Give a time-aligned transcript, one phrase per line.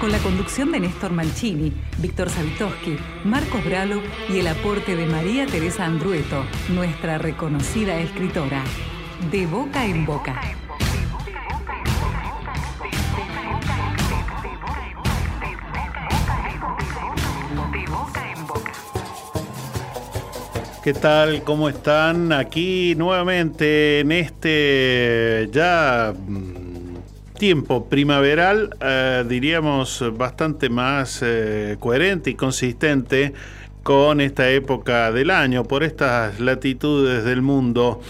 [0.00, 4.00] Con la conducción de Néstor Mancini, Víctor Savitoski, Marcos Bralo
[4.30, 8.64] y el aporte de María Teresa Andrueto, nuestra reconocida escritora.
[9.30, 10.40] De boca en boca.
[20.82, 21.44] ¿Qué tal?
[21.44, 22.32] ¿Cómo están?
[22.32, 26.59] Aquí nuevamente en este ya mm,
[27.40, 33.32] tiempo primaveral, eh, diríamos bastante más eh, coherente y consistente
[33.82, 38.02] con esta época del año, por estas latitudes del mundo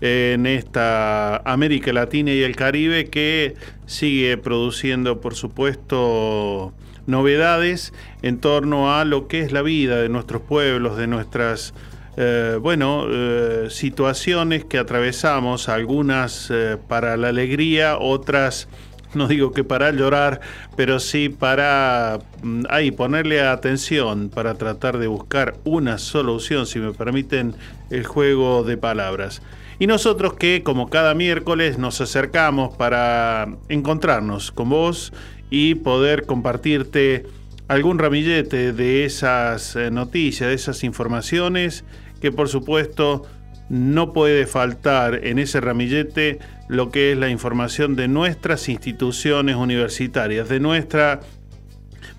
[0.00, 6.72] en esta América Latina y el Caribe que sigue produciendo, por supuesto,
[7.06, 11.74] novedades en torno a lo que es la vida de nuestros pueblos, de nuestras
[12.20, 18.66] eh, bueno, eh, situaciones que atravesamos, algunas eh, para la alegría, otras,
[19.14, 20.40] no digo que para llorar,
[20.74, 26.92] pero sí para mm, ahí ponerle atención, para tratar de buscar una solución, si me
[26.92, 27.54] permiten
[27.88, 29.40] el juego de palabras.
[29.78, 35.12] Y nosotros que como cada miércoles nos acercamos para encontrarnos con vos
[35.50, 37.26] y poder compartirte
[37.68, 41.84] algún ramillete de esas noticias, de esas informaciones
[42.20, 43.22] que por supuesto
[43.68, 50.48] no puede faltar en ese ramillete lo que es la información de nuestras instituciones universitarias,
[50.48, 51.20] de nuestra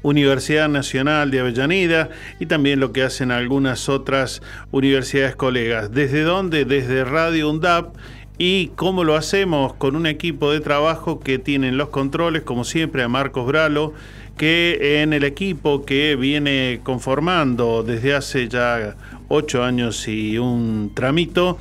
[0.01, 5.91] Universidad Nacional de Avellaneda y también lo que hacen algunas otras universidades colegas.
[5.91, 6.66] ¿Desde dónde?
[6.66, 7.95] Desde Radio UNDAP.
[8.37, 9.73] ¿Y cómo lo hacemos?
[9.73, 13.93] Con un equipo de trabajo que tienen los controles, como siempre, a Marcos Bralo,
[14.37, 18.95] que en el equipo que viene conformando desde hace ya
[19.29, 21.57] ocho años y un tramito,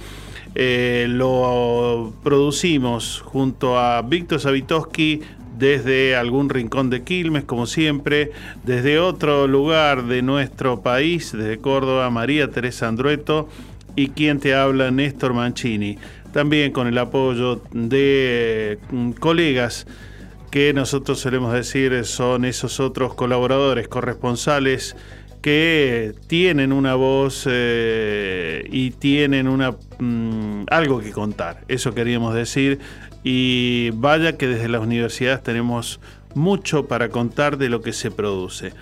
[0.54, 5.20] eh, lo producimos junto a Víctor Savitoski
[5.58, 8.32] desde algún rincón de Quilmes, como siempre,
[8.64, 13.48] desde otro lugar de nuestro país, desde Córdoba, María Teresa Andrueto
[13.96, 15.98] y quien te habla, Néstor Mancini.
[16.32, 19.86] También con el apoyo de mm, colegas
[20.50, 24.96] que nosotros solemos decir son esos otros colaboradores, corresponsales
[25.40, 31.64] que tienen una voz eh, y tienen una mm, algo que contar.
[31.68, 32.78] Eso queríamos decir.
[33.24, 36.00] Y vaya que desde las universidades tenemos
[36.34, 38.72] mucho para contar de lo que se produce.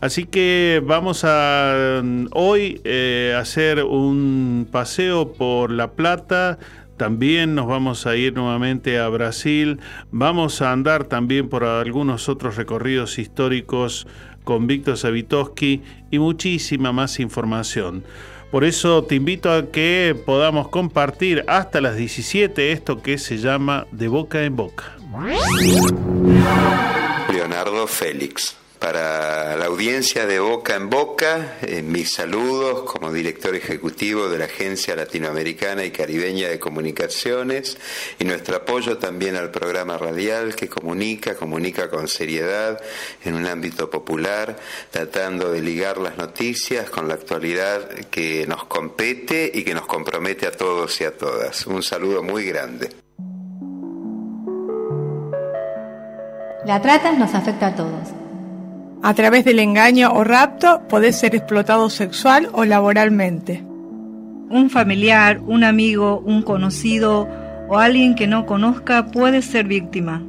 [0.00, 6.58] Así que vamos a mm, hoy eh, hacer un paseo por La Plata.
[6.96, 9.80] También nos vamos a ir nuevamente a Brasil.
[10.12, 14.06] Vamos a andar también por algunos otros recorridos históricos
[14.44, 18.04] con Víctor Savitoski y muchísima más información.
[18.50, 23.86] Por eso te invito a que podamos compartir hasta las 17 esto que se llama
[23.90, 24.96] De Boca en Boca.
[27.32, 28.56] Leonardo Félix.
[28.78, 34.44] Para la audiencia de Boca en Boca, eh, mis saludos como director ejecutivo de la
[34.44, 37.78] Agencia Latinoamericana y Caribeña de Comunicaciones
[38.18, 42.80] y nuestro apoyo también al programa radial que comunica, comunica con seriedad
[43.24, 44.56] en un ámbito popular,
[44.90, 50.46] tratando de ligar las noticias con la actualidad que nos compete y que nos compromete
[50.46, 51.66] a todos y a todas.
[51.66, 52.90] Un saludo muy grande.
[56.66, 58.23] La trata nos afecta a todos.
[59.04, 63.62] A través del engaño o rapto podés ser explotado sexual o laboralmente.
[64.48, 67.28] Un familiar, un amigo, un conocido
[67.68, 70.22] o alguien que no conozca puede ser víctima.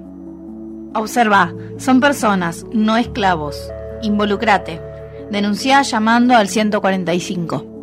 [0.93, 3.71] Observa, son personas, no esclavos.
[4.01, 4.81] Involucrate.
[5.31, 7.74] Denuncia llamando al 145.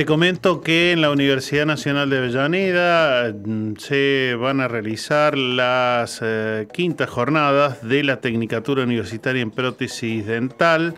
[0.00, 6.20] Te comento que en la Universidad Nacional de Avellaneda mm, se van a realizar las
[6.22, 10.94] eh, quintas jornadas de la Tecnicatura Universitaria en Prótesis Dental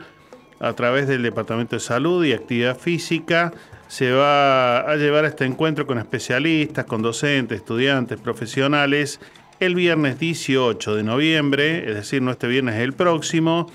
[0.60, 3.52] a través del Departamento de Salud y Actividad Física.
[3.88, 9.18] Se va a llevar este encuentro con especialistas, con docentes, estudiantes, profesionales,
[9.58, 13.68] el viernes 18 de noviembre, es decir, no este viernes, el próximo,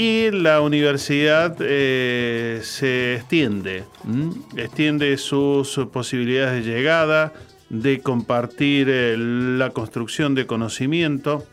[0.00, 3.84] y la universidad eh, se extiende,
[4.56, 7.34] extiende sus posibilidades de llegada,
[7.68, 11.44] de compartir eh, la construcción de conocimiento.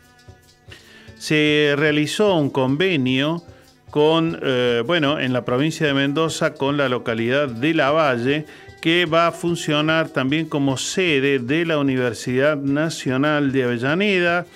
[1.18, 3.42] Se realizó un convenio
[3.90, 8.46] con, eh, bueno, en la provincia de Mendoza con la localidad de La Valle,
[8.80, 14.46] que va a funcionar también como sede de la Universidad Nacional de Avellaneda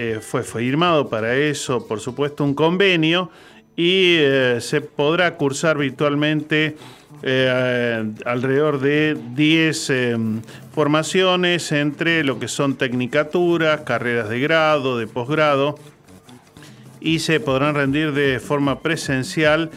[0.00, 3.32] eh, fue firmado para eso, por supuesto, un convenio
[3.74, 6.76] y eh, se podrá cursar virtualmente
[7.24, 9.92] eh, alrededor de 10
[10.72, 15.80] formaciones entre lo que son tecnicaturas, carreras de grado, de posgrado
[17.00, 19.68] y se podrán rendir de forma presencial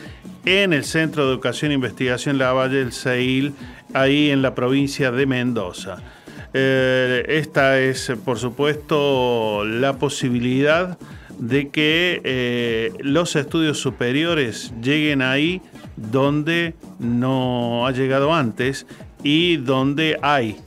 [0.46, 3.56] en el Centro de Educación e Investigación La Valle del Seil,
[3.96, 6.21] ahí en la provincia de Mendoza.
[6.54, 10.98] Eh, esta es, por supuesto, la posibilidad
[11.38, 15.62] de que eh, los estudios superiores lleguen ahí
[15.96, 18.86] donde no ha llegado antes
[19.24, 20.58] y donde hay,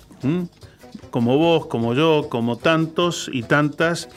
[1.11, 4.09] como vos, como yo, como tantos y tantas,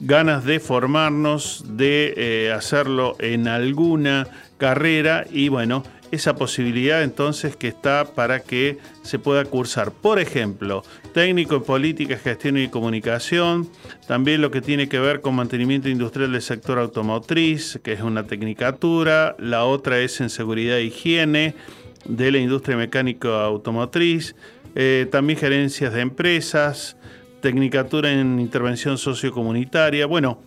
[0.00, 4.26] ganas de formarnos, de eh, hacerlo en alguna
[4.58, 9.92] carrera y bueno, esa posibilidad entonces que está para que se pueda cursar.
[9.92, 10.82] Por ejemplo,
[11.12, 13.68] técnico en política, gestión y comunicación,
[14.06, 18.26] también lo que tiene que ver con mantenimiento industrial del sector automotriz, que es una
[18.26, 21.54] tecnicatura, la otra es en seguridad e higiene
[22.04, 24.36] de la industria mecánica automotriz,
[24.74, 26.96] eh, también gerencias de empresas,
[27.40, 30.40] tecnicatura en intervención sociocomunitaria, bueno,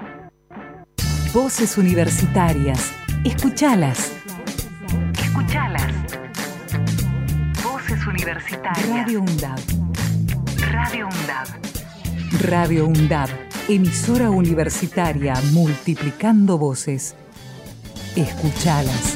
[1.33, 2.91] Voces universitarias.
[3.23, 4.11] Escuchalas.
[5.17, 5.93] Escuchalas.
[7.63, 8.89] Voces universitarias.
[8.89, 9.59] Radio UNDAB.
[10.71, 11.47] Radio UNDAB.
[12.41, 13.29] Radio UNDAB.
[13.69, 17.15] Emisora universitaria multiplicando voces.
[18.17, 19.15] Escuchalas.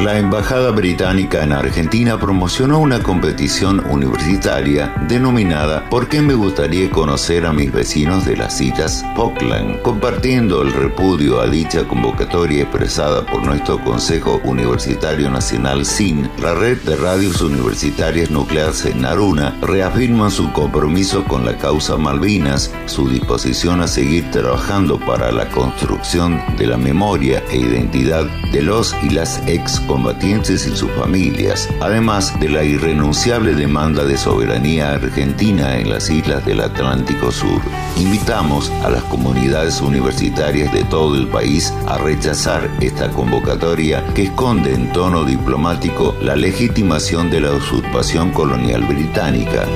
[0.00, 7.44] La Embajada Británica en Argentina promocionó una competición universitaria denominada ¿Por qué me gustaría conocer
[7.44, 9.82] a mis vecinos de las Islas Falkland?
[9.82, 16.78] Compartiendo el repudio a dicha convocatoria expresada por nuestro Consejo Universitario Nacional SIN, la red
[16.82, 23.80] de radios universitarias nucleares en Naruna reafirma su compromiso con la causa Malvinas, su disposición
[23.80, 29.42] a seguir trabajando para la construcción de la memoria e identidad de los y las
[29.48, 36.10] ex combatientes y sus familias, además de la irrenunciable demanda de soberanía argentina en las
[36.10, 37.60] islas del Atlántico Sur.
[37.96, 44.74] Invitamos a las comunidades universitarias de todo el país a rechazar esta convocatoria que esconde
[44.74, 49.66] en tono diplomático la legitimación de la usurpación colonial británica.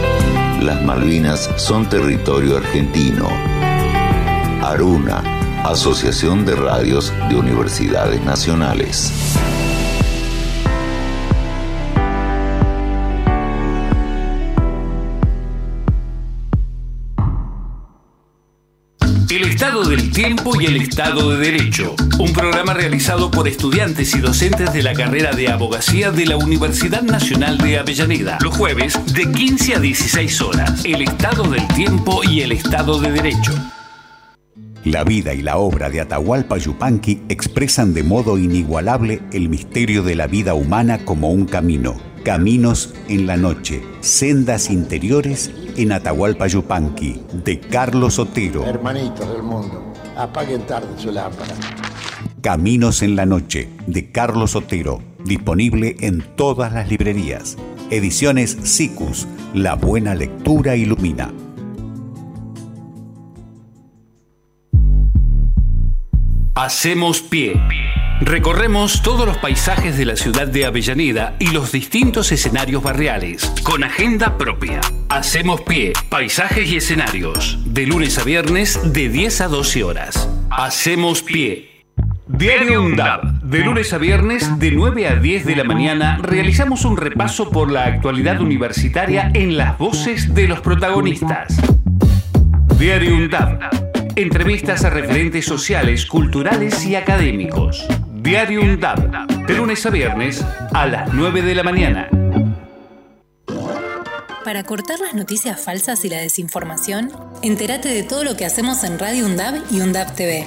[0.60, 3.28] Las Malvinas son territorio argentino.
[4.62, 5.22] Aruna,
[5.64, 9.12] Asociación de Radios de Universidades Nacionales.
[19.62, 21.94] Estado del Tiempo y el Estado de Derecho.
[22.18, 27.02] Un programa realizado por estudiantes y docentes de la carrera de abogacía de la Universidad
[27.02, 28.38] Nacional de Avellaneda.
[28.42, 30.84] Los jueves de 15 a 16 horas.
[30.84, 33.52] El Estado del Tiempo y el Estado de Derecho.
[34.82, 40.16] La vida y la obra de Atahualpa Yupanqui expresan de modo inigualable el misterio de
[40.16, 42.11] la vida humana como un camino.
[42.24, 48.64] Caminos en la noche, sendas interiores en Atahualpa Yupanqui, de Carlos Otero.
[48.64, 51.52] Hermanitos del mundo, apaguen tarde su lámpara.
[52.40, 57.56] Caminos en la noche, de Carlos Otero, disponible en todas las librerías.
[57.90, 61.32] Ediciones SICUS, la buena lectura ilumina.
[66.54, 67.60] Hacemos pie.
[68.24, 73.82] Recorremos todos los paisajes de la ciudad de Avellaneda y los distintos escenarios barriales, con
[73.82, 74.80] agenda propia.
[75.08, 80.28] Hacemos pie, paisajes y escenarios, de lunes a viernes de 10 a 12 horas.
[80.50, 81.84] Hacemos pie.
[82.28, 83.42] Diario UNDAB.
[83.42, 87.72] De lunes a viernes, de 9 a 10 de la mañana, realizamos un repaso por
[87.72, 91.56] la actualidad universitaria en las voces de los protagonistas.
[92.78, 93.58] Diario UNDAB.
[94.14, 97.84] Entrevistas a referentes sociales, culturales y académicos.
[98.22, 99.46] Diario UNDAB.
[99.48, 102.08] De lunes a viernes, a las 9 de la mañana.
[104.44, 107.10] Para cortar las noticias falsas y la desinformación,
[107.42, 110.46] entérate de todo lo que hacemos en Radio UNDAB y UNDAB TV.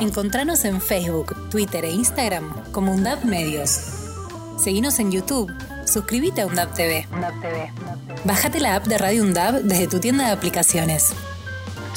[0.00, 3.80] Encontranos en Facebook, Twitter e Instagram como UNDAB Medios.
[4.58, 5.52] Seguinos en YouTube.
[5.84, 7.06] Suscríbete a UNDAB TV.
[8.24, 11.12] Bájate la app de Radio UNDAB desde tu tienda de aplicaciones.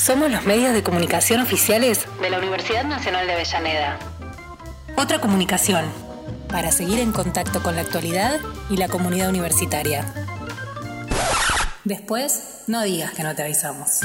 [0.01, 4.00] Somos los medios de comunicación oficiales de la Universidad Nacional de Avellaneda.
[4.98, 5.86] Otra comunicación
[6.50, 8.39] para seguir en contacto con la actualidad
[8.72, 10.12] y la comunidad universitaria.
[11.84, 14.00] Después, no digas que no te avisamos.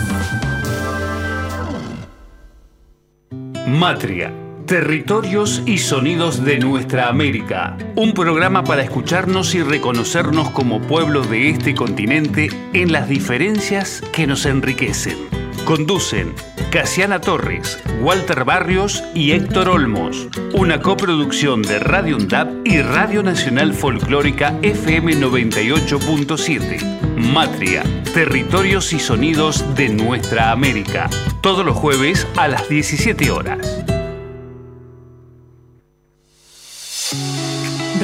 [3.66, 4.34] Matria.
[4.66, 7.78] Territorios y sonidos de nuestra América.
[7.94, 14.26] Un programa para escucharnos y reconocernos como pueblo de este continente en las diferencias que
[14.26, 15.45] nos enriquecen.
[15.66, 16.34] Conducen
[16.70, 20.28] Casiana Torres, Walter Barrios y Héctor Olmos.
[20.54, 27.16] Una coproducción de Radio UNDAP y Radio Nacional Folclórica FM 98.7.
[27.16, 27.82] Matria,
[28.14, 31.10] territorios y sonidos de nuestra América.
[31.40, 33.84] Todos los jueves a las 17 horas.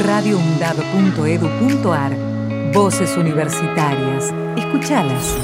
[0.05, 2.17] radioundab.edu.ar
[2.73, 4.35] Voces universitarias.
[4.57, 5.37] Escuchalas.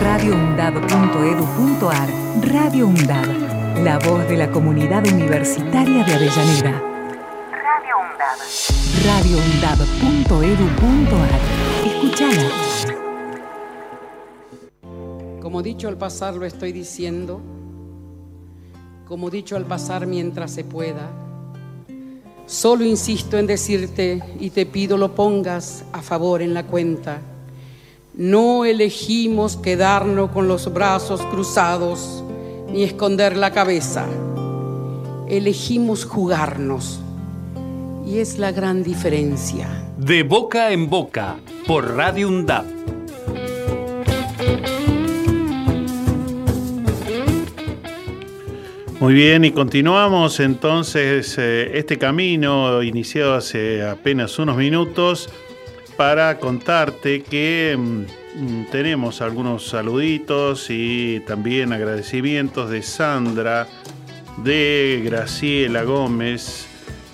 [0.00, 2.08] radioundab.edu.ar
[2.42, 3.84] Radio UNDAB.
[3.84, 6.82] La voz de la comunidad universitaria de Avellaneda.
[7.52, 8.38] Radio UNDAB.
[9.04, 11.40] radioundab.edu.ar
[11.84, 12.48] Escuchala.
[15.42, 17.42] Como dicho al pasar lo estoy diciendo,
[19.06, 21.10] como dicho al pasar mientras se pueda.
[22.46, 27.20] Solo insisto en decirte y te pido lo pongas a favor en la cuenta.
[28.20, 32.22] No elegimos quedarnos con los brazos cruzados
[32.70, 34.06] ni esconder la cabeza.
[35.26, 37.00] Elegimos jugarnos.
[38.06, 39.68] Y es la gran diferencia.
[39.96, 41.36] De boca en boca,
[41.66, 42.66] por Radio UNDAP.
[49.00, 55.30] Muy bien, y continuamos entonces eh, este camino iniciado hace apenas unos minutos
[56.00, 63.68] para contarte que mm, tenemos algunos saluditos y también agradecimientos de Sandra,
[64.38, 66.66] de Graciela Gómez,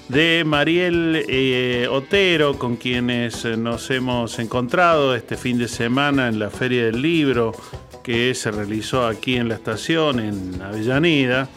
[0.08, 6.50] de Mariel eh, Otero, con quienes nos hemos encontrado este fin de semana en la
[6.50, 7.56] Feria del Libro
[8.04, 11.48] que se realizó aquí en la estación, en Avellaneda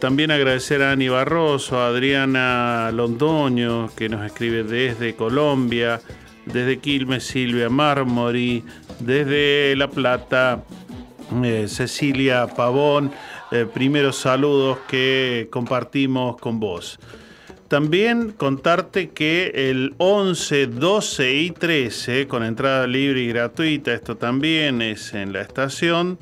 [0.00, 6.00] también agradecer a Ani Barroso, a Adriana Londoño, que nos escribe desde Colombia,
[6.46, 8.64] desde Quilmes Silvia Marmori,
[9.00, 10.64] desde La Plata
[11.44, 13.12] eh, Cecilia Pavón,
[13.50, 16.98] eh, primeros saludos que compartimos con vos.
[17.68, 24.82] También contarte que el 11, 12 y 13, con entrada libre y gratuita, esto también
[24.82, 26.18] es en la estación,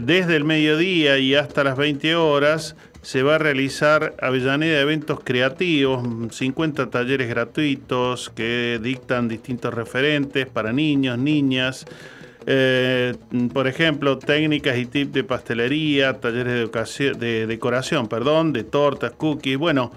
[0.00, 6.06] desde el mediodía y hasta las 20 horas se va a realizar Avellaneda Eventos Creativos,
[6.30, 11.84] 50 talleres gratuitos que dictan distintos referentes para niños, niñas.
[12.46, 13.14] Eh,
[13.52, 19.58] por ejemplo, técnicas y tips de pastelería, talleres de, de decoración, perdón, de tortas, cookies.
[19.58, 19.92] Bueno,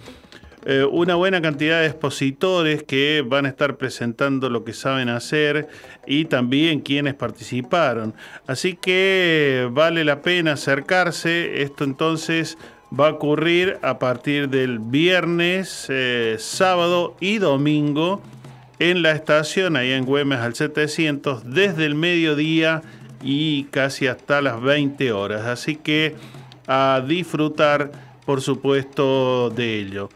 [0.68, 5.68] eh, una buena cantidad de expositores que van a estar presentando lo que saben hacer
[6.08, 8.16] y también quienes participaron.
[8.48, 11.62] Así que vale la pena acercarse.
[11.62, 12.58] Esto entonces
[12.98, 18.24] va a ocurrir a partir del viernes, eh, sábado y domingo
[18.80, 22.82] en la estación, ahí en Güemes al 700, desde el mediodía
[23.22, 25.46] y casi hasta las 20 horas.
[25.46, 26.16] Así que
[26.66, 27.92] a disfrutar,
[28.26, 30.10] por supuesto, de ello.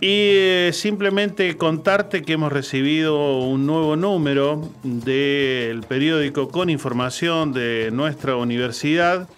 [0.00, 7.90] Y eh, simplemente contarte que hemos recibido un nuevo número del periódico con información de
[7.92, 9.28] nuestra universidad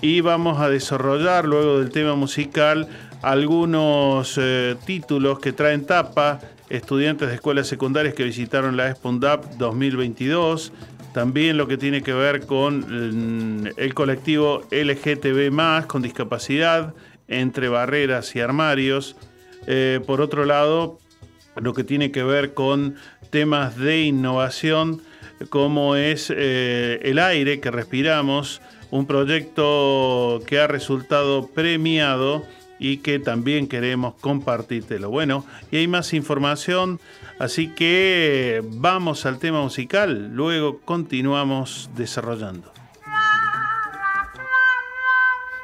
[0.00, 2.88] y vamos a desarrollar luego del tema musical
[3.22, 10.72] algunos eh, títulos que traen tapa estudiantes de escuelas secundarias que visitaron la ESPUNDAP 2022,
[11.12, 16.94] también lo que tiene que ver con mm, el colectivo LGTB con discapacidad
[17.28, 19.16] entre barreras y armarios,
[19.66, 20.98] eh, por otro lado,
[21.56, 22.96] lo que tiene que ver con
[23.30, 25.02] temas de innovación,
[25.48, 32.44] como es eh, el aire que respiramos, un proyecto que ha resultado premiado
[32.78, 35.10] y que también queremos compartírtelo.
[35.10, 37.00] Bueno, y hay más información,
[37.38, 42.73] así que vamos al tema musical, luego continuamos desarrollando.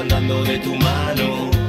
[0.00, 1.59] Andando de tu mano.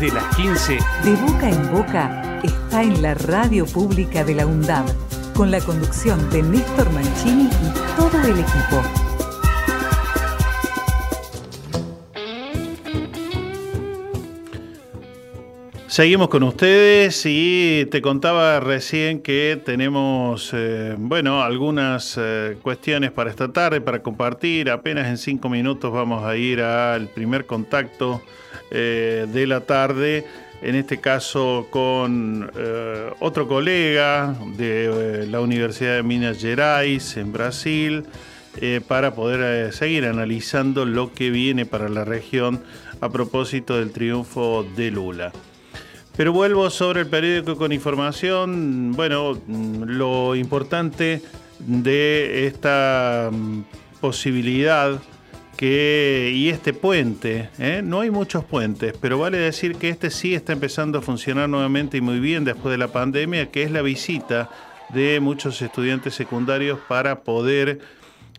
[0.00, 4.86] Desde las 15, De boca en boca está en la radio pública de la UNDAB,
[5.34, 8.97] con la conducción de Néstor Mancini y todo el equipo.
[15.98, 23.30] Seguimos con ustedes y te contaba recién que tenemos, eh, bueno, algunas eh, cuestiones para
[23.30, 24.70] esta tarde, para compartir.
[24.70, 28.22] Apenas en cinco minutos vamos a ir al primer contacto
[28.70, 30.24] eh, de la tarde,
[30.62, 32.48] en este caso con
[33.18, 38.04] otro colega de la Universidad de Minas Gerais en Brasil,
[38.86, 42.62] para poder seguir analizando lo que viene para la región
[43.00, 45.32] a propósito del triunfo de Lula.
[46.18, 48.90] Pero vuelvo sobre el periódico con información.
[48.96, 49.40] Bueno,
[49.86, 51.22] lo importante
[51.60, 53.60] de esta mm,
[54.00, 55.00] posibilidad
[55.56, 57.82] que y este puente, ¿eh?
[57.84, 61.98] no hay muchos puentes, pero vale decir que este sí está empezando a funcionar nuevamente
[61.98, 64.50] y muy bien después de la pandemia, que es la visita
[64.88, 67.78] de muchos estudiantes secundarios para poder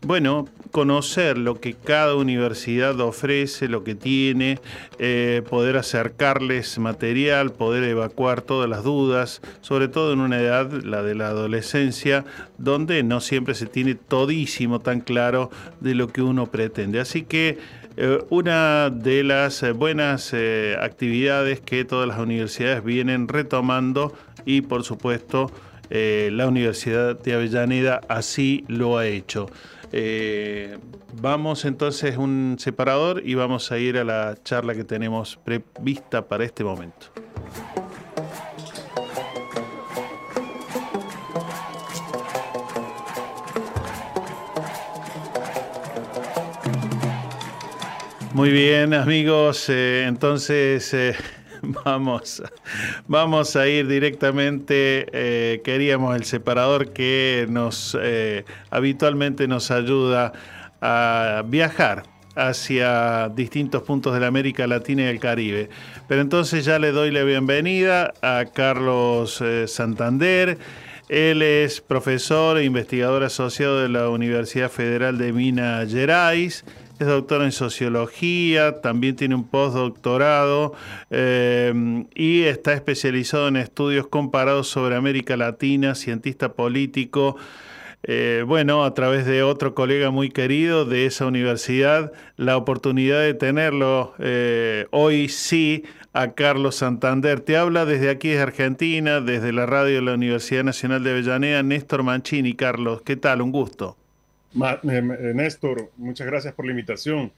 [0.01, 4.59] bueno, conocer lo que cada universidad ofrece, lo que tiene,
[4.97, 11.03] eh, poder acercarles material, poder evacuar todas las dudas, sobre todo en una edad, la
[11.03, 12.23] de la adolescencia,
[12.57, 15.49] donde no siempre se tiene todísimo tan claro
[15.81, 16.99] de lo que uno pretende.
[17.01, 17.57] Así que
[17.97, 20.33] eh, una de las eh, buenas
[20.79, 24.13] actividades que todas las universidades vienen retomando
[24.45, 25.51] y por supuesto
[25.91, 29.49] la Universidad de Avellaneda así lo ha hecho.
[29.91, 30.77] Eh,
[31.21, 36.45] vamos entonces un separador y vamos a ir a la charla que tenemos prevista para
[36.45, 37.07] este momento.
[48.33, 49.67] Muy bien, amigos.
[49.69, 51.15] eh, entonces eh,
[51.85, 52.41] vamos,
[53.07, 55.07] vamos a ir directamente.
[55.11, 60.33] eh, queríamos el separador que nos eh, habitualmente nos ayuda
[60.81, 62.03] a viajar
[62.35, 65.69] hacia distintos puntos de la América Latina y el Caribe.
[66.07, 70.57] Pero entonces ya le doy la bienvenida a Carlos eh, Santander.
[71.09, 76.63] Él es profesor e investigador asociado de la Universidad Federal de Minas Gerais.
[76.99, 80.73] Es doctor en sociología, también tiene un postdoctorado
[81.09, 87.37] eh, y está especializado en estudios comparados sobre América Latina, cientista político.
[88.03, 93.33] Eh, bueno, a través de otro colega muy querido de esa universidad, la oportunidad de
[93.33, 97.39] tenerlo eh, hoy sí a Carlos Santander.
[97.39, 101.63] Te habla desde aquí, desde Argentina, desde la radio de la Universidad Nacional de Avellaneda,
[101.63, 102.55] Néstor Mancini.
[102.55, 103.41] Carlos, ¿qué tal?
[103.41, 103.98] Un gusto.
[104.53, 107.31] Ma- eh, eh, Néstor, muchas gracias por la invitación.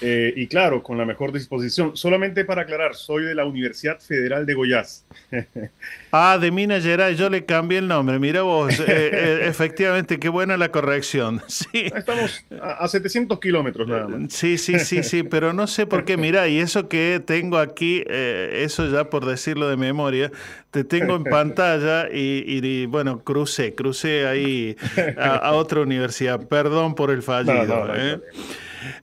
[0.00, 1.96] Eh, y claro, con la mejor disposición.
[1.96, 5.06] Solamente para aclarar, soy de la Universidad Federal de Goiás.
[6.12, 8.18] ah, de Minas Gerais, yo le cambié el nombre.
[8.18, 11.42] Mira vos, eh, eh, efectivamente, qué buena la corrección.
[11.56, 11.86] Sí.
[11.94, 14.32] Estamos a, 700 kilómetros nada más.
[14.32, 16.16] Sí, sí, sí, sí, pero no sé por qué.
[16.18, 20.30] Mira, y eso que tengo aquí, eso ya por decirlo de memoria,
[20.70, 24.76] te tengo en pantalla y, bueno, crucé, crucé ahí
[25.16, 26.46] a, otra universidad.
[26.46, 27.86] Perdón por el fallido.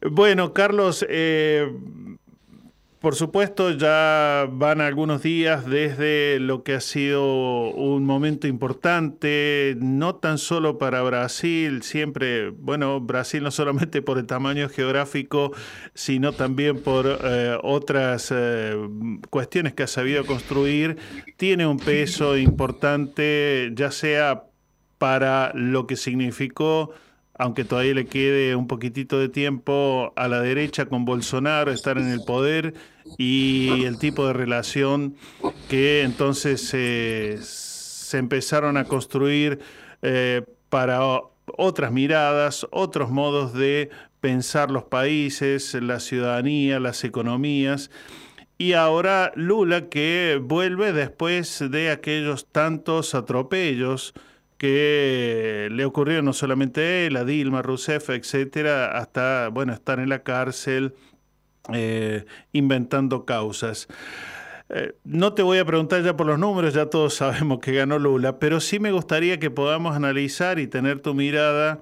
[0.02, 1.68] Bueno, Carlos, eh,
[3.04, 10.16] por supuesto ya van algunos días desde lo que ha sido un momento importante, no
[10.16, 15.52] tan solo para Brasil, siempre, bueno, Brasil no solamente por el tamaño geográfico,
[15.94, 18.74] sino también por eh, otras eh,
[19.30, 20.96] cuestiones que ha sabido construir,
[21.36, 24.46] tiene un peso importante, ya sea
[24.98, 26.94] para lo que significó
[27.36, 32.10] aunque todavía le quede un poquitito de tiempo a la derecha con Bolsonaro, estar en
[32.10, 32.74] el poder
[33.18, 35.16] y el tipo de relación
[35.70, 39.60] que entonces se empezaron a construir
[40.02, 41.02] eh, para
[41.58, 47.90] otras miradas, otros modos de pensar los países, la ciudadanía, las economías.
[48.58, 54.14] Y ahora Lula que vuelve después de aquellos tantos atropellos
[54.64, 60.08] que le ocurrió no solamente a él, a Dilma Rousseff, etcétera, hasta bueno, estar en
[60.08, 60.94] la cárcel
[61.74, 62.24] eh,
[62.54, 63.90] inventando causas.
[64.70, 68.00] Eh, no te voy a preguntar ya por los números, ya todos sabemos que ganó
[68.00, 71.82] Lula, pero sí me gustaría que podamos analizar y tener tu mirada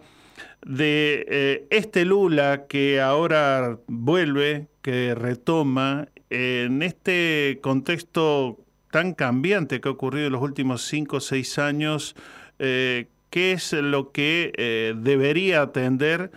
[0.65, 8.58] de eh, este Lula que ahora vuelve, que retoma, en este contexto
[8.89, 12.15] tan cambiante que ha ocurrido en los últimos cinco o seis años,
[12.63, 16.32] eh, qué es lo que eh, debería atender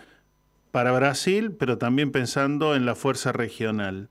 [0.71, 4.09] para Brasil, pero también pensando en la fuerza regional.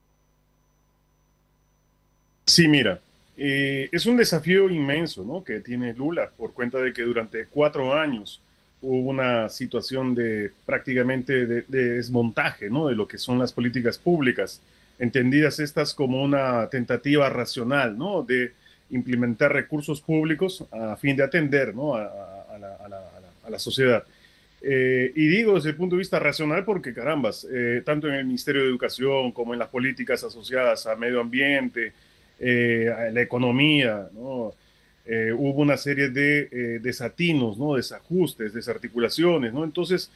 [2.46, 3.00] Sí, mira,
[3.37, 5.42] eh, es un desafío inmenso ¿no?
[5.42, 8.40] que tiene Lula por cuenta de que durante cuatro años
[8.81, 12.87] hubo una situación de prácticamente de, desmontaje ¿no?
[12.87, 14.61] de lo que son las políticas públicas,
[15.00, 18.22] entendidas estas como una tentativa racional ¿no?
[18.22, 18.53] de
[18.90, 24.05] implementar recursos públicos a fin de atender a, la, sociedad.
[24.62, 28.25] Eh, y digo desde el punto de vista racional porque, carambas, eh, tanto en el
[28.25, 31.92] Ministerio de Educación como en las políticas asociadas al medio ambiente,
[32.40, 34.55] eh, a la economía, ¿no?
[35.37, 37.75] hubo una serie de desatinos, ¿no?
[37.75, 39.53] desajustes, desarticulaciones.
[39.53, 39.62] ¿no?
[39.62, 40.11] Entonces,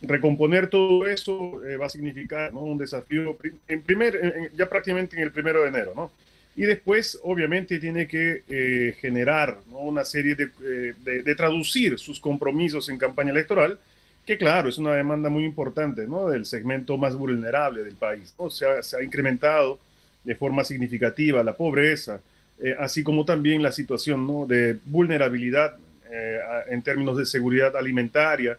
[0.00, 5.62] recomponer todo eso va a significar un desafío en primer, ya prácticamente en el primero
[5.62, 5.92] de enero.
[5.96, 6.12] ¿no?
[6.58, 12.88] Y después, obviamente, tiene que eh, generar una serie eh, de, de, traducir sus compromisos
[12.88, 13.78] en campaña electoral,
[14.26, 16.28] que claro, es una demanda muy importante ¿no?
[16.28, 18.34] del segmento más vulnerable del país.
[18.36, 18.50] ¿no?
[18.50, 19.78] Se, ha, incrementado
[20.24, 22.20] de forma significativa la pobreza,
[22.60, 24.44] eh, así como también la situación ¿no?
[24.44, 25.76] de vulnerabilidad
[26.68, 28.58] en términos de seguridad alimentaria.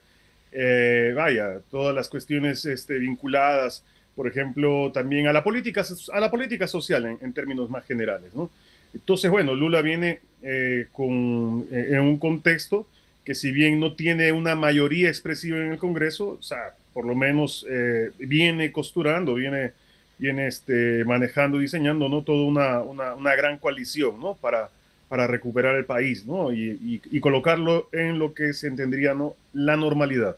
[1.15, 3.83] vaya, todas las cuestiones este, vinculadas
[4.19, 8.35] por ejemplo, también a la política, a la política social en, términos más generales.
[8.35, 8.49] ¿no?
[8.93, 12.85] Entonces, bueno, Lula viene eh, con, eh, en un contexto
[13.23, 17.15] que si bien no tiene una mayoría expresiva en el Congreso, o sea, por lo
[17.15, 19.71] menos eh, viene costurando, viene,
[20.17, 22.21] viene este, manejando, diseñando ¿no?
[22.21, 24.33] toda una, una, una, gran coalición ¿no?
[24.33, 24.69] para,
[25.07, 26.51] para recuperar el país ¿no?
[26.51, 29.35] y, y, colocarlo en lo que se entendería ¿no?
[29.53, 30.35] la normalidad.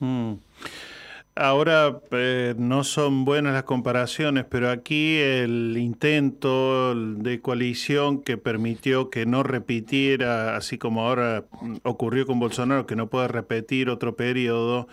[0.00, 0.32] Mm.
[1.44, 9.10] Ahora eh, no son buenas las comparaciones, pero aquí el intento de coalición que permitió
[9.10, 11.44] que no repitiera, así como ahora
[11.82, 14.88] ocurrió con Bolsonaro, que no puede repetir otro periodo,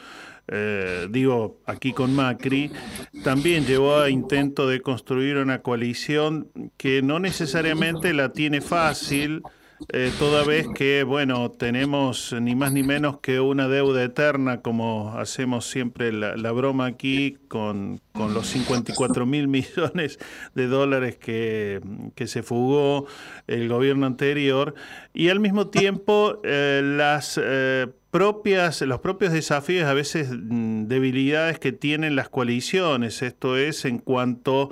[0.49, 2.69] eh, digo, aquí con Macri,
[3.23, 9.41] también llevó a intento de construir una coalición que no necesariamente la tiene fácil
[9.89, 15.13] eh, toda vez que, bueno, tenemos ni más ni menos que una deuda eterna, como
[15.17, 20.19] hacemos siempre la, broma aquí, con, con, los 54 mil millones
[20.55, 21.81] de dólares que,
[22.15, 23.07] que, se fugó
[23.47, 24.75] el gobierno anterior,
[25.13, 27.39] y al mismo tiempo eh, las...
[27.41, 33.85] Eh, propias, los propios desafíos, a veces mm, debilidades que tienen las coaliciones, esto es
[33.85, 34.71] en cuanto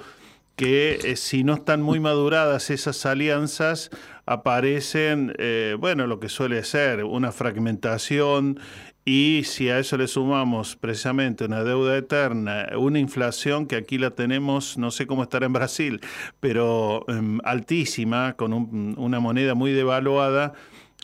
[0.59, 3.91] que si no están muy maduradas esas alianzas,
[4.29, 8.59] aparecen, eh, bueno, lo que suele ser una fragmentación
[9.03, 14.11] y si a eso le sumamos precisamente una deuda eterna, una inflación que aquí la
[14.11, 15.99] tenemos, no sé cómo estará en Brasil,
[16.39, 20.53] pero em, altísima, con una moneda muy devaluada,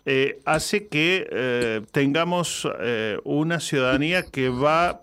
[0.07, 5.01] eh, hace que eh, tengamos eh, una ciudadanía que va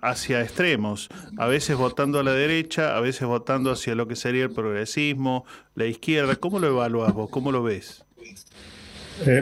[0.00, 4.44] hacia extremos, a veces votando a la derecha, a veces votando hacia lo que sería
[4.44, 6.36] el progresismo, la izquierda.
[6.36, 7.30] ¿Cómo lo evaluas vos?
[7.30, 8.04] ¿Cómo lo ves?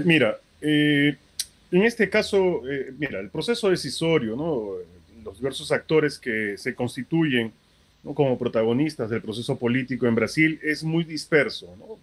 [0.06, 1.18] mira, en
[1.70, 2.62] este caso,
[2.98, 4.76] mira, el proceso decisorio, ¿no?
[5.22, 7.52] los diversos actores que se constituyen
[8.14, 11.98] como protagonistas del proceso político en Brasil es muy disperso, ¿no?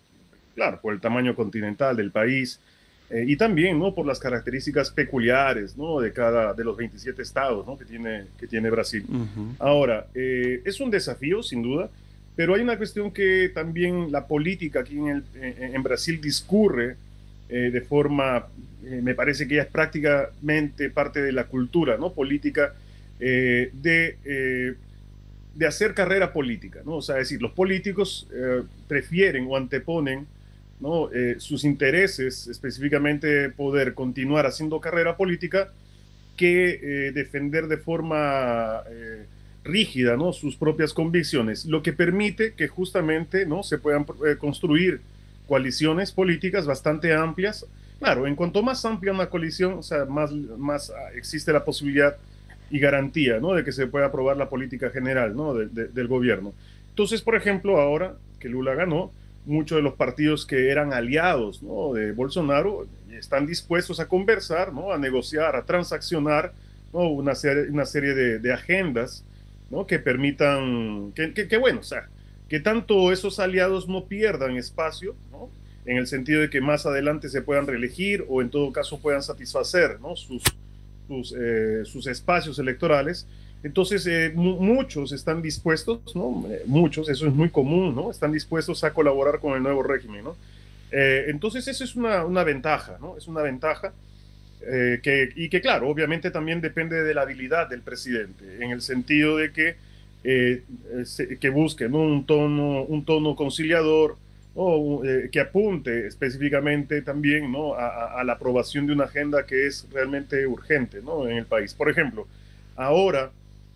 [0.53, 2.59] claro, por el tamaño continental del país
[3.09, 3.93] eh, y también ¿no?
[3.93, 5.99] por las características peculiares ¿no?
[5.99, 7.77] de cada de los 27 estados ¿no?
[7.77, 9.05] que, tiene, que tiene Brasil.
[9.59, 11.89] Ahora, eh, es un desafío, sin duda,
[12.35, 16.95] pero hay una cuestión que también la política aquí en, el, en Brasil discurre
[17.49, 18.47] eh, de forma,
[18.81, 22.13] me parece que ya es prácticamente parte de la cultura ¿no?
[22.13, 22.73] política
[23.19, 24.75] de
[25.55, 26.95] de hacer carrera política, ¿no?
[26.95, 30.25] O sea, es decir, los políticos eh, prefieren o anteponen
[31.13, 35.71] Eh, sus intereses, específicamente poder continuar haciendo carrera política,
[36.35, 38.83] que eh, defender de forma
[39.63, 40.33] rígida ¿no?
[40.33, 43.63] sus propias convicciones, lo que permite que justamente ¿no?
[43.63, 44.05] se puedan
[44.37, 44.99] construir
[45.47, 47.65] coaliciones políticas bastante amplias.
[47.99, 50.05] Claro, en cuanto más amplia una coalición, o
[50.57, 52.17] más, existe la posibilidad
[52.69, 53.53] y garantía ¿no?
[53.53, 55.53] de que se pueda aprobar la política general ¿no?
[55.53, 56.53] del gobierno.
[56.89, 59.11] Entonces, por ejemplo, ahora que Lula ganó,
[59.45, 65.55] muchos de los partidos que eran aliados de Bolsonaro están dispuestos a conversar, a negociar,
[65.55, 66.53] a transaccionar
[66.93, 67.09] ¿no?
[67.09, 69.25] una, serie, una serie de, agendas
[69.87, 72.07] que permitan, que, bueno, o sea,
[72.47, 75.15] que tanto esos aliados no pierdan espacio,
[75.85, 79.21] en el sentido de que más adelante se puedan reelegir o en todo caso puedan
[79.21, 79.97] satisfacer
[81.09, 83.27] eh, sus espacios electorales.
[83.63, 86.45] Entonces, eh, muchos están dispuestos, ¿no?
[86.49, 88.11] Eh, muchos, eso es muy común, ¿no?
[88.11, 90.35] Están dispuestos a colaborar con el nuevo régimen, ¿no?
[90.95, 93.17] entonces, eso es una, una, ventaja, ¿no?
[93.17, 93.93] Es una ventaja
[94.61, 99.37] que, y que, claro, obviamente también depende de la habilidad del presidente, en el sentido
[99.37, 99.75] de que,
[100.21, 104.17] que busquen un, tono, un tono conciliador,
[104.55, 107.73] o eh, que apunte específicamente también ¿no?
[107.73, 111.27] a, la aprobación de una agenda que es realmente urgente ¿no?
[111.27, 111.73] en el país.
[111.73, 112.27] Por ejemplo,
[112.75, 113.31] ahora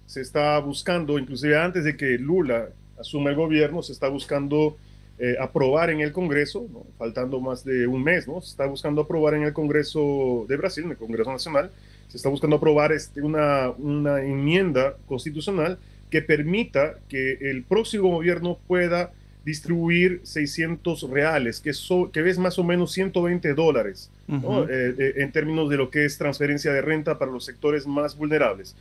[0.08, 4.78] se está buscando, inclusive antes de que Lula asuma el gobierno, se está buscando
[5.20, 6.68] eh, aprobar en el Congreso,
[6.98, 8.42] faltando más de un mes, ¿no?
[8.42, 11.72] se está buscando aprobar en el Congreso de Brasil, en el Congreso Nacional,
[12.08, 15.78] se está buscando aprobar este, una, una enmienda constitucional
[16.10, 19.12] que permita que el próximo gobierno pueda
[19.44, 21.72] distribuir 600 reales, que,
[22.12, 26.18] que es más o menos 120 dólares, eh, eh, en términos de lo que es
[26.18, 28.76] transferencia de renta para los sectores más vulnerables.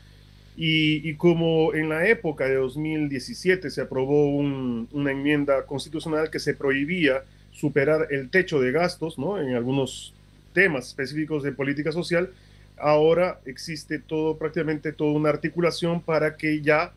[0.58, 7.24] Y, como en la época de 2017 se aprobó una enmienda constitucional que se prohibía
[7.52, 9.40] superar el techo de gastos ¿no?
[9.40, 10.14] en algunos
[10.52, 12.30] temas específicos de política social,
[12.78, 16.92] ahora existe todo, prácticamente toda una articulación para que ya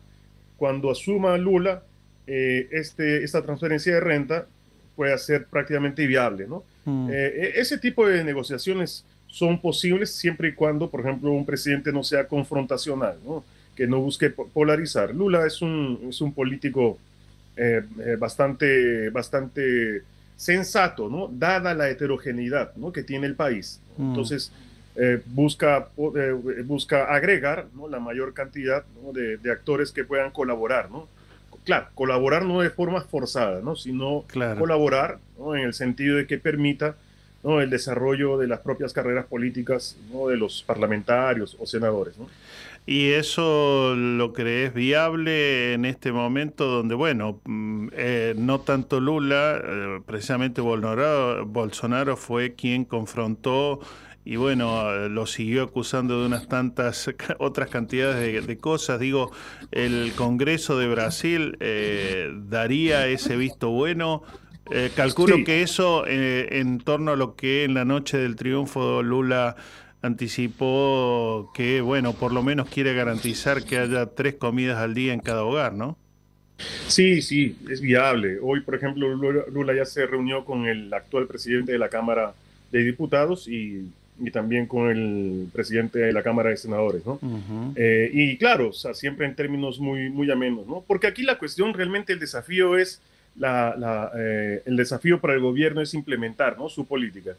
[0.56, 1.82] cuando asuma Lula
[2.26, 4.46] eh, este, esta transferencia de renta
[4.96, 6.46] pueda ser prácticamente viable.
[6.46, 6.64] ¿no?
[6.84, 7.10] Mm.
[7.10, 11.92] Eh, e, ese tipo de negociaciones son posibles siempre y cuando, por ejemplo, un presidente
[11.92, 13.44] no sea confrontacional, ¿no?
[13.76, 15.14] que no busque polarizar.
[15.14, 16.98] Lula es un, es un político
[17.56, 17.82] eh,
[18.18, 20.02] bastante, bastante
[20.36, 21.28] sensato, ¿no?
[21.32, 22.92] dada la heterogeneidad ¿no?
[22.92, 23.80] que tiene el país.
[23.96, 24.10] Mm.
[24.10, 24.52] Entonces,
[25.26, 25.88] busca,
[26.64, 27.88] busca agregar ¿no?
[27.88, 30.90] la mayor cantidad de, de, actores que puedan colaborar.
[30.90, 31.08] ¿no?
[31.64, 33.76] claro, colaborar no de forma forzada, ¿no?
[33.76, 34.24] sino
[34.58, 35.18] colaborar
[35.54, 36.96] en el sentido de que permita
[37.42, 37.60] ¿no?
[37.60, 40.28] el desarrollo de las propias carreras políticas ¿no?
[40.28, 42.18] de los parlamentarios o senadores.
[42.18, 42.26] ¿no?
[42.86, 49.60] ¿Y eso lo crees viable en este momento donde, bueno, mm, eh, no tanto Lula,
[49.62, 53.80] eh, precisamente Bolsonaro, fue quien confrontó
[54.24, 59.00] y bueno, lo siguió acusando de unas tantas otras cantidades de, cosas.
[59.00, 59.30] Digo,
[59.72, 64.22] el Congreso de Brasil eh, daría ese visto bueno.
[64.72, 69.02] Eh, calculo que eso, eh, en torno a lo que en la noche del triunfo
[69.02, 69.56] Lula
[70.02, 75.20] anticipó que, bueno, por lo menos quiere garantizar que haya tres comidas al día en
[75.20, 75.98] cada hogar, ¿no?
[76.86, 78.38] Sí, sí, es viable.
[78.42, 82.34] Hoy, por ejemplo, Lula ya se reunió con el actual presidente de la Cámara
[82.70, 83.90] de Diputados y
[84.20, 87.18] y también con el presidente de la Cámara de Senadores, ¿no?
[87.74, 90.84] Eh, y claro, o sea, siempre en términos muy, muy amenos, ¿no?
[90.86, 93.00] Porque aquí la cuestión, realmente el desafío es,
[93.36, 96.68] la, eh, el desafío para el gobierno es implementar, ¿no?
[96.68, 97.36] Su política.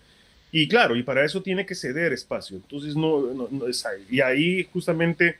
[0.51, 2.57] Y claro, y para eso tiene que ceder espacio.
[2.57, 4.05] Entonces, no, no, es ahí.
[4.09, 5.37] Y ahí justamente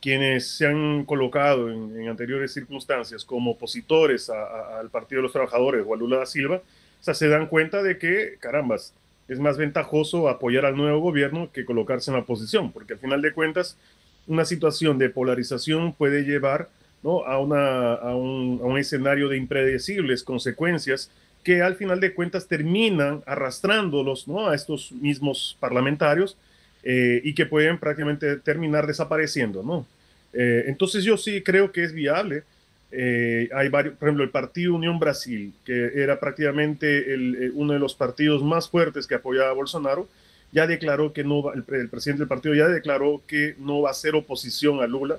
[0.00, 5.94] quienes se han colocado en, anteriores circunstancias como opositores al Partido de los Trabajadores o
[5.94, 6.62] a Lula da Silva,
[7.00, 8.92] se dan cuenta de que, carambas,
[9.28, 13.22] es más ventajoso apoyar al nuevo gobierno que colocarse en la oposición, porque al final
[13.22, 13.76] de cuentas
[14.26, 16.68] una situación de polarización puede llevar
[17.26, 21.10] a, una, a, un, a un escenario de impredecibles consecuencias
[21.48, 24.48] que al final de cuentas terminan arrastrándolos ¿no?
[24.48, 26.36] a estos mismos parlamentarios
[26.82, 29.62] eh, y que pueden prácticamente terminar desapareciendo.
[29.62, 29.86] ¿no?
[30.32, 32.42] Eh, entonces yo sí creo que es viable.
[32.90, 37.78] Eh, hay varios, por ejemplo, el Partido Unión Brasil, que era prácticamente el, uno de
[37.78, 40.08] los partidos más fuertes que apoyaba a Bolsonaro,
[40.52, 43.90] ya declaró que no va, el, el, presidente del partido ya declaró que no va
[43.90, 45.18] a ser oposición a Lula.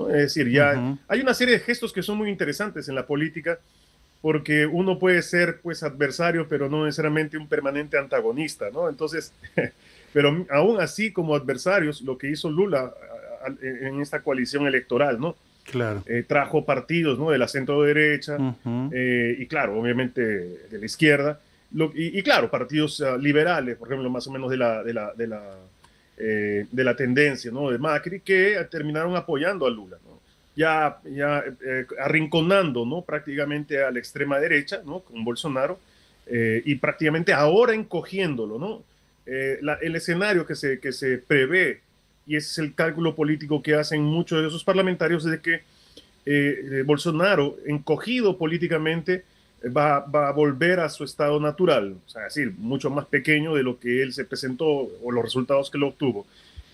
[0.00, 0.08] ¿No?
[0.08, 0.98] Es decir, ya uh -huh.
[1.08, 3.58] hay una serie de gestos que son muy interesantes en la política
[4.22, 8.88] porque uno puede ser pues adversario, pero no necesariamente un permanente antagonista, ¿no?
[8.88, 9.32] Entonces,
[10.12, 12.92] pero aún así como adversarios, lo que hizo Lula
[13.62, 15.36] en esta coalición electoral, ¿no?
[15.64, 16.02] Claro.
[16.06, 17.30] Eh, trajo partidos, ¿no?
[17.30, 18.90] De la centro derecha uh -huh.
[18.92, 21.40] eh, y claro, obviamente de la izquierda,
[21.72, 24.92] lo, y, y, claro, partidos uh, liberales, por ejemplo, más o menos de la, de
[24.92, 25.40] la, de la,
[26.22, 27.70] eh, de la tendencia, ¿no?
[27.70, 29.96] De Macri, que terminaron apoyando a Lula,
[30.54, 33.00] ya, ya eh, arrinconando ¿no?
[33.00, 35.00] prácticamente a la extrema derecha ¿no?
[35.00, 35.80] con Bolsonaro
[36.26, 38.58] eh, y prácticamente ahora encogiéndolo.
[38.58, 38.82] ¿no?
[39.24, 41.80] El escenario que se, que se prevé,
[42.26, 46.82] y ese es el cálculo político que hacen muchos de esos parlamentarios, es de que
[46.84, 49.24] Bolsonaro, encogido políticamente,
[49.64, 53.54] va, va, a volver a su estado natural, o sea, es decir, mucho más pequeño
[53.54, 56.26] de lo que él se presentó o los resultados que lo obtuvo.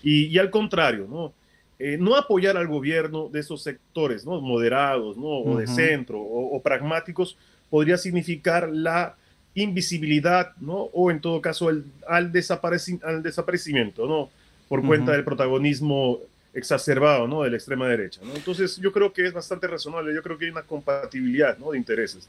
[0.03, 1.33] Y, y al contrario, ¿no?
[1.79, 4.41] Eh, no apoyar al gobierno de esos sectores ¿no?
[4.41, 5.27] moderados ¿no?
[5.27, 5.59] o uh -huh.
[5.59, 7.37] de centro o, o, pragmáticos
[7.69, 9.15] podría significar la
[9.53, 10.89] invisibilidad ¿no?
[10.91, 14.31] o en todo caso el, al, desapareci al desaparecimiento ¿no?
[14.67, 14.87] por uh -huh.
[14.87, 16.17] cuenta del protagonismo
[16.57, 17.43] exacerbado ¿no?
[17.43, 18.19] de la extrema derecha.
[18.35, 21.71] Entonces yo creo que es bastante razonable, yo creo que hay una compatibilidad ¿no?
[21.71, 22.27] de intereses.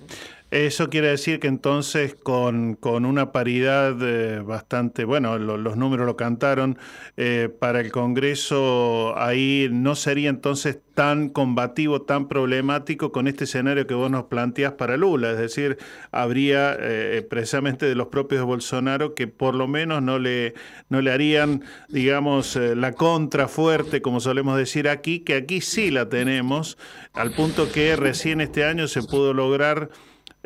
[0.51, 6.07] Eso quiere decir que entonces con, con una paridad eh, bastante, bueno, lo, los números
[6.07, 6.79] lo cantaron,
[7.17, 13.87] eh, para el Congreso ahí no sería entonces tan combativo, tan problemático con este escenario
[13.87, 15.79] que vos nos planteás para Lula, es decir,
[16.11, 20.55] habría eh, precisamente de los propios de Bolsonaro que por lo menos no le,
[20.89, 25.93] no le harían, digamos, eh, la contra fuerte, como solemos decir aquí, que aquí sí
[25.93, 26.77] la tenemos,
[27.13, 29.91] al punto que recién este año se pudo lograr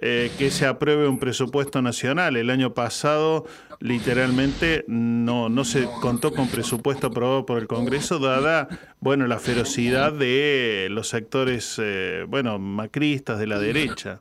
[0.02, 2.36] eh, que se apruebe un presupuesto nacional.
[2.36, 3.46] El año pasado,
[3.80, 8.68] literalmente, no, no se contó con presupuesto aprobado por el Congreso, dada,
[9.00, 14.20] bueno, la ferocidad de los sectores, eh, bueno, macristas de la derecha.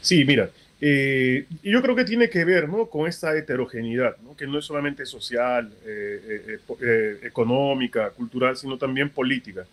[0.00, 0.50] Sí, mira,
[0.80, 2.86] eh, yo creo que tiene que ver ¿no?
[2.86, 4.36] con esta heterogeneidad, ¿no?
[4.36, 9.66] que no es solamente social, eh, eh, económica, cultural, sino también política.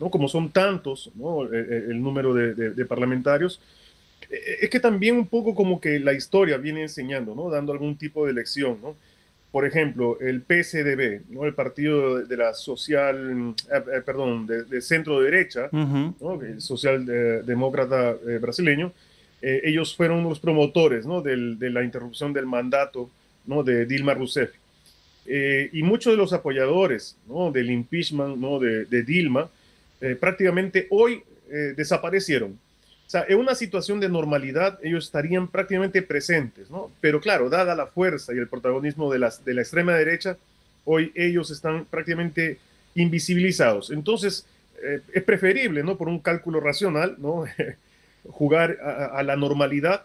[0.00, 0.10] ¿No?
[0.10, 1.44] Como son tantos ¿no?
[1.44, 3.60] el, el número de, de, de, parlamentarios,
[4.60, 7.50] es que también un poco como que la historia viene enseñando, ¿no?
[7.50, 8.78] dando algún tipo de lección.
[8.82, 8.96] ¿no?
[9.52, 11.44] Por ejemplo, el PSDB, ¿no?
[11.44, 16.14] el partido de la social, eh, perdón, de, de, centro derecha, uh -huh.
[16.20, 16.40] ¿no?
[16.42, 18.92] el socialdemócrata eh, brasileño,
[19.42, 21.22] eh, ellos fueron los promotores ¿no?
[21.22, 23.10] Del, de la interrupción del mandato
[23.46, 23.62] ¿no?
[23.62, 24.50] de Dilma Rousseff.
[25.26, 27.50] Eh, y muchos de los apoyadores ¿no?
[27.50, 28.58] del impeachment ¿no?
[28.58, 29.48] de, de Dilma
[30.00, 32.58] eh, prácticamente hoy eh, desaparecieron.
[33.06, 36.90] O sea, en una situación de normalidad ellos estarían prácticamente presentes, ¿no?
[37.00, 40.36] Pero claro, dada la fuerza y el protagonismo de, las, de la extrema derecha,
[40.84, 42.58] hoy ellos están prácticamente
[42.94, 43.90] invisibilizados.
[43.90, 44.46] Entonces,
[44.82, 45.98] eh, es preferible, ¿no?
[45.98, 47.44] Por un cálculo racional, ¿no?
[48.28, 50.04] jugar a, a, la normalidad,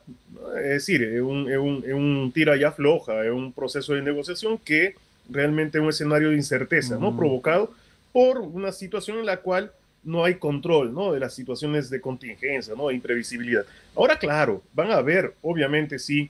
[0.58, 4.02] es decir, es un, es un, es un tira ya floja, es un proceso de
[4.02, 4.96] negociación que
[5.30, 7.12] realmente es un escenario de incerteza, ¿no?
[7.12, 7.18] Mm.
[7.18, 7.74] Provocado
[8.12, 9.72] por una situación en la cual
[10.06, 11.12] no hay control ¿no?
[11.12, 12.88] de las situaciones de contingencia, ¿no?
[12.88, 13.66] de imprevisibilidad.
[13.96, 16.30] Ahora, claro, van a haber, obviamente, sí,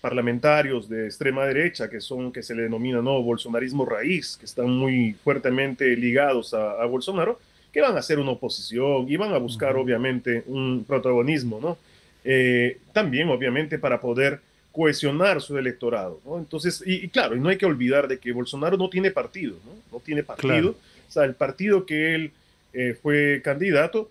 [0.00, 3.22] parlamentarios de extrema derecha que son, que se le denomina, ¿no?
[3.22, 7.40] Bolsonarismo raíz, que están muy fuertemente ligados a, a Bolsonaro,
[7.72, 9.82] que van a hacer una oposición y van a buscar, uh -huh.
[9.82, 11.78] obviamente, un protagonismo, ¿no?
[12.22, 14.40] Eh, también, obviamente, para poder
[14.72, 16.36] cohesionar su electorado, ¿no?
[16.36, 19.56] Entonces, y, y, claro, y no hay que olvidar de que Bolsonaro no tiene partido,
[19.64, 19.72] ¿no?
[19.90, 20.52] No tiene partido.
[20.52, 20.74] Claro.
[21.08, 22.30] O sea, el partido que él
[22.74, 24.10] eh, fue candidato,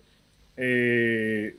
[0.56, 1.56] eh,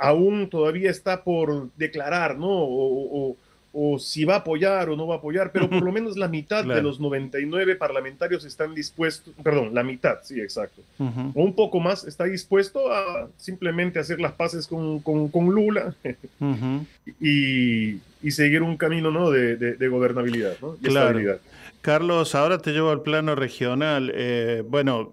[0.00, 2.48] aún todavía está por declarar, ¿no?
[2.48, 3.36] O, o,
[3.72, 6.28] o, si va a apoyar o no va a apoyar, pero por lo menos la
[6.28, 6.76] mitad claro.
[6.76, 11.32] de los 99 parlamentarios están dispuestos, perdón, la mitad, sí, exacto, uh -huh.
[11.34, 15.94] o un poco más está dispuesto a simplemente hacer las paces con, con, con Lula
[16.40, 16.86] uh -huh.
[17.20, 19.30] y, y seguir un camino ¿no?
[19.30, 20.76] de, de, gobernabilidad ¿no?
[20.80, 21.06] y claro.
[21.08, 21.40] estabilidad.
[21.80, 24.10] Carlos, ahora te llevo al plano regional.
[24.14, 25.10] Eh, bueno,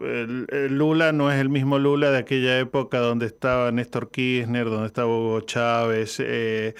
[0.69, 5.07] Lula no es el mismo Lula de aquella época donde estaba Néstor Kirchner, donde estaba
[5.07, 6.17] Hugo Chávez.
[6.19, 6.73] Eh,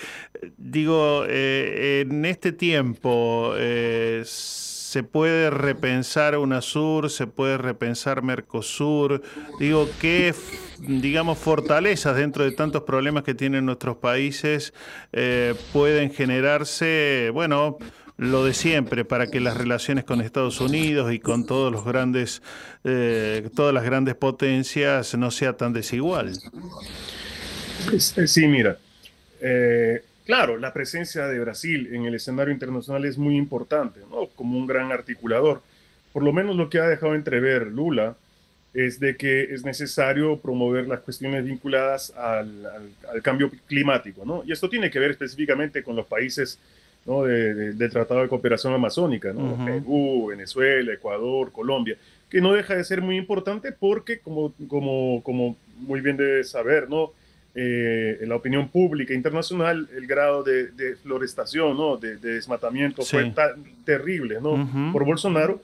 [0.58, 3.54] digo, eh, en este tiempo
[4.96, 9.22] se puede repensar UNASUR, se puede repensar Mercosur.
[9.60, 10.34] Digo, ¿qué,
[10.80, 14.74] digamos, fortalezas dentro de tantos problemas que tienen nuestros países
[15.74, 17.78] pueden generarse, bueno,
[18.16, 22.42] lo de siempre para que las relaciones con Estados Unidos y con todos los grandes,
[22.86, 26.32] eh, todas las grandes potencias no sea tan desigual.
[27.98, 28.78] Sí, mira,
[29.42, 34.28] eh, claro, la presencia de Brasil en el escenario internacional es muy importante, ¿no?
[34.36, 35.62] Como un gran articulador.
[36.12, 38.16] Por lo menos lo que ha dejado entrever Lula
[38.74, 42.66] es de que es necesario promover las cuestiones vinculadas al,
[43.10, 44.44] al cambio climático, ¿no?
[44.46, 46.60] Y esto tiene que ver específicamente con los países
[47.06, 47.24] ¿no?
[47.24, 49.64] de, del Tratado de Cooperación Amazónica, ¿no?
[49.64, 51.96] Perú, Venezuela, Ecuador, Colombia,
[52.30, 56.90] que no deja de ser muy importante porque, como, como, como muy bien debe saber,
[56.90, 57.12] ¿no?
[57.58, 61.96] Eh, en la opinión pública internacional, el grado de, de florestación, ¿no?
[61.96, 64.92] de, desmatamiento fue tan terrible ¿no?
[64.92, 65.62] por Bolsonaro,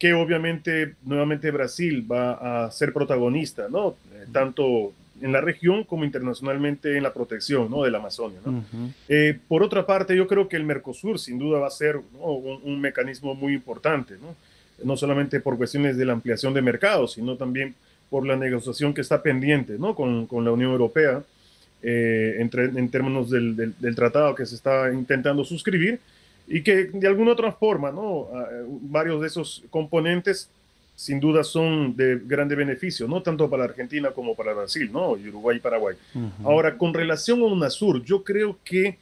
[0.00, 3.94] que obviamente nuevamente Brasil va a ser protagonista, ¿no?
[4.14, 7.84] Eh, tanto en la región como internacionalmente en la protección ¿no?
[7.84, 8.40] de la Amazonia.
[8.44, 8.64] ¿no?
[9.08, 12.80] Eh, por otra parte, yo creo que el Mercosur sin duda va a ser un,
[12.80, 14.34] mecanismo muy importante, ¿no?
[14.82, 17.74] no solamente por cuestiones de la ampliación de mercados, sino también
[18.10, 19.94] por la negociación que está pendiente ¿no?
[19.94, 21.22] con, con la Unión Europea
[21.82, 26.00] eh, entre, en términos del, del, tratado que se está intentando suscribir
[26.48, 28.28] y que de alguna otra forma ¿no?
[28.34, 28.48] Ah,
[28.82, 30.50] varios de esos componentes
[30.98, 35.10] sin duda son de grande beneficio, no tanto para Argentina como para Brasil, ¿no?
[35.10, 35.96] Uruguay y Paraguay.
[36.42, 38.98] Ahora, con relación a UNASUR, yo creo que,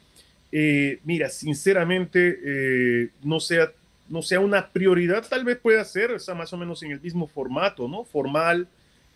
[0.51, 3.71] eh, mira, sinceramente, eh, no, sea,
[4.09, 7.25] no sea una prioridad, tal vez pueda ser, está más o menos en el mismo
[7.25, 8.03] formato, ¿no?
[8.03, 8.67] Formal,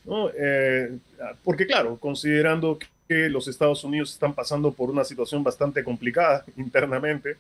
[0.06, 0.30] ¿no?
[0.36, 0.98] Eh,
[1.44, 7.38] porque claro, considerando que los Estados Unidos están pasando por una situación bastante complicada internamente,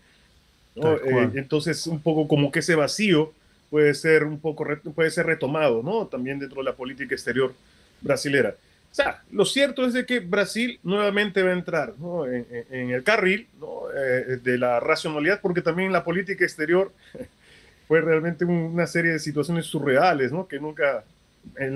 [0.76, 0.98] ¿no?
[1.34, 3.34] entonces un poco como que ese vacío
[3.70, 6.06] puede ser un poco, puede ser retomado, ¿no?
[6.08, 7.54] También dentro de la política exterior
[8.02, 8.56] brasilera.
[8.92, 12.28] O sea, lo cierto es de que Brasil nuevamente va a entrar ¿no?
[12.28, 12.46] en,
[12.92, 13.84] el carril ¿no?
[13.96, 16.92] Eh, de la racionalidad, porque también la política exterior
[17.88, 20.46] fue realmente una serie de situaciones surreales, ¿no?
[20.46, 21.06] Que nunca,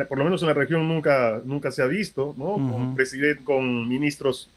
[0.07, 2.53] por lo menos en la región nunca, nunca se ha visto, ¿no?
[2.53, 4.49] Con presidente, con ministros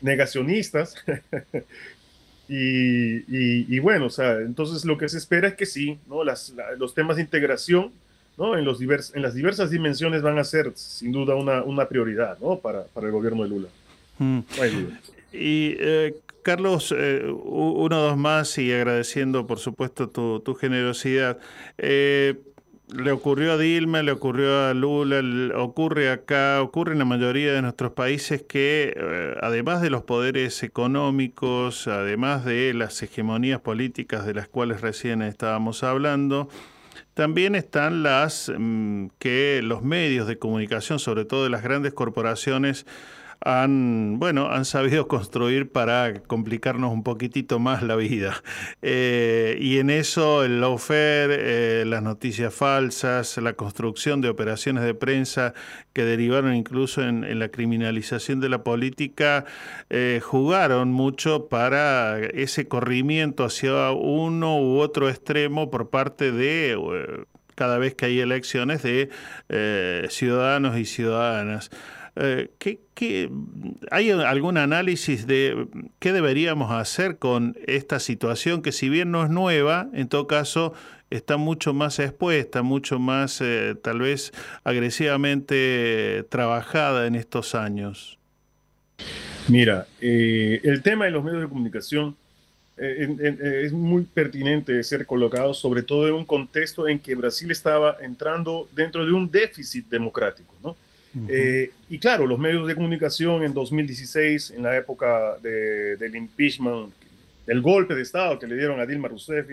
[0.00, 0.96] negacionistas,
[2.48, 6.24] Y, bueno, o sea, entonces lo que se espera es que sí, ¿no?
[6.24, 7.92] Las, los temas de integración,
[8.38, 8.56] ¿no?
[8.56, 12.38] En, los divers, en las diversas dimensiones van a ser sin duda una, una prioridad,
[12.38, 12.58] ¿no?
[12.58, 13.68] Para, para, el gobierno de Lula.
[14.18, 14.40] Mm.
[15.32, 21.38] y eh, Carlos, eh, uno o dos más y agradeciendo por supuesto tu, tu generosidad.
[21.76, 22.34] Eh,
[22.94, 25.20] le ocurrió a Dilma, le ocurrió a Lula,
[25.58, 30.62] ocurre acá, ocurre en la mayoría de nuestros países que, eh, además de los poderes
[30.62, 36.48] económicos, además de las hegemonías políticas de las cuales recién estábamos hablando,
[37.14, 42.86] también están las mm, que los medios de comunicación, sobre todo de las grandes corporaciones,
[43.40, 48.42] han, bueno, han sabido construir para complicarnos un poquitito más la vida.
[48.82, 51.36] Eh, y en eso el lawfare,
[51.82, 55.54] eh, las noticias falsas, la construcción de operaciones de prensa
[55.92, 59.44] que derivaron incluso en, la criminalización de la política,
[59.90, 66.76] eh, jugaron mucho para ese corrimiento hacia uno u otro extremo por parte de
[67.54, 69.10] cada vez que hay elecciones de
[70.08, 71.70] ciudadanos y ciudadanas.
[72.20, 73.30] Eh, ¿qué,
[73.92, 75.68] hay algún análisis de
[76.00, 80.74] qué deberíamos hacer con esta situación que si bien no es nueva, en todo caso
[81.10, 84.32] está mucho más expuesta, mucho más eh, tal vez
[84.64, 88.18] agresivamente trabajada en estos años?
[89.46, 92.16] Mira, eh, el tema de los medios de comunicación
[92.76, 97.96] es muy pertinente de ser colocado, sobre todo en un contexto en que Brasil estaba
[98.00, 100.76] entrando dentro de un déficit democrático, ¿no?
[101.28, 106.92] Eh, y claro, los medios de comunicación en 2016, en la época del impeachment,
[107.46, 109.46] del golpe de Estado que le dieron a Dilma Rousseff,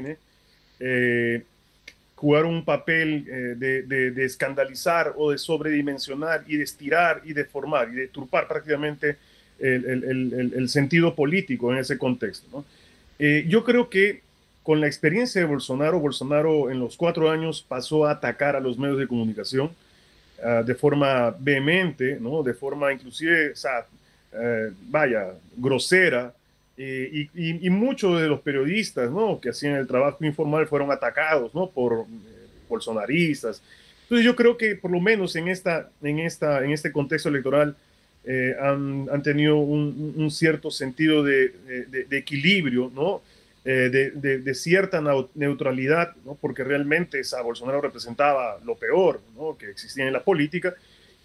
[0.80, 1.44] eh,
[2.16, 7.90] jugaron un papel eh, de, escandalizar o de sobredimensionar y de estirar y de formar
[7.90, 9.18] y de turpar prácticamente
[9.60, 12.66] el, sentido político en ese contexto.
[13.18, 14.22] yo creo que
[14.64, 18.78] con la experiencia de Bolsonaro, Bolsonaro en los cuatro años pasó a atacar a los
[18.78, 19.72] medios de comunicación
[20.48, 22.44] Ah, de forma vehemente, ¿no?
[22.44, 23.84] de forma inclusive, o sea,
[24.32, 26.36] eh, vaya, grosera,
[26.78, 29.40] eh, y, y, muchos de los periodistas ¿no?
[29.40, 31.72] que hacían el trabajo informal fueron atacados ¿no?
[31.72, 33.64] por eh, bolsonaristas.
[34.04, 37.76] Entonces yo creo que por lo menos en, esta, en, esta, en este contexto electoral
[38.24, 41.50] eh, han, han, tenido un, un, cierto sentido de,
[41.90, 43.24] de, de equilibrio, ¿no?
[43.66, 45.02] De, de, cierta
[45.34, 46.36] neutralidad, ¿no?
[46.36, 49.58] porque realmente esa Bolsonaro representaba lo peor ¿no?
[49.58, 50.76] que existía en la política.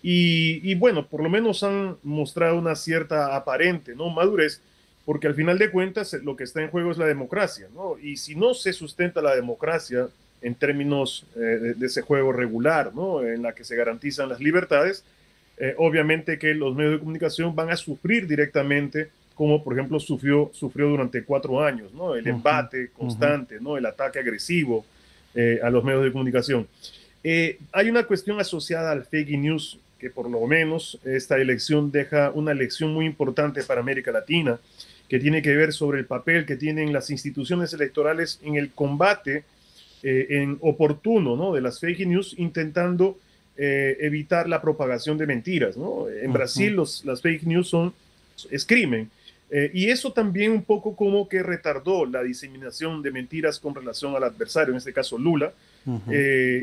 [0.02, 4.08] Y, y, bueno, por lo menos han mostrado una cierta aparente ¿no?
[4.08, 4.62] madurez
[5.04, 7.98] porque al final de cuentas lo que está en juego es la democracia, ¿no?
[7.98, 10.08] Y si no se sustenta la democracia
[10.42, 13.24] en términos eh, de, ese juego regular, ¿no?
[13.24, 15.04] En la que se garantizan las libertades,
[15.56, 19.10] eh, obviamente que los medios de comunicación van a sufrir directamente,
[19.40, 22.14] como por ejemplo sufrió, sufrió durante cuatro años, ¿no?
[22.14, 23.78] El embate constante, ¿no?
[23.78, 24.84] El ataque agresivo
[25.34, 26.68] eh, a los medios de comunicación.
[27.24, 32.52] hay una cuestión asociada al fake news que por lo menos esta elección deja una
[32.52, 34.60] lección muy importante para América Latina
[35.08, 39.44] que tiene que ver sobre el papel que tienen las instituciones electorales en el combate
[40.02, 41.54] eh, en oportuno ¿no?
[41.54, 43.16] de las fake news, intentando
[43.56, 45.78] eh, evitar la propagación de mentiras.
[45.78, 46.10] ¿no?
[46.10, 47.94] En Brasil los, las fake news son,
[48.50, 49.10] es crimen.
[49.50, 54.14] Eh, y eso también un poco como que retardó la diseminación de mentiras con relación
[54.14, 55.52] al adversario, en este caso Lula,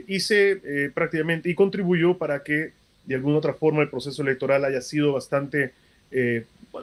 [0.08, 2.72] y se prácticamente y contribuyó para que
[3.06, 5.74] de alguna otra forma el proceso electoral haya sido bastante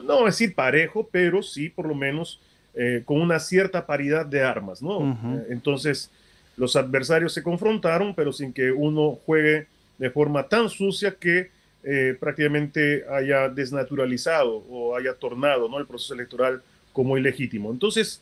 [0.03, 2.39] no decir parejo, pero sí por lo menos
[2.77, 5.13] eh, con una cierta paridad de armas, ¿no?
[5.13, 6.11] Eh, entonces,
[6.57, 11.51] los adversarios se confrontaron, pero sin que uno juegue de forma tan sucia que
[11.85, 15.79] eh, prácticamente haya desnaturalizado o haya tornado ¿no?
[15.79, 16.61] el proceso electoral
[16.91, 17.71] como ilegítimo.
[17.71, 18.21] Entonces,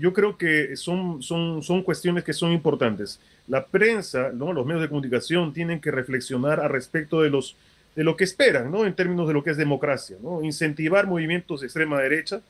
[0.00, 3.18] yo creo que son, son, son cuestiones que son importantes.
[3.48, 4.52] La prensa, ¿no?
[4.52, 7.56] los medios de comunicación tienen que reflexionar al respecto de los
[7.96, 8.84] de lo que esperan, ¿no?
[8.84, 10.44] En términos de lo que es democracia, ¿no?
[10.44, 12.42] Incentivar movimientos de extrema derecha,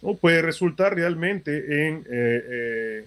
[0.00, 0.14] ¿no?
[0.14, 3.04] Puede resultar realmente en, eh,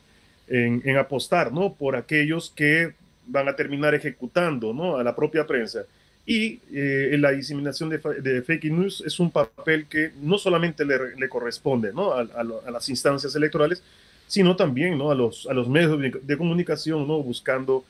[0.48, 1.74] eh, en, apostar, ¿no?
[1.74, 2.94] Por aquellos que
[3.26, 4.98] van a terminar ejecutando, ¿no?
[4.98, 5.86] A la propia prensa.
[6.26, 11.30] Y eh, la diseminación de, fake news es un papel que no solamente le, le
[11.30, 12.14] corresponde, ¿no?
[12.14, 13.84] A, a, las instancias electorales,
[14.28, 15.12] sino también, ¿no?
[15.12, 17.22] A los, a los medios de, comunicación, ¿no?
[17.22, 17.84] Buscando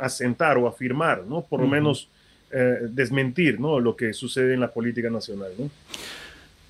[0.00, 1.42] asentar o afirmar, ¿no?
[1.42, 2.08] Por lo menos
[2.56, 3.80] eh, desmentir ¿no?
[3.80, 5.50] lo que sucede en la política nacional.
[5.58, 5.68] ¿no?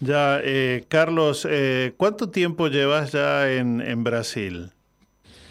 [0.01, 4.70] Ya, eh, Carlos, eh, ¿cuánto tiempo llevas ya en, en Brasil?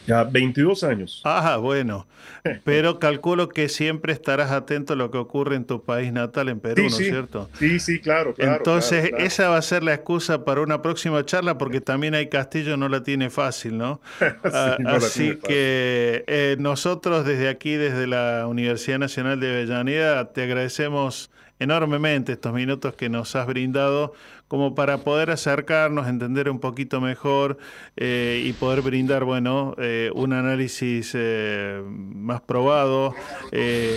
[0.06, 1.22] Ya 22 años.
[1.24, 2.08] Ajá, bueno.
[2.64, 6.60] Pero calculo que siempre estarás atento a lo que ocurre en tu país natal, en
[6.60, 7.49] Perú, ¿no es cierto?
[7.58, 8.58] Sí, sí, claro, claro.
[8.58, 12.78] Entonces, esa va a ser la excusa para una próxima charla, porque también hay Castillo
[12.78, 14.01] no la tiene fácil, ¿no?
[14.56, 21.32] Ah, así que eh, nosotros desde aquí, desde la Universidad Nacional de Avellaneda, te agradecemos
[21.60, 24.14] enormemente estos minutos que nos has brindado
[24.54, 27.58] como para poder acercarnos, entender un poquito mejor
[27.97, 33.16] eh, y poder brindar, bueno, eh, un análisis eh, más probado,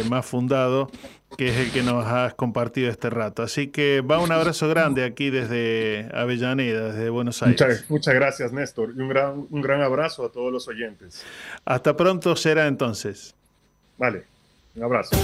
[0.09, 0.91] más fundado,
[1.37, 3.43] que es el que nos has compartido este rato.
[3.43, 7.61] Así que va un abrazo grande aquí desde Avellaneda, desde Buenos Aires.
[7.61, 11.23] Muchas, muchas gracias, Néstor, y un gran, un gran abrazo a todos los oyentes.
[11.67, 13.35] Hasta pronto será entonces.
[13.99, 14.25] Vale,
[14.75, 15.19] un abrazo.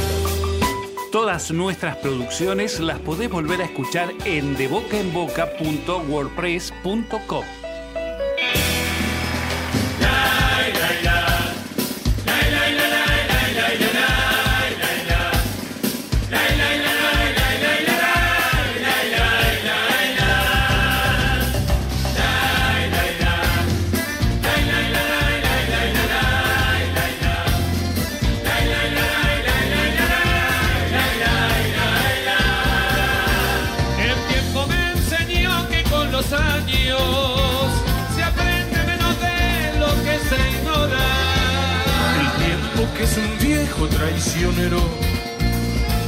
[1.13, 7.45] Todas nuestras producciones las podés volver a escuchar en debocaenboca.wordpress.com.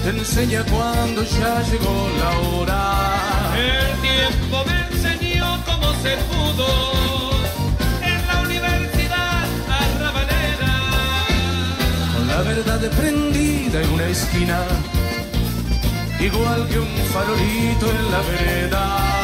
[0.02, 3.54] te enseña cuando ya llegó la hora.
[3.56, 6.66] El tiempo me enseñó cómo se pudo
[8.02, 10.72] en la universidad arrabalera.
[12.12, 14.58] Con la verdad prendida en una esquina,
[16.18, 19.23] igual que un farolito en la vereda.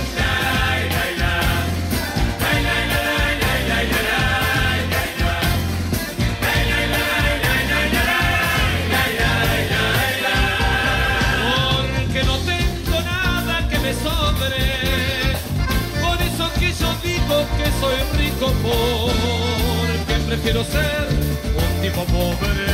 [17.31, 21.07] Digo que soy rico porque prefiero ser
[21.55, 22.67] un tipo pobre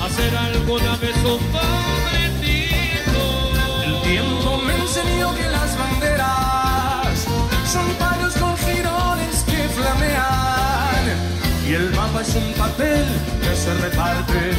[0.00, 3.22] a ser alguna vez un pobre tipo.
[3.84, 7.26] El tiempo me enseñó que las banderas
[7.72, 11.04] son palos con girones que flamean.
[11.68, 13.04] Y el mapa es un papel
[13.42, 14.52] que se reparte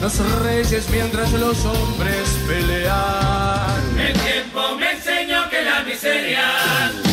[0.00, 3.98] los reyes mientras los hombres pelean.
[3.98, 7.05] El tiempo me enseñó que la miseria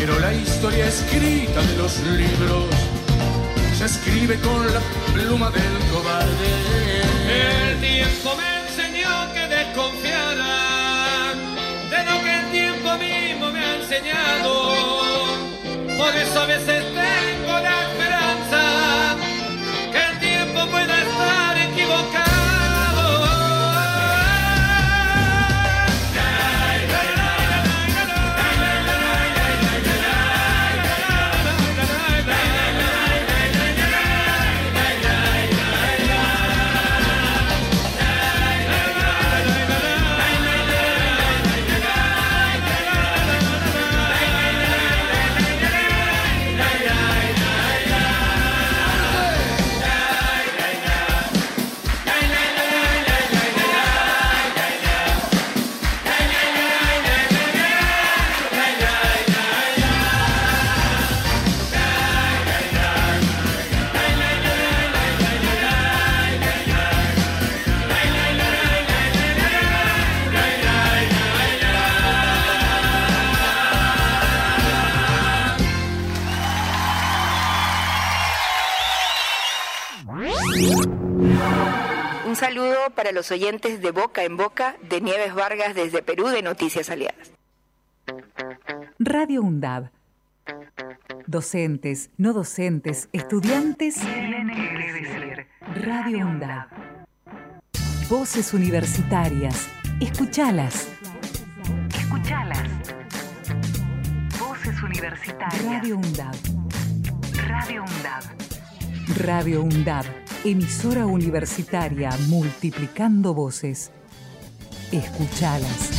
[0.00, 2.64] pero la historia escrita de los libros
[3.76, 4.80] se escribe con la
[5.12, 6.50] pluma del cobarde.
[7.28, 11.34] El tiempo me enseñó que desconfiara
[11.90, 14.74] de lo que el tiempo mismo me ha enseñado.
[15.98, 16.99] Por eso a veces
[83.00, 87.32] para los oyentes de Boca en Boca de Nieves Vargas desde Perú de Noticias Aliadas.
[88.98, 89.88] Radio UNDAB.
[91.26, 93.96] Docentes, no docentes, estudiantes.
[95.76, 96.68] Radio UNDAB.
[98.10, 99.70] Voces universitarias.
[99.98, 100.86] Escuchalas.
[101.96, 102.68] Escuchalas.
[104.38, 105.64] Voces universitarias.
[105.64, 106.34] Radio UNDAB.
[107.48, 108.24] Radio UNDAB.
[109.24, 110.29] Radio UNDAB.
[110.42, 113.90] Emisora universitaria multiplicando voces.
[114.90, 115.90] Escuchalas.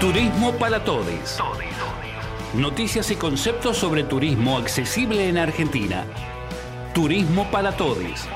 [0.00, 1.38] Turismo para todos.
[2.54, 6.06] Noticias y conceptos sobre turismo accesible en Argentina.
[6.92, 8.26] Turismo para todos.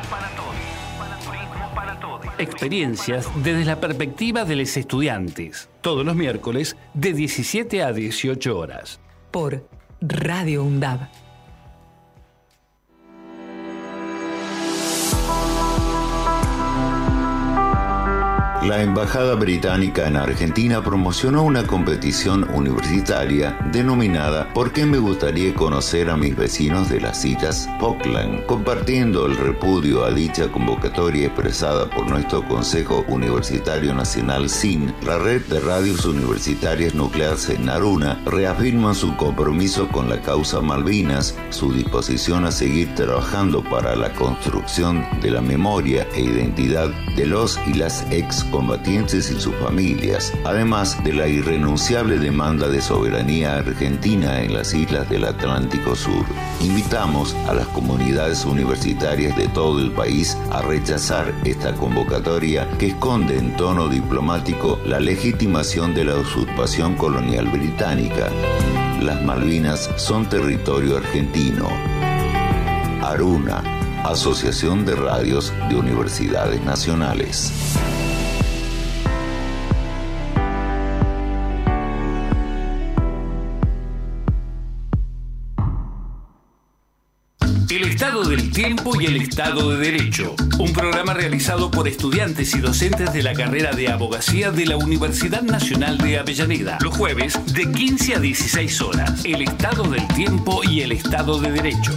[2.39, 5.69] Experiencias desde la perspectiva de los estudiantes.
[5.81, 9.01] Todos los miércoles de 17 a 18 horas.
[9.31, 9.69] Por
[10.01, 11.22] Radio UNDAB.
[18.65, 26.09] La Embajada Británica en Argentina promocionó una competición universitaria denominada ¿Por qué me gustaría conocer
[26.09, 28.47] a mis vecinos de las citas Pockland?
[28.47, 35.43] Compartiendo el repudio a dicha convocatoria expresada por nuestro Consejo Universitario Nacional SIN, la red
[35.47, 42.45] de radios universitarias nucleares en Naruna reafirma su compromiso con la causa Malvinas, su disposición
[42.45, 48.07] a seguir trabajando para la construcción de la memoria e identidad de los y las
[48.13, 54.75] ex excombatientes y sus familias, además de la irrenunciable demanda de soberanía argentina en las
[54.75, 56.27] islas del Atlántico Sur.
[56.61, 63.39] Invitamos a las comunidades universitarias de todo el país a rechazar esta convocatoria que esconde
[63.39, 68.29] en tono diplomático la legitimación de la usurpación colonial británica.
[69.01, 71.71] Las Malvinas son territorio argentino.
[73.03, 73.63] Aruna,
[74.05, 77.51] Asociación de Radios de Universidades Nacionales.
[88.03, 90.35] Estado del Tiempo y el Estado de Derecho.
[90.59, 95.43] Un programa realizado por estudiantes y docentes de la carrera de abogacía de la Universidad
[95.43, 96.79] Nacional de Avellaneda.
[96.83, 99.25] Los jueves de 15 a 16 horas.
[99.25, 101.93] El Estado del Tiempo y el Estado de Derecho.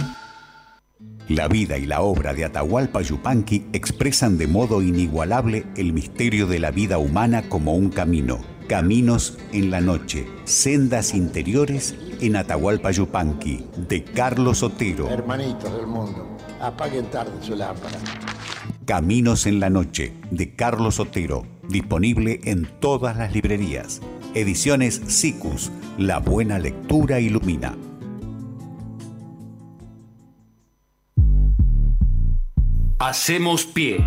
[1.28, 6.60] La vida y la obra de Atahualpa Yupanqui expresan de modo inigualable el misterio de
[6.60, 8.55] la vida humana como un camino.
[8.68, 15.08] Caminos en la noche, sendas interiores en Atahualpa Yupanqui, de Carlos Otero.
[15.08, 17.96] Hermanitos del mundo, apaguen tarde su lámpara.
[18.84, 24.00] Caminos en la noche, de Carlos Otero, disponible en todas las librerías.
[24.34, 27.76] Ediciones SICUS, la buena lectura ilumina.
[32.98, 34.04] Hacemos pie.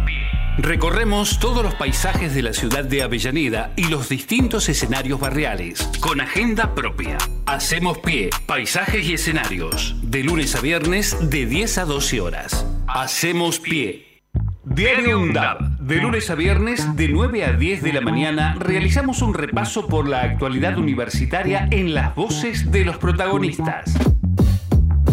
[0.58, 6.20] Recorremos todos los paisajes de la ciudad de Avellaneda y los distintos escenarios barriales, con
[6.20, 7.18] agenda propia.
[7.46, 12.66] Hacemos pie, paisajes y escenarios, de lunes a viernes de 10 a 12 horas.
[12.88, 14.24] Hacemos pie.
[14.66, 19.34] Diario UNDAB, de lunes a viernes de 9 a 10 de la mañana, realizamos un
[19.34, 23.94] repaso por la actualidad universitaria en las voces de los protagonistas.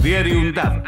[0.03, 0.83] Diario UNDAB.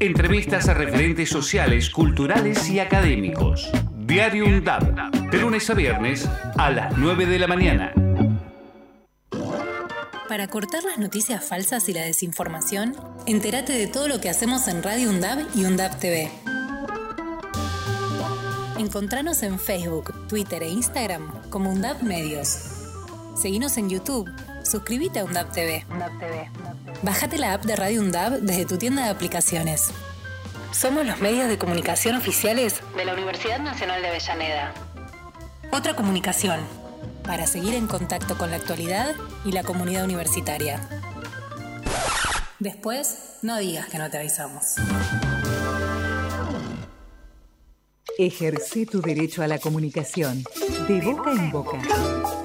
[0.00, 3.70] Entrevistas a referentes sociales, culturales y académicos.
[4.06, 7.92] Diario UNDAB, de lunes a viernes a las 9 de la mañana.
[10.28, 12.94] Para cortar las noticias falsas y la desinformación,
[13.26, 16.30] entérate de todo lo que hacemos en Radio UNDAB y UNDAB TV.
[18.78, 22.60] Encontranos en Facebook, Twitter e Instagram como UNDAB Medios.
[23.36, 24.30] Seguinos en YouTube.
[24.62, 25.84] Suscríbete a UNDAB TV.
[27.02, 29.90] Bájate la app de Radio UNDAB desde tu tienda de aplicaciones.
[30.76, 34.74] Somos los medios de comunicación oficiales de la Universidad Nacional de Avellaneda.
[35.72, 36.60] Otra comunicación,
[37.24, 39.14] para seguir en contacto con la actualidad
[39.46, 40.86] y la comunidad universitaria.
[42.58, 44.74] Después, no digas que no te avisamos.
[48.18, 50.44] Ejerce tu derecho a la comunicación,
[50.86, 51.78] de boca en boca.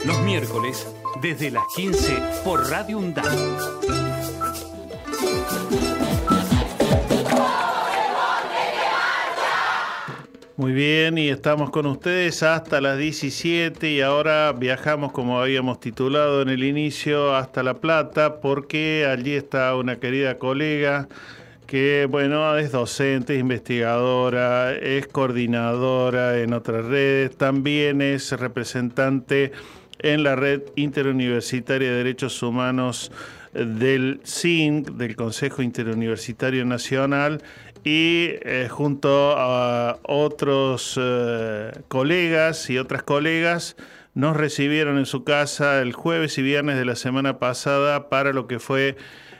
[0.05, 0.88] Los miércoles,
[1.21, 4.11] desde las 15 por Radio UNDAB.
[10.62, 16.43] Muy bien, y estamos con ustedes hasta las 17 y ahora viajamos, como habíamos titulado
[16.43, 21.07] en el inicio, hasta La Plata, porque allí está una querida colega
[21.66, 29.53] que, bueno, es docente, es investigadora, es coordinadora en otras redes, también es representante
[29.97, 33.12] en la red interuniversitaria de derechos humanos
[33.53, 37.41] del CINC, del Consejo Interuniversitario Nacional,
[37.84, 43.75] y eh, junto a otros eh, colegas y otras colegas
[44.13, 48.47] nos recibieron en su casa el jueves y viernes de la semana pasada para lo
[48.47, 48.97] que fue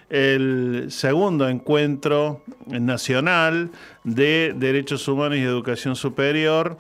[0.10, 3.72] el segundo encuentro nacional
[4.04, 6.78] de derechos humanos y educación superior,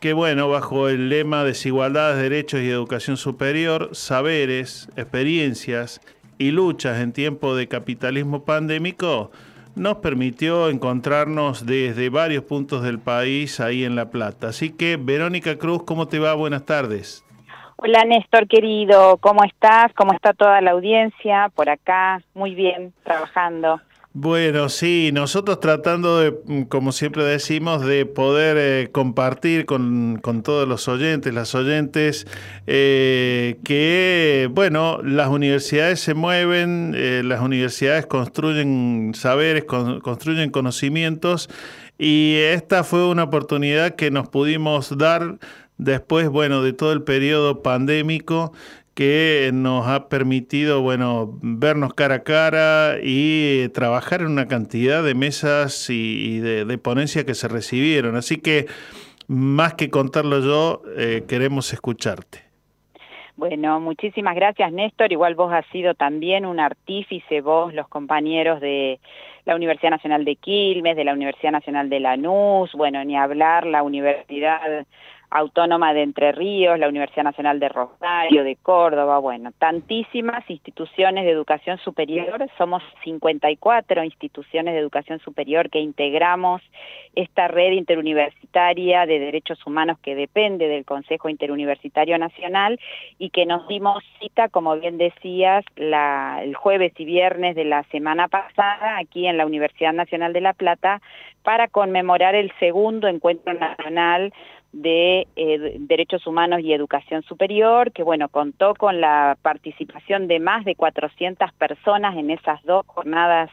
[0.00, 6.00] que bueno, bajo el lema Desigualdades, Derechos y Educación Superior, Saberes, Experiencias
[6.38, 9.30] y Luchas en tiempo de capitalismo pandémico,
[9.74, 14.48] nos permitió encontrarnos desde varios puntos del país ahí en La Plata.
[14.48, 16.34] Así que, Verónica Cruz, ¿cómo te va?
[16.34, 17.24] Buenas tardes.
[17.76, 19.92] Hola Néstor querido, ¿cómo estás?
[19.94, 22.22] ¿Cómo está toda la audiencia por acá?
[22.32, 23.80] Muy bien, trabajando.
[24.14, 30.42] Bueno, sí, nosotros tratando de, mm, como siempre decimos, de poder eh, compartir con, con,
[30.42, 32.26] todos los oyentes, las oyentes,
[32.66, 41.48] eh, que, bueno, las universidades se mueven, eh, las universidades construyen saberes, con, construyen conocimientos,
[41.98, 45.38] y esta fue una oportunidad que nos pudimos dar
[45.78, 48.52] después, bueno, de todo el periodo pandémico
[48.94, 55.14] que nos ha permitido, bueno, vernos cara a cara y trabajar en una cantidad de
[55.14, 58.16] mesas y, de, de ponencias que se recibieron.
[58.16, 58.66] Así que,
[59.28, 62.52] más que contarlo yo, eh, queremos escucharte.
[63.36, 65.10] Bueno, muchísimas gracias Néstor.
[65.10, 69.00] Igual vos has sido también un artífice, vos, los compañeros de
[69.44, 73.82] la Universidad Nacional de Quilmes, de la Universidad Nacional de Lanús, bueno, ni hablar, la
[73.82, 74.86] Universidad
[75.34, 81.30] Autónoma de Entre Ríos, la Universidad Nacional de Rosario, de Córdoba, bueno, tantísimas instituciones de
[81.30, 86.60] educación superior, somos 54 instituciones de educación superior que integramos
[87.14, 92.78] esta red interuniversitaria de derechos humanos que depende del Consejo Interuniversitario Nacional
[93.18, 98.28] y que nos dimos cita, como bien decías, el jueves y viernes de la semana
[98.28, 101.00] pasada aquí en la Universidad Nacional de La Plata
[101.42, 104.32] para conmemorar el segundo encuentro nacional
[104.72, 110.64] de eh, Derechos Humanos y Educación Superior, que bueno, contó con la participación de más
[110.64, 113.50] de 400 personas en esas dos jornadas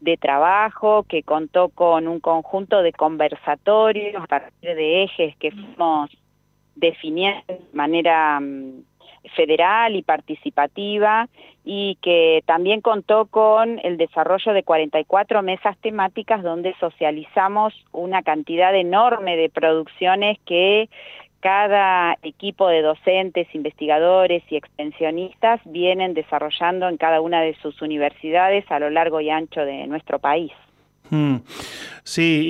[0.00, 6.10] de trabajo, que contó con un conjunto de conversatorios a partir de ejes que fuimos
[6.74, 8.84] definiendo de manera mm,
[9.34, 11.28] federal y participativa
[11.64, 18.74] y que también contó con el desarrollo de 44 mesas temáticas donde socializamos una cantidad
[18.74, 20.88] enorme de producciones que
[21.40, 28.64] cada equipo de docentes, investigadores y extensionistas vienen desarrollando en cada una de sus universidades
[28.70, 30.52] a lo largo y ancho de nuestro país.
[31.12, 31.42] Mm.
[32.04, 32.48] Sí,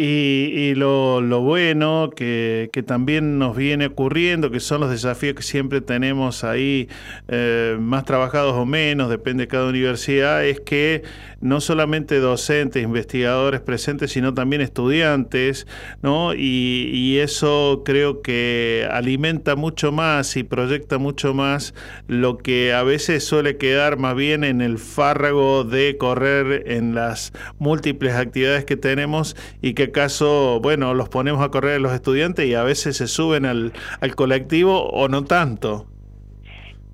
[0.62, 6.42] y, lo, bueno que, también nos viene ocurriendo, que son los desafíos que siempre tenemos
[6.42, 6.88] ahí,
[7.28, 11.02] eh, más trabajados o menos, depende de cada universidad, es que
[11.42, 15.66] no solamente docentes, investigadores presentes, sino también estudiantes,
[16.00, 16.32] ¿no?
[16.34, 21.74] Y, y eso creo que alimenta mucho más y proyecta mucho más
[22.06, 27.32] lo que a veces suele quedar más bien en el fárrago de correr en las
[27.58, 32.54] múltiples actividades que tenemos y que acaso, bueno, los ponemos a correr los estudiantes y
[32.54, 35.86] a veces se suben al, al colectivo o no tanto.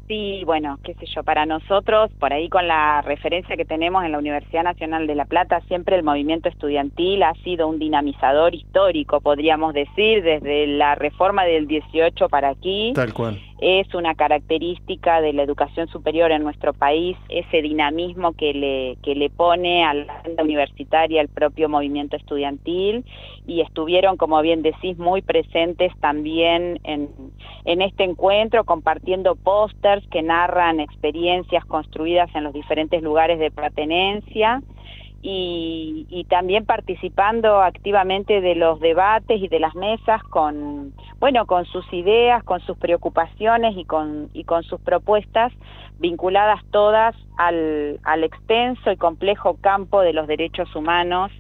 [0.09, 4.13] Sí, bueno, qué sé yo, para nosotros, por ahí con la referencia que tenemos en
[4.13, 9.21] la Universidad Nacional de La Plata, siempre el movimiento estudiantil ha sido un dinamizador histórico,
[9.21, 12.93] podríamos decir, desde la reforma del 18 para aquí.
[12.95, 18.55] Tal cual es una característica de la educación superior en nuestro país, ese dinamismo que
[18.55, 23.05] le, que le pone a la universitaria el propio movimiento estudiantil
[23.47, 27.09] y estuvieron, como bien decís, muy presentes también en,
[27.65, 34.63] en este encuentro, compartiendo pósters que narran experiencias construidas en los diferentes lugares de pertenencia
[35.21, 41.91] y, también participando activamente de los debates y de las mesas con, bueno, con sus
[41.93, 45.53] ideas, con sus preocupaciones y con, y con sus propuestas
[45.99, 51.33] vinculadas todas al, al extenso y complejo campo de los derechos humanos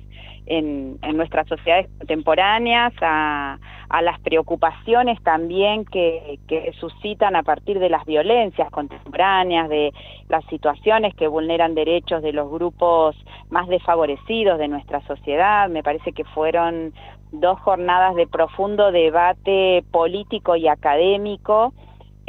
[0.48, 3.58] en, nuestras sociedades contemporáneas, a,
[4.02, 6.38] las preocupaciones también que,
[6.80, 9.92] suscitan a partir de las violencias contemporáneas, de
[10.28, 13.16] las situaciones que vulneran derechos de los grupos
[13.50, 15.68] más desfavorecidos de nuestra sociedad.
[15.68, 16.92] Me parece que fueron
[17.32, 21.74] dos jornadas de profundo debate político y académico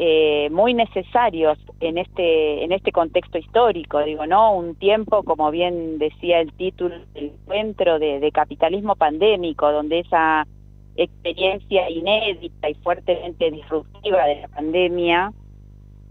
[0.02, 5.97] eh, muy necesarios en este en este contexto histórico digo no un tiempo como bien
[5.97, 10.47] decía el título del encuentro de, capitalismo pandémico donde esa
[10.95, 15.34] experiencia inédita y fuertemente disruptiva de la pandemia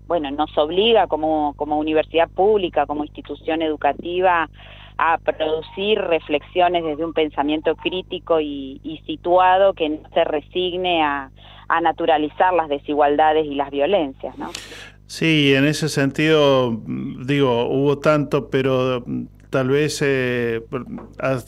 [0.07, 4.51] bueno nos obliga como como universidad pública como institución educativa
[4.99, 11.31] a producir reflexiones desde un pensamiento crítico y situado que no se resigne a,
[11.69, 14.51] a naturalizar las desigualdades y las violencias, ¿no?
[15.07, 19.05] Sí, en ese sentido, digo, hubo tanto, pero
[19.49, 20.63] tal vez eh,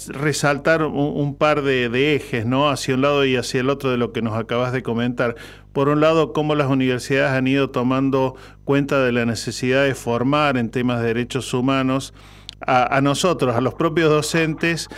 [0.08, 2.70] resaltar un, par de, ejes, ¿no?
[2.70, 5.36] Hacia un lado y hacia el otro de lo que nos acabas de comentar.
[5.72, 10.56] Por un lado, cómo las universidades han ido tomando cuenta de la necesidad de formar
[10.56, 12.14] en temas de derechos humanos
[12.66, 14.88] a nosotros, a los propios docentes,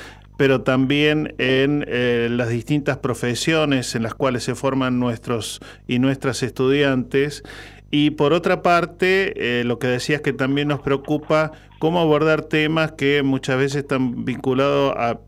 [0.43, 6.43] pero también en eh, las distintas profesiones en las cuales se forman nuestros y nuestras
[6.43, 7.45] estudiantes.
[7.93, 12.91] Y por otra parte, eh, lo que decías que también nos preocupa, cómo abordar temas
[12.91, 15.21] que muchas veces están vinculados a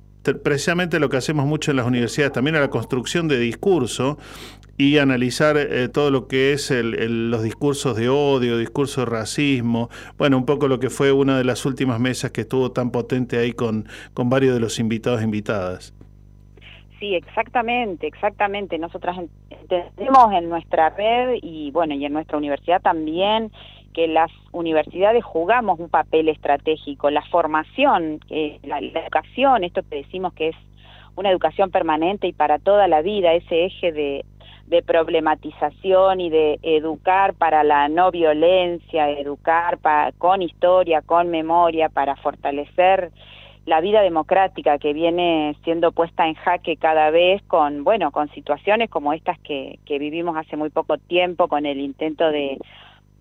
[0.43, 4.19] precisamente lo que hacemos mucho en las universidades, también a la construcción de discurso
[4.77, 10.37] y analizar eh, todo lo que es los discursos de odio, discursos de racismo, bueno,
[10.37, 13.53] un poco lo que fue una de las últimas mesas que estuvo tan potente ahí
[13.53, 15.95] con, con varios de los invitados e invitadas.
[16.99, 18.79] Sí, exactamente, exactamente.
[18.79, 19.19] Nosotras
[19.51, 23.51] entendemos en nuestra red y bueno, y en nuestra universidad también
[23.93, 30.33] que las universidades jugamos un papel estratégico, la formación, eh, la educación, esto que decimos
[30.35, 30.57] que es
[31.15, 34.25] una educación permanente y para toda la vida, ese eje de,
[34.67, 39.79] de problematización y de educar para la no violencia, educar
[40.19, 43.11] con historia, con memoria, para fortalecer
[43.67, 48.91] la vida democrática que viene siendo puesta en jaque cada vez con, bueno, con situaciones
[48.91, 52.59] como estas que, que vivimos hace muy poco tiempo, con el intento de,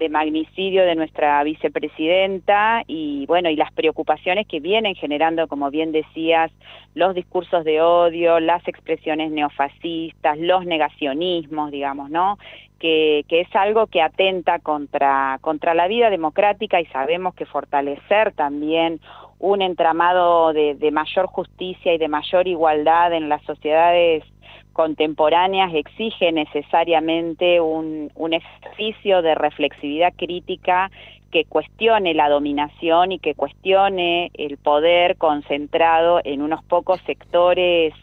[0.04, 5.94] de magnicidio de nuestra vicepresidenta y bueno y las preocupaciones que vienen generando como bien
[5.94, 6.52] decías
[6.94, 12.38] los discursos de odio las expresiones neofascistas los negacionismos digamos no
[12.80, 18.34] que, que es algo que atenta contra contra la vida democrática y sabemos que fortalecer
[18.34, 19.00] también
[19.40, 24.26] un entramado de, de mayor justicia y de mayor igualdad en las sociedades
[24.74, 30.92] contemporáneas exige necesariamente un, un ejercicio de reflexividad crítica
[31.32, 37.94] que cuestione la dominación y que cuestione el poder concentrado en unos pocos sectores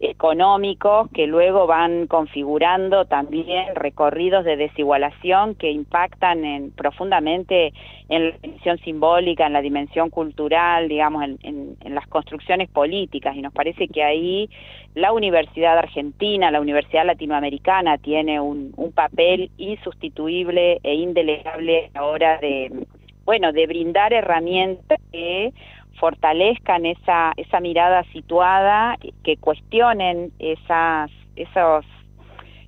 [0.00, 7.72] económicos que luego van configurando también recorridos de desigualación que impactan en, profundamente
[8.08, 13.36] en la dimensión simbólica, en la dimensión cultural, digamos, en, las construcciones políticas.
[13.36, 14.48] Y nos parece que ahí
[14.94, 22.06] la Universidad Argentina, la Universidad Latinoamericana tiene un, un papel insustituible e indelegable a la
[22.06, 22.86] hora de,
[23.24, 25.52] bueno, de brindar herramientas que
[26.00, 31.84] fortalezcan esa, esa mirada situada, que cuestionen esas, esos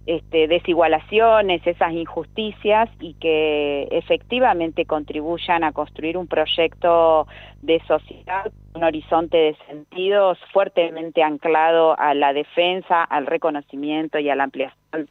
[0.05, 7.27] este, desigualaciones, esas injusticias y que efectivamente contribuyan a construir un proyecto
[7.63, 14.35] de sociedad, un horizonte de sentidos fuertemente anclado a la defensa, al reconocimiento y a
[14.35, 15.09] la ampliación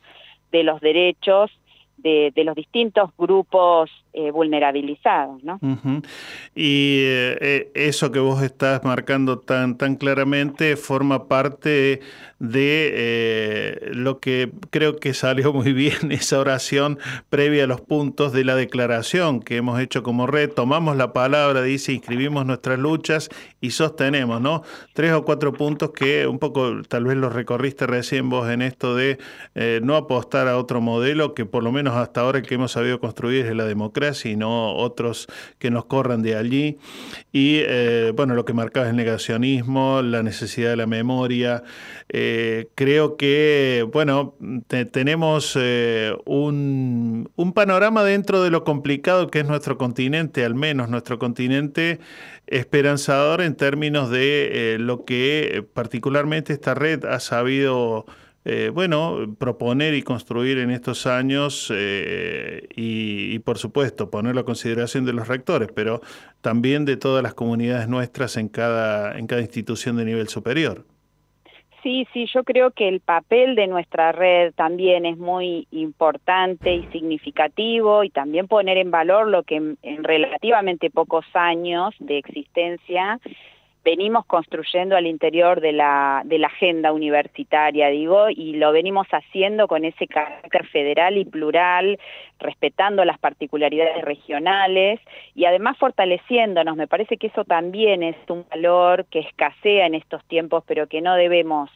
[0.51, 1.49] de los derechos
[1.97, 5.57] de, de los distintos grupos eh, vulnerabilizados, ¿no?
[6.53, 12.01] Y eh, eso que vos estás marcando tan, tan claramente forma parte
[12.39, 16.99] de eh, lo que creo que salió muy bien, esa oración
[17.29, 20.49] previa a los puntos de la declaración que hemos hecho como red.
[20.49, 23.29] Tomamos la palabra, dice, inscribimos nuestras luchas
[23.61, 24.63] y sostenemos, ¿no?
[24.93, 28.93] Tres o cuatro puntos que un poco tal vez los recorriste recién vos en esto
[28.95, 29.19] de
[29.55, 32.71] eh, no apostar a otro modelo que por lo menos hasta ahora el que hemos
[32.73, 35.27] sabido construir es la democracia y no otros
[35.59, 36.77] que nos corran de allí.
[37.31, 41.63] Y eh, bueno, lo que marcaba es el negacionismo, la necesidad de la memoria.
[42.09, 44.35] Eh, creo que, bueno,
[44.67, 50.55] te, tenemos eh, un, un panorama dentro de lo complicado que es nuestro continente, al
[50.55, 51.99] menos nuestro continente
[52.47, 58.05] esperanzador en términos de lo que particularmente esta red ha sabido
[58.43, 64.45] eh, bueno, proponer y construir en estos años eh, y, y, por supuesto, ponerlo a
[64.45, 66.01] consideración de los rectores, pero
[66.41, 70.85] también de todas las comunidades nuestras en cada, en cada institución de nivel superior.
[71.83, 76.85] Sí, sí, yo creo que el papel de nuestra red también es muy importante y
[76.91, 83.19] significativo y también poner en valor lo que en, en relativamente pocos años de existencia
[83.83, 89.67] venimos construyendo al interior de la, de la agenda universitaria, digo, y lo venimos haciendo
[89.67, 91.99] con ese carácter federal y plural,
[92.39, 94.99] respetando las particularidades regionales
[95.35, 96.75] y además fortaleciéndonos.
[96.75, 101.01] Me parece que eso también es un valor que escasea en estos tiempos, pero que
[101.01, 101.69] no debemos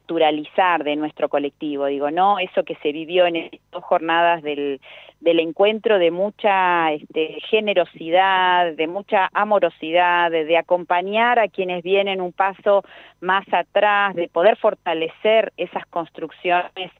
[0.00, 2.38] naturalizar de nuestro colectivo, digo, ¿no?
[2.38, 4.80] Eso que se vivió en estas dos jornadas del,
[5.20, 12.20] del encuentro de mucha este, generosidad, de mucha amorosidad, de, de, acompañar a quienes vienen
[12.20, 12.84] un paso
[13.20, 16.92] más atrás, de poder fortalecer esas construcciones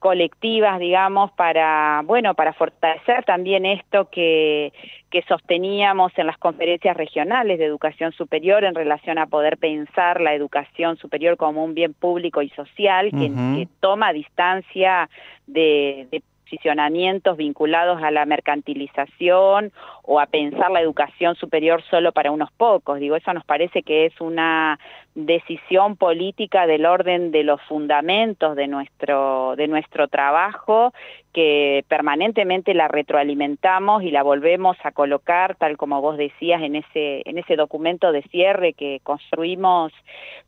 [0.00, 4.72] colectivas, digamos, para, bueno, para fortalecer también esto que,
[5.10, 10.34] que sosteníamos en las conferencias regionales de educación superior en relación a poder pensar la
[10.34, 13.58] educación superior como un bien público y social que, uh -huh.
[13.58, 15.08] que toma distancia
[15.46, 19.72] de, de posicionamientos vinculados a la mercantilización
[20.02, 22.98] o a pensar la educación superior solo para unos pocos.
[22.98, 24.78] Digo, eso nos parece que es una
[25.14, 30.92] decisión política del orden de los fundamentos de nuestro, de nuestro trabajo
[31.32, 37.22] que permanentemente la retroalimentamos y la volvemos a colocar, tal como vos decías, en ese,
[37.24, 39.92] en ese documento de cierre que construimos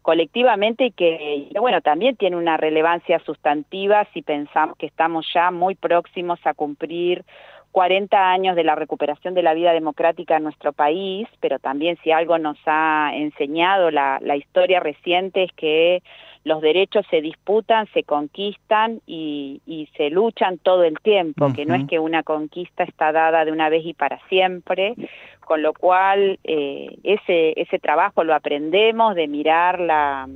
[0.03, 5.75] colectivamente y que, bueno, también tiene una relevancia sustantiva si pensamos que estamos ya muy
[5.75, 7.25] próximos a cumplir
[7.73, 12.12] 40 años de la recuperación de la vida democrática en nuestro país, pero también si
[12.12, 16.03] algo nos ha enseñado la, la historia reciente es que
[16.44, 21.55] los derechos se disputan, se conquistan y, y se luchan todo el tiempo, uh -huh.
[21.55, 24.94] que no es que una conquista está dada de una vez y para siempre,
[25.40, 30.28] con lo cual eh, ese, ese trabajo lo aprendemos de mirar la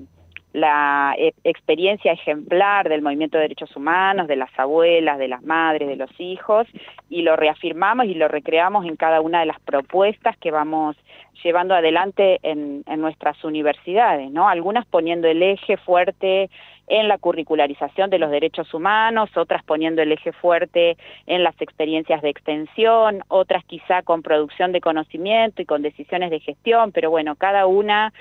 [0.57, 5.87] la eh, experiencia ejemplar del movimiento de derechos humanos, de las abuelas, de las madres,
[5.87, 6.67] de los hijos,
[7.11, 10.97] y lo reafirmamos y lo recreamos en cada una de las propuestas que vamos
[11.45, 14.49] llevando adelante en, en nuestras universidades, ¿no?
[14.49, 16.49] Algunas poniendo el eje fuerte
[16.87, 20.97] en la curricularización de los derechos humanos, otras poniendo el eje fuerte
[21.27, 26.41] en las experiencias de extensión, otras quizá con producción de conocimiento y con decisiones de
[26.41, 28.15] gestión, pero bueno, cada una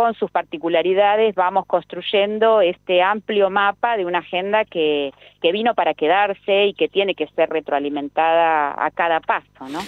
[0.00, 5.12] con sus particularidades vamos construyendo este amplio mapa de una agenda que,
[5.42, 9.80] que vino para quedarse y que tiene que ser retroalimentada a cada paso, ¿no?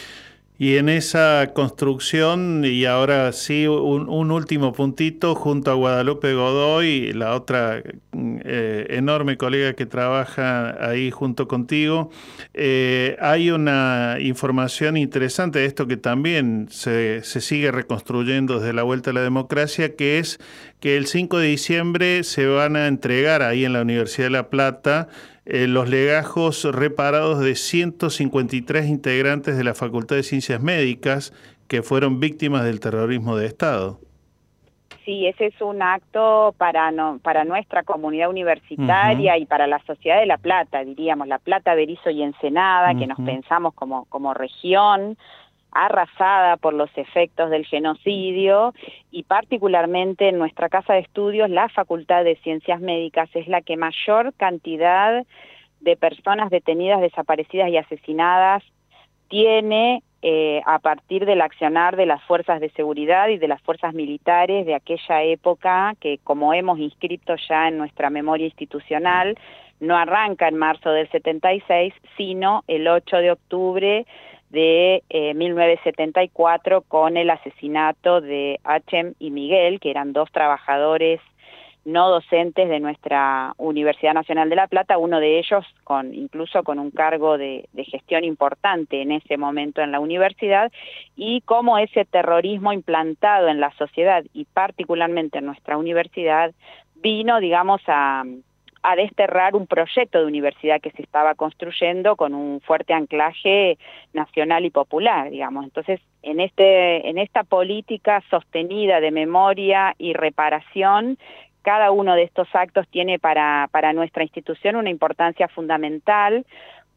[0.58, 7.34] Y en esa construcción, y ahora sí, un, último puntito, junto a Guadalupe Godoy, la
[7.34, 12.10] otra eh, enorme colega que trabaja ahí junto contigo,
[12.54, 18.82] eh, hay una información interesante de esto que también se, se sigue reconstruyendo desde la
[18.82, 20.38] vuelta a la democracia, que es
[20.80, 24.50] que el 5 de diciembre se van a entregar ahí en la Universidad de La
[24.50, 25.08] Plata
[25.44, 31.32] eh, los legajos reparados de 153 integrantes de la Facultad de Ciencias Médicas
[31.68, 33.98] que fueron víctimas del terrorismo de Estado.
[35.04, 40.20] Sí, ese es un acto para, no, para nuestra comunidad universitaria y para la sociedad
[40.20, 45.16] de La Plata, diríamos, La Plata, Berizo y Ensenada, que nos pensamos como, como región
[45.72, 48.74] arrasada por los efectos del genocidio
[49.10, 53.76] y particularmente en nuestra casa de estudios la Facultad de Ciencias Médicas es la que
[53.76, 55.24] mayor cantidad
[55.80, 58.62] de personas detenidas, desaparecidas y asesinadas
[59.28, 63.94] tiene eh, a partir del accionar de las fuerzas de seguridad y de las fuerzas
[63.94, 69.36] militares de aquella época que como hemos inscrito ya en nuestra memoria institucional,
[69.80, 74.06] no arranca en marzo del 76, sino el 8 de octubre
[74.52, 75.02] de
[75.34, 81.20] 1974 eh, con el asesinato de Hachem y Miguel, que eran dos trabajadores
[81.84, 86.78] no docentes de nuestra Universidad Nacional de La Plata, uno de ellos con incluso con
[86.78, 90.70] un cargo de, de, gestión importante en ese momento en la universidad,
[91.16, 96.52] y cómo ese terrorismo implantado en la sociedad y particularmente en nuestra universidad
[96.94, 98.22] vino, digamos, a,
[98.82, 103.78] a desterrar un proyecto de universidad que se estaba construyendo con un fuerte anclaje
[104.12, 105.64] nacional y popular, digamos.
[105.64, 111.18] Entonces, en este en esta política sostenida de memoria y reparación,
[111.62, 116.44] cada uno de estos actos tiene para para nuestra institución una importancia fundamental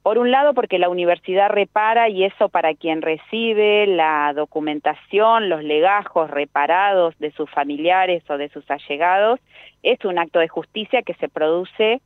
[0.05, 5.63] por un lado, porque la universidad repara y eso para quien recibe la documentación, los
[5.63, 9.39] legajos reparados de sus familiares o de sus allegados,
[9.81, 12.01] es un acto de justicia que se produce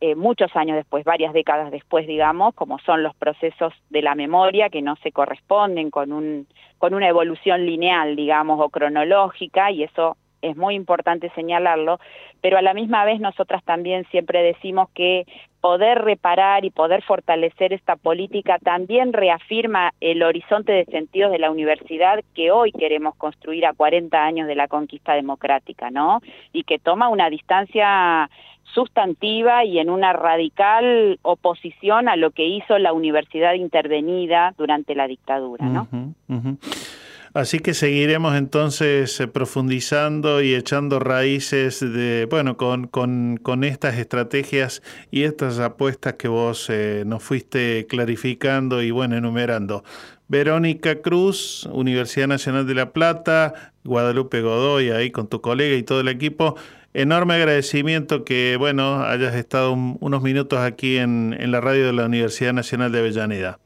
[0.00, 4.68] eh, muchos años después, varias décadas después, digamos, como son los procesos de la memoria
[4.68, 6.48] que no se corresponden con, un,
[6.78, 11.98] con una evolución lineal, digamos, o cronológica, y eso es muy importante señalarlo,
[12.40, 15.26] pero a la misma vez nosotras también siempre decimos que
[15.60, 21.50] poder reparar y poder fortalecer esta política también reafirma el horizonte de sentidos de la
[21.50, 26.20] universidad que hoy queremos construir a 40 años de la conquista democrática, ¿no?
[26.52, 28.30] Y que toma una distancia
[28.74, 35.08] sustantiva y en una radical oposición a lo que hizo la universidad intervenida durante la
[35.08, 35.88] dictadura, ¿no?
[37.34, 44.82] Así que seguiremos entonces eh, profundizando y echando raíces de, bueno, con, con, estas estrategias
[45.10, 49.84] y estas apuestas que vos eh, nos fuiste clarificando y bueno, enumerando.
[50.28, 56.00] Verónica Cruz, Universidad Nacional de La Plata, Guadalupe Godoy, ahí con tu colega y todo
[56.00, 56.56] el equipo.
[56.94, 62.06] Enorme agradecimiento que, bueno, hayas estado unos minutos aquí en, en la radio de la
[62.06, 63.58] Universidad Nacional de Avellaneda.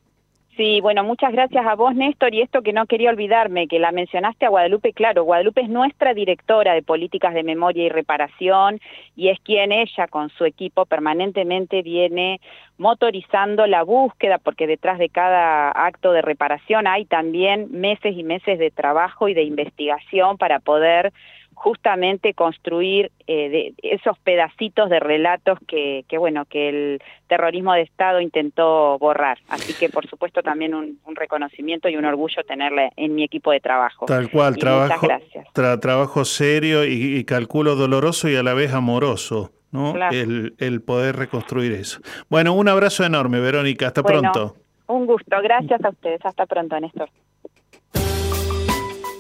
[0.57, 3.91] Sí, bueno, muchas gracias a vos, Néstor, y esto que no quería olvidarme, que la
[3.91, 8.79] mencionaste a Guadalupe, claro, Guadalupe es nuestra directora de políticas de memoria y reparación
[9.17, 12.39] y es quien ella con su equipo permanentemente viene
[12.77, 18.59] motorizando la búsqueda, porque detrás de cada acto de reparación hay también meses y meses
[18.59, 21.15] de trabajo y de investigación para poder
[21.63, 27.83] justamente construir eh, de esos pedacitos de relatos que, que, bueno, que el terrorismo de
[27.83, 29.39] Estado intentó borrar.
[29.49, 33.61] Así que, por supuesto, también un, reconocimiento y un orgullo tenerle en mi equipo de
[33.61, 34.07] trabajo.
[34.07, 35.07] Tal cual, trabajo,
[35.53, 39.53] trabajo serio y, calculo doloroso y a la vez amoroso.
[39.71, 39.95] ¿no?
[40.11, 42.01] El, el, poder reconstruir eso.
[42.29, 43.87] Bueno, un abrazo enorme, Verónica.
[43.87, 44.57] Hasta pronto.
[44.89, 45.37] Un gusto.
[45.41, 46.21] Gracias a ustedes.
[46.27, 47.09] Hasta pronto, Néstor.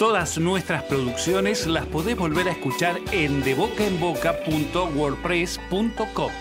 [0.03, 6.33] Todas nuestras producciones las podés volver a escuchar en debocaenboca.wordpress.com.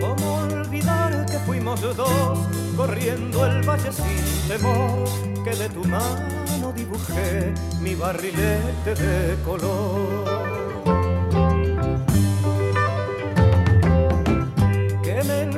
[0.00, 2.38] ¿Cómo olvidar que fuimos dos?
[2.80, 5.08] recorriendo el valle sin temor,
[5.44, 10.59] que de tu mano dibujé mi barrilete de color.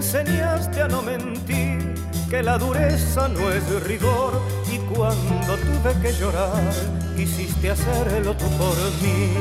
[0.02, 1.94] Enseñaste a no mentir,
[2.28, 4.32] que la dureza no es rigor,
[4.70, 6.72] y cuando tuve que llorar,
[7.16, 9.34] quisiste hacerlo tú por mí.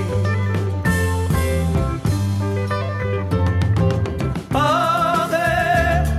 [4.51, 5.47] Padre,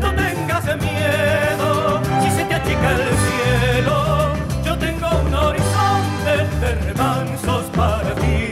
[0.00, 4.32] no tengas miedo, si se te achica el cielo,
[4.64, 8.51] yo tengo un horizonte de remansos para ti.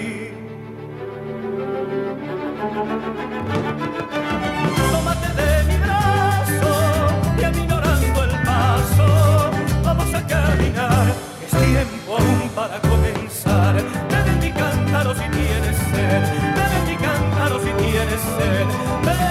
[10.66, 13.74] Es tiempo aún para comenzar.
[13.74, 16.22] Bebe mi cántaro si tienes sed,
[16.56, 18.66] bebe mi cántaro si tienes sed.
[19.06, 19.28] Bebe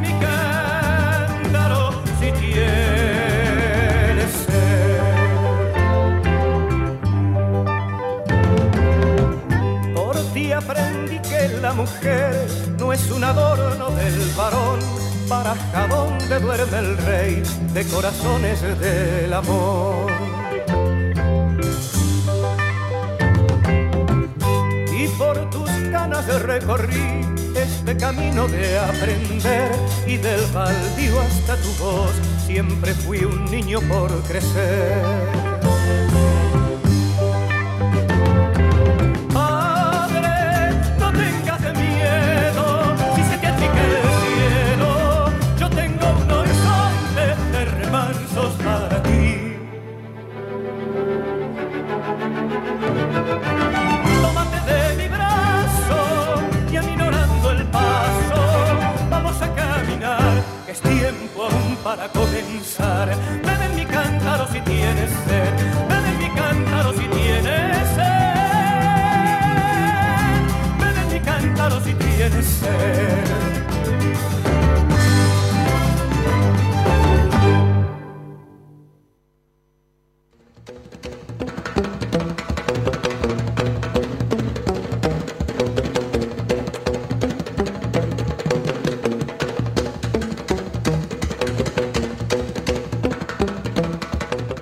[0.00, 1.82] mi cántaro
[2.20, 5.00] si tienes sed.
[9.94, 12.46] Por ti aprendí que la mujer
[12.78, 14.78] no es un adorno del varón,
[15.30, 17.42] para jabón de duerme el rey
[17.72, 20.10] de corazones del amor.
[24.92, 27.20] Y por tus ganas recorrí
[27.54, 29.70] este camino de aprender
[30.04, 32.12] y del baldío hasta tu voz
[32.44, 35.49] siempre fui un niño por crecer.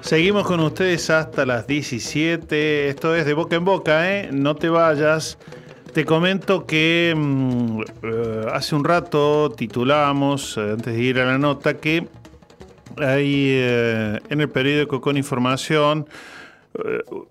[0.08, 2.88] Seguimos con ustedes hasta las 17.
[2.88, 4.30] Esto es de boca en boca, ¿eh?
[4.32, 5.36] No te vayas.
[5.92, 11.36] Te comento que mm, eh, hace un rato titulamos, eh, antes de ir a la
[11.36, 12.08] nota, que
[12.96, 16.08] hay eh, en el periódico con información,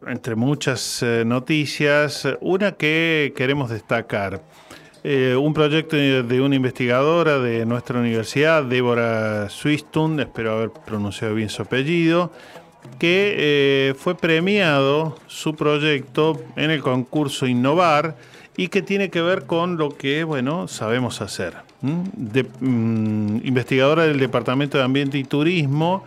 [0.06, 4.44] entre muchas noticias, una que queremos destacar.
[5.04, 11.62] Un proyecto de una investigadora de nuestra universidad, Débora Swistun, espero haber pronunciado bien su
[11.62, 12.34] apellido,
[13.00, 18.16] que eh, fue premiado su proyecto en el concurso Innovar
[18.56, 21.54] y que tiene que ver con lo que, bueno, sabemos hacer.
[21.82, 26.04] mm, investigadora del Departamento de Ambiente y Turismo,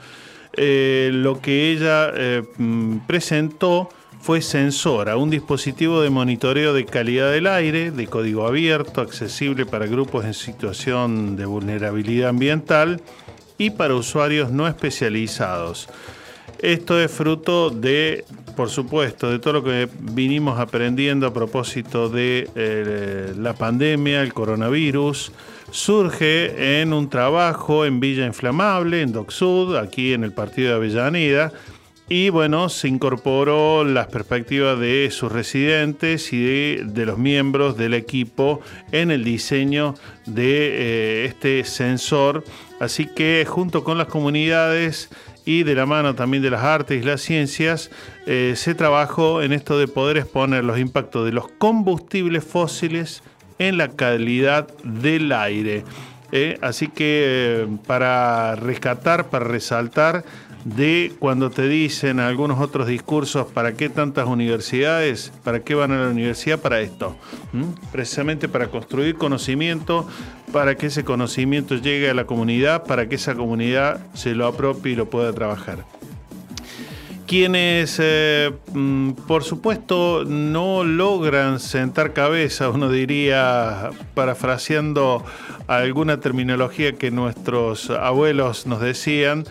[0.55, 3.89] eh, lo que ella eh, mm, presentó
[4.21, 9.87] fue Sensora, un dispositivo de monitoreo de calidad del aire, de código abierto, accesible para
[9.87, 13.01] grupos en situación de vulnerabilidad ambiental
[13.57, 15.89] y para usuarios no especializados.
[16.63, 18.25] Esto es fruto de,
[18.55, 24.35] por supuesto, de todo lo que vinimos aprendiendo a propósito de eh, la pandemia, el
[24.35, 25.33] coronavirus.
[25.71, 30.75] Surge en un trabajo en Villa Inflamable, en Doc Sud, aquí en el partido de
[30.75, 31.51] Avellaneda.
[32.11, 37.95] Y bueno, se incorporó las perspectivas de sus residentes y de, de los miembros del
[37.95, 38.61] equipo
[38.93, 39.95] en el diseño
[40.27, 42.45] de eh, este sensor.
[42.81, 45.09] Así que junto con las comunidades
[45.51, 47.91] y de la mano también de las artes y las ciencias,
[48.27, 53.25] eh, se trabajó en esto de poder exponer los impactos de los combustibles fósiles
[53.59, 55.83] en la calidad del aire.
[56.31, 60.25] Eh, así que eh, para rescatar, para resaltar
[60.65, 65.33] de cuando te dicen algunos otros discursos, ¿para qué tantas universidades?
[65.43, 66.59] ¿Para qué van a la universidad?
[66.59, 67.17] Para esto.
[67.93, 70.07] Precisamente para construir conocimiento,
[70.53, 74.93] para que ese conocimiento llegue a la comunidad, para que esa comunidad se lo apropie
[74.93, 75.85] y lo pueda trabajar.
[77.27, 85.25] Quienes, eh, mm, por supuesto, no logran sentar cabeza, uno diría, parafraseando
[85.69, 89.45] alguna terminología que nuestros abuelos nos decían,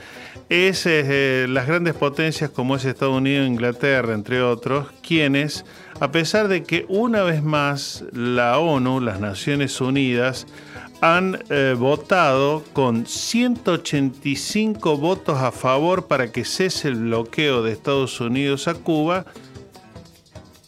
[0.49, 5.63] es eh, las grandes potencias como es Estados Unidos Inglaterra, entre otros, quienes,
[5.99, 10.47] a pesar de que una vez más la ONU, las Naciones Unidas,
[11.01, 18.19] han eh, votado con 185 votos a favor para que cese el bloqueo de Estados
[18.19, 19.25] Unidos a Cuba.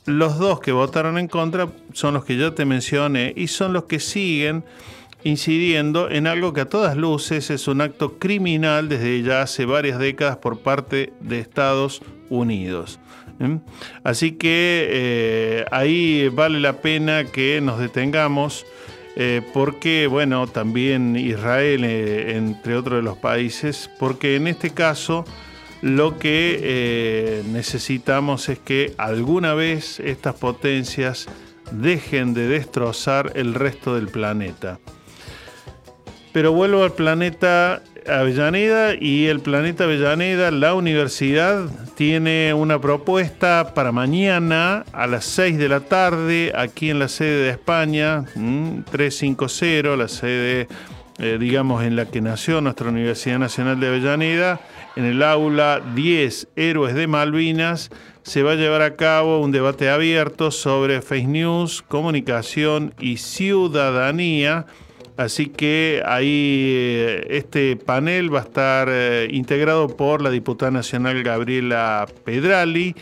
[0.05, 3.85] Los dos que votaron en contra son los que ya te mencioné y son los
[3.85, 4.63] que siguen
[5.23, 9.99] incidiendo en algo que a todas luces es un acto criminal desde ya hace varias
[9.99, 12.99] décadas por parte de Estados Unidos.
[14.03, 18.65] Así que eh, ahí vale la pena que nos detengamos.
[19.18, 25.26] Eh, porque, bueno, también Israel, eh, entre otros de los países, porque en este caso
[25.81, 31.27] lo que necesitamos es que alguna vez estas potencias
[31.72, 34.80] dejen de destrozar el resto del planeta.
[36.33, 43.91] Pero vuelvo al planeta Avellaneda y el planeta Avellaneda, la universidad tiene una propuesta para
[43.91, 48.25] mañana a las 6 de la tarde aquí en la sede de España,
[48.91, 50.67] 350, la sede,
[51.19, 54.61] eh, digamos, en la que nació nuestra Universidad Nacional de Avellaneda,
[54.95, 57.91] en el aula 10 Héroes de Malvinas.
[58.23, 64.65] Se va a llevar a cabo un debate abierto sobre fake news, comunicación y ciudadanía
[65.22, 71.22] Así que ahí eh, este panel va a estar eh, integrado por la diputada nacional
[71.22, 72.95] Gabriela Pedrali,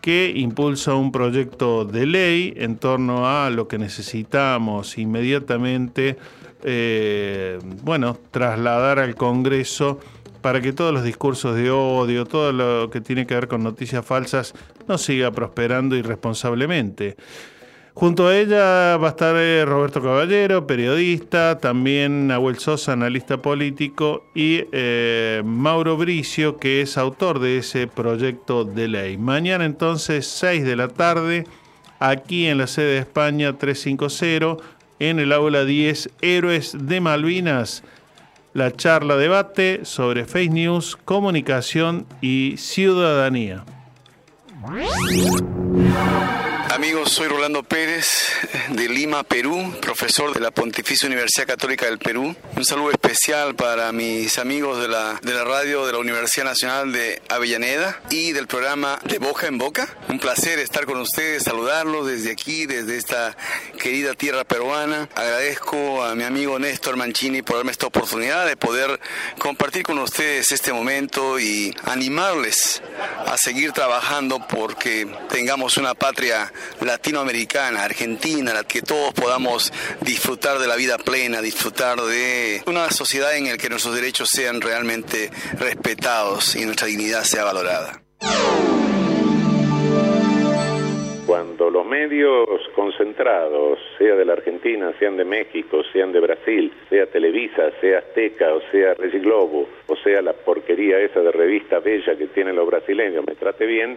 [0.00, 6.16] que impulsa un proyecto de ley en torno a lo que necesitamos inmediatamente,
[6.62, 9.98] eh, bueno, trasladar al Congreso
[10.42, 14.06] para que todos los discursos de odio, todo lo que tiene que ver con noticias
[14.06, 14.54] falsas,
[14.86, 17.16] no siga prosperando irresponsablemente.
[17.94, 24.24] Junto a ella va a estar eh, Roberto Caballero, periodista, también Nahuel Sosa, analista político,
[24.34, 29.16] y eh, Mauro Bricio, que es autor de ese proyecto de ley.
[29.16, 31.46] Mañana entonces, 6 de la tarde,
[32.00, 34.56] aquí en la sede de España 350,
[34.98, 37.84] en el aula 10, Héroes de Malvinas,
[38.54, 43.64] la charla debate sobre fake news, comunicación y ciudadanía.
[46.74, 48.32] Amigos, soy Rolando Pérez
[48.70, 52.34] de Lima, Perú, profesor de la Pontificia Universidad Católica del Perú.
[52.56, 56.92] Un saludo especial para mis amigos de la, de la radio de la Universidad Nacional
[56.92, 59.88] de Avellaneda y del programa De Boca en Boca.
[60.08, 63.36] Un placer estar con ustedes, saludarlos desde aquí, desde esta
[63.80, 65.08] querida tierra peruana.
[65.14, 68.98] Agradezco a mi amigo Néstor Mancini por darme esta oportunidad de poder
[69.38, 72.82] compartir con ustedes este momento y animarles
[73.26, 80.66] a seguir trabajando porque tengamos una patria latinoamericana, argentina, la que todos podamos disfrutar de
[80.66, 86.56] la vida plena, disfrutar de una sociedad en la que nuestros derechos sean realmente respetados
[86.56, 88.00] y nuestra dignidad sea valorada.
[91.26, 92.46] Cuando los medios
[92.76, 98.52] concentrados, sea de la Argentina, sean de México, sean de Brasil, sea Televisa, sea Azteca,
[98.52, 102.66] o sea Regi Globo, o sea la porquería esa de revista bella que tienen los
[102.66, 103.96] brasileños, me trate bien,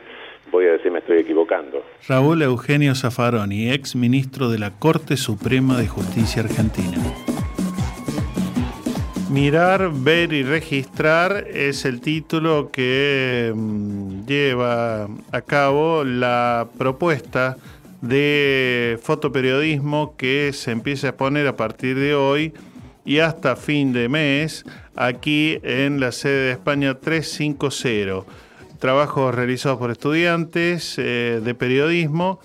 [0.52, 1.84] voy a decir me estoy equivocando.
[2.08, 6.98] Raúl Eugenio Zaffaroni, ex ministro de la Corte Suprema de Justicia Argentina.
[9.30, 17.58] Mirar, ver y registrar es el título que mm, lleva a cabo la propuesta
[18.02, 22.54] de fotoperiodismo que se empieza a poner a partir de hoy
[23.04, 24.66] y hasta fin de mes
[24.96, 28.47] aquí en la sede de España 350
[28.78, 32.40] trabajos realizados por estudiantes eh, de periodismo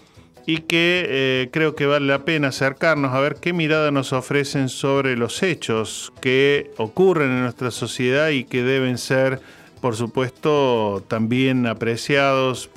[0.47, 4.69] y que eh, creo que vale la pena acercarnos a ver qué mirada nos ofrecen
[4.69, 9.41] sobre los hechos que ocurren en nuestra sociedad y que deben ser,
[9.81, 12.71] por supuesto, también apreciados,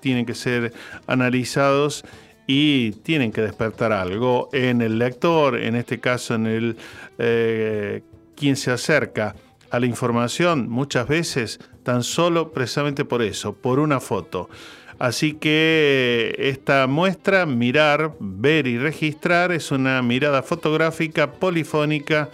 [0.00, 0.72] tienen que ser
[1.06, 2.04] analizados
[2.46, 6.76] y tienen que despertar algo en el lector, en este caso en el
[7.18, 8.02] eh,
[8.36, 9.34] quien se acerca
[9.70, 10.68] a la información.
[10.68, 14.50] Muchas veces tan solo precisamente por eso, por una foto.
[14.98, 22.28] Así que esta muestra, mirar, ver y registrar, es una mirada fotográfica polifónica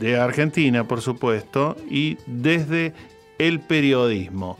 [0.00, 2.94] de Argentina, por supuesto, y desde
[3.38, 4.58] el periodismo.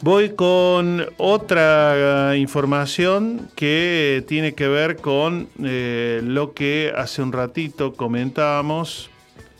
[0.00, 7.92] Voy con otra información que tiene que ver con eh, lo que hace un ratito
[7.92, 9.10] comentábamos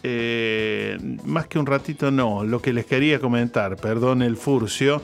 [0.07, 5.01] eh, más que un ratito no, lo que les quería comentar, perdón el furcio,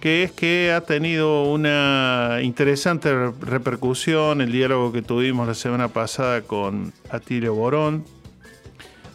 [0.00, 6.40] que es que ha tenido una interesante repercusión el diálogo que tuvimos la semana pasada
[6.42, 8.04] con Atilio Borón,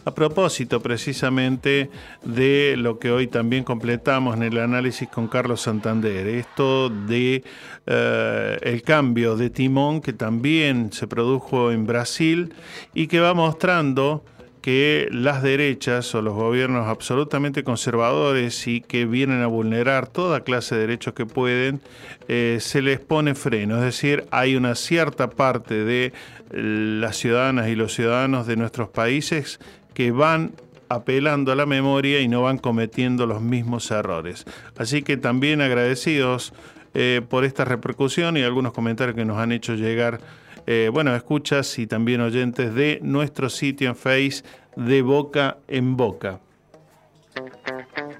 [0.06, 1.90] a propósito precisamente
[2.24, 7.44] de lo que hoy también completamos en el análisis con Carlos Santander, esto de
[7.86, 12.54] eh, el cambio de timón que también se produjo en Brasil
[12.94, 14.24] y que va mostrando
[14.66, 20.74] que las derechas o los gobiernos absolutamente conservadores y que vienen a vulnerar toda clase
[20.74, 21.80] de derechos que pueden,
[22.26, 23.76] eh, se les pone freno.
[23.76, 26.12] Es decir, hay una cierta parte de
[26.50, 29.60] las ciudadanas y los ciudadanos de nuestros países
[29.94, 30.50] que van
[30.88, 34.46] apelando a la memoria y no van cometiendo los mismos errores.
[34.76, 36.52] Así que también agradecidos
[36.92, 40.18] eh, por esta repercusión y algunos comentarios que nos han hecho llegar
[40.66, 44.42] eh, bueno, escuchas y también oyentes de nuestro sitio en Face
[44.74, 46.40] de Boca en Boca.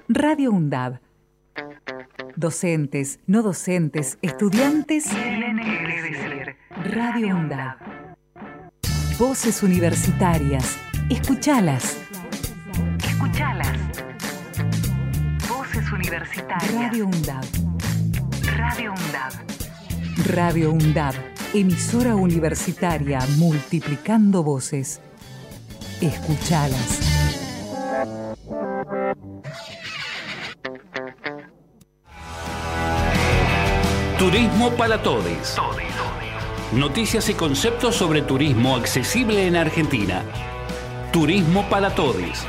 [0.07, 0.99] Radio UNDAB.
[2.37, 5.09] Docentes, no docentes, estudiantes.
[6.85, 7.77] Radio UNDAB.
[9.19, 10.79] Voces universitarias.
[11.09, 11.99] Escuchalas.
[13.03, 13.77] Escuchalas.
[15.49, 16.73] Voces universitarias.
[16.73, 17.45] Radio UNDAB.
[18.55, 19.33] Radio UNDAB.
[20.27, 24.99] Radio UNDAB emisora universitaria multiplicando voces.
[26.01, 26.99] Escuchalas.
[34.19, 35.57] Turismo para todos.
[36.73, 40.23] Noticias y conceptos sobre turismo accesible en Argentina.
[41.13, 42.45] Turismo para todos.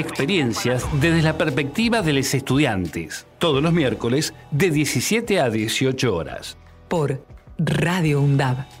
[0.00, 3.26] Experiencias desde la perspectiva de los estudiantes.
[3.38, 6.56] Todos los miércoles de 17 a 18 horas.
[6.88, 7.22] Por
[7.58, 8.79] Radio UNDAB.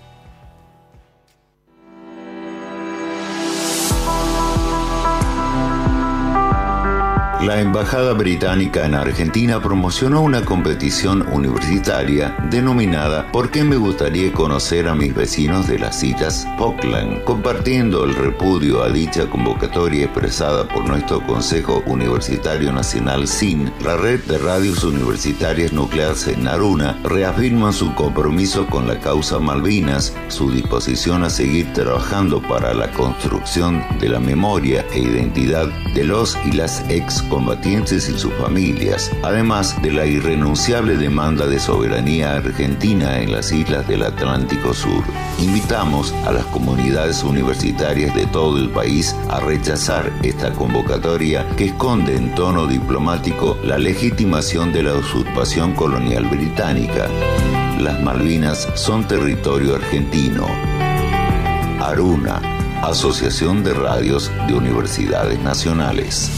[7.50, 14.86] La Embajada Británica en Argentina promocionó una competición universitaria denominada ¿Por qué me gustaría conocer
[14.86, 17.24] a mis vecinos de las citas Pockland?
[17.24, 24.20] Compartiendo el repudio a dicha convocatoria expresada por nuestro Consejo Universitario Nacional SIN, la red
[24.26, 31.24] de radios universitarias nucleares en Naruna reafirma su compromiso con la causa Malvinas, su disposición
[31.24, 36.88] a seguir trabajando para la construcción de la memoria e identidad de los y las
[36.88, 43.50] ex combatientes y sus familias, además de la irrenunciable demanda de soberanía argentina en las
[43.50, 45.02] islas del Atlántico Sur.
[45.38, 52.14] Invitamos a las comunidades universitarias de todo el país a rechazar esta convocatoria que esconde
[52.14, 57.08] en tono diplomático la legitimación de la usurpación colonial británica.
[57.78, 60.46] Las Malvinas son territorio argentino.
[61.80, 62.42] Aruna,
[62.82, 66.30] Asociación de Radios de Universidades Nacionales.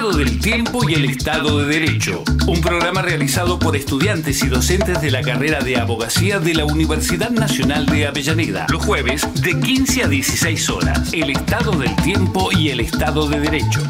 [0.00, 2.24] Estado del Tiempo y el Estado de Derecho.
[2.48, 7.28] Un programa realizado por estudiantes y docentes de la carrera de abogacía de la Universidad
[7.28, 8.66] Nacional de Avellaneda.
[8.70, 11.12] Los jueves de 15 a 16 horas.
[11.12, 13.82] El Estado del Tiempo y el Estado de Derecho.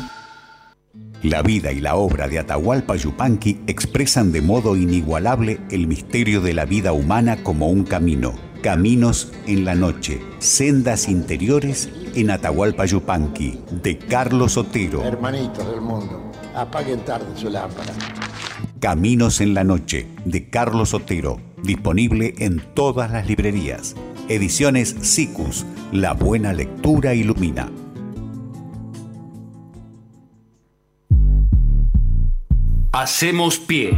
[1.22, 6.54] La vida y la obra de Atahualpa Yupanqui expresan de modo inigualable el misterio de
[6.54, 8.34] la vida humana como un camino.
[8.64, 15.02] Caminos en la noche, sendas interiores en Atahualpa Yupanqui, de Carlos Otero.
[15.04, 17.92] Hermanitos del mundo, apaguen tarde su lámpara.
[18.80, 23.94] Caminos en la noche, de Carlos Otero, disponible en todas las librerías.
[24.28, 27.68] Ediciones SICUS, la buena lectura ilumina.
[32.92, 33.96] Hacemos pie.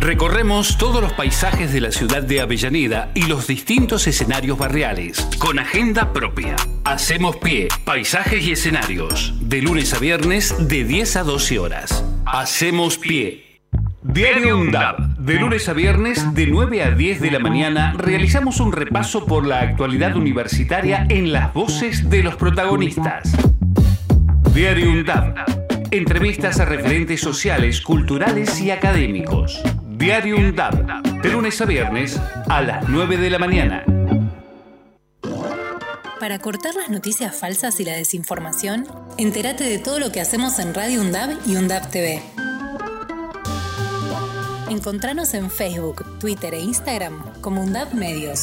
[0.00, 5.58] Recorremos todos los paisajes de la ciudad de Avellaneda y los distintos escenarios barriales, con
[5.58, 6.54] agenda propia.
[6.84, 12.04] Hacemos pie, paisajes y escenarios, de lunes a viernes de 10 a 12 horas.
[12.26, 13.60] Hacemos pie.
[14.04, 18.70] Diario UNDAB, de lunes a viernes de 9 a 10 de la mañana, realizamos un
[18.70, 23.32] repaso por la actualidad universitaria en las voces de los protagonistas.
[24.54, 25.34] Diario UNDAB,
[25.90, 29.60] entrevistas a referentes sociales, culturales y académicos.
[29.98, 33.84] Diario UNDAB, de lunes a viernes a las 9 de la mañana.
[36.20, 40.72] Para cortar las noticias falsas y la desinformación, entérate de todo lo que hacemos en
[40.72, 42.22] Radio UNDAB y UNDAB TV.
[44.70, 48.38] Encontranos en Facebook, Twitter e Instagram como UNDAB Medios.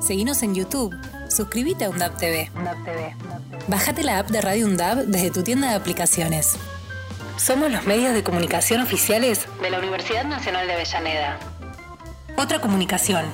[0.00, 0.96] Seguinos en YouTube.
[1.28, 2.50] Suscríbete a UNDAB TV.
[3.68, 6.56] Bájate la app de Radio UNDAB desde tu tienda de aplicaciones.
[7.36, 11.38] Somos los medios de comunicación oficiales de la Universidad Nacional de Avellaneda.
[12.36, 13.24] Otra comunicación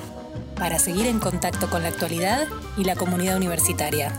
[0.55, 2.47] para seguir en contacto con la actualidad
[2.77, 4.13] y la comunidad universitaria.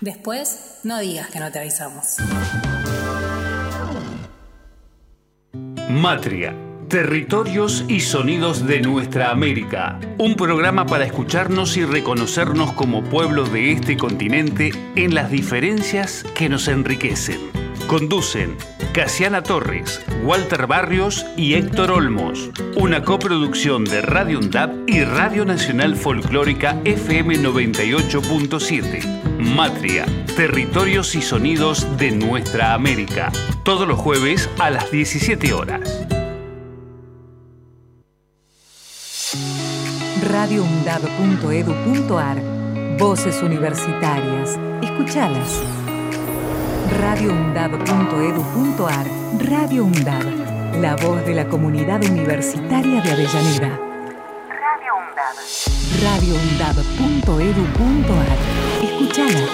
[0.00, 2.16] Después, no digas que no te avisamos.
[5.88, 6.54] Matria.
[6.88, 10.00] Territorios y sonidos de nuestra América.
[10.16, 16.48] Un programa para escucharnos y reconocernos como pueblo de este continente en las diferencias que
[16.48, 17.67] nos enriquecen.
[17.88, 18.56] Conducen
[18.92, 22.50] Casiana Torres, Walter Barrios y Héctor Olmos.
[22.76, 29.38] Una coproducción de Radio UNDAP y Radio Nacional Folclórica FM 98.7.
[29.38, 30.04] Matria,
[30.36, 33.32] territorios y sonidos de nuestra América.
[33.64, 36.06] Todos los jueves a las 17 horas.
[40.28, 42.42] radioundab.edu.ar
[42.98, 44.58] Voces universitarias.
[44.82, 45.62] Escuchalas.
[46.90, 49.06] radioundab.edu.ar
[49.40, 50.80] Radio UNDAB.
[50.80, 53.78] La voz de la comunidad universitaria de Avellaneda.
[54.48, 55.36] Radio UNDAB.
[56.02, 58.38] radioundab.edu.ar
[58.82, 59.46] Escuchala.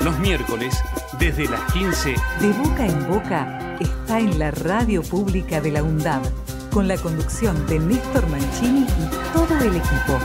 [0.00, 0.82] Los miércoles,
[1.18, 6.22] desde las 15, De boca en boca está en la radio pública de la UNDAB,
[6.70, 10.18] con la conducción de Néstor Mancini y todo el equipo.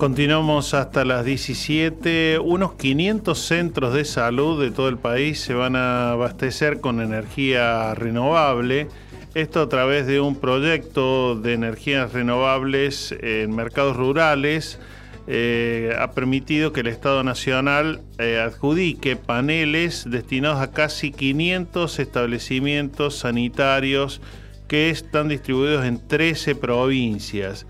[0.00, 2.38] Continuamos hasta las 17.
[2.38, 7.94] Unos 500 centros de salud de todo el país se van a abastecer con energía
[7.94, 8.88] renovable.
[9.34, 14.78] Esto a través de un proyecto de energías renovables en mercados rurales.
[15.26, 23.18] eh, ha permitido que el Estado Nacional eh, adjudique paneles destinados a casi 500 establecimientos
[23.18, 24.22] sanitarios
[24.66, 27.66] que están distribuidos en 13 provincias.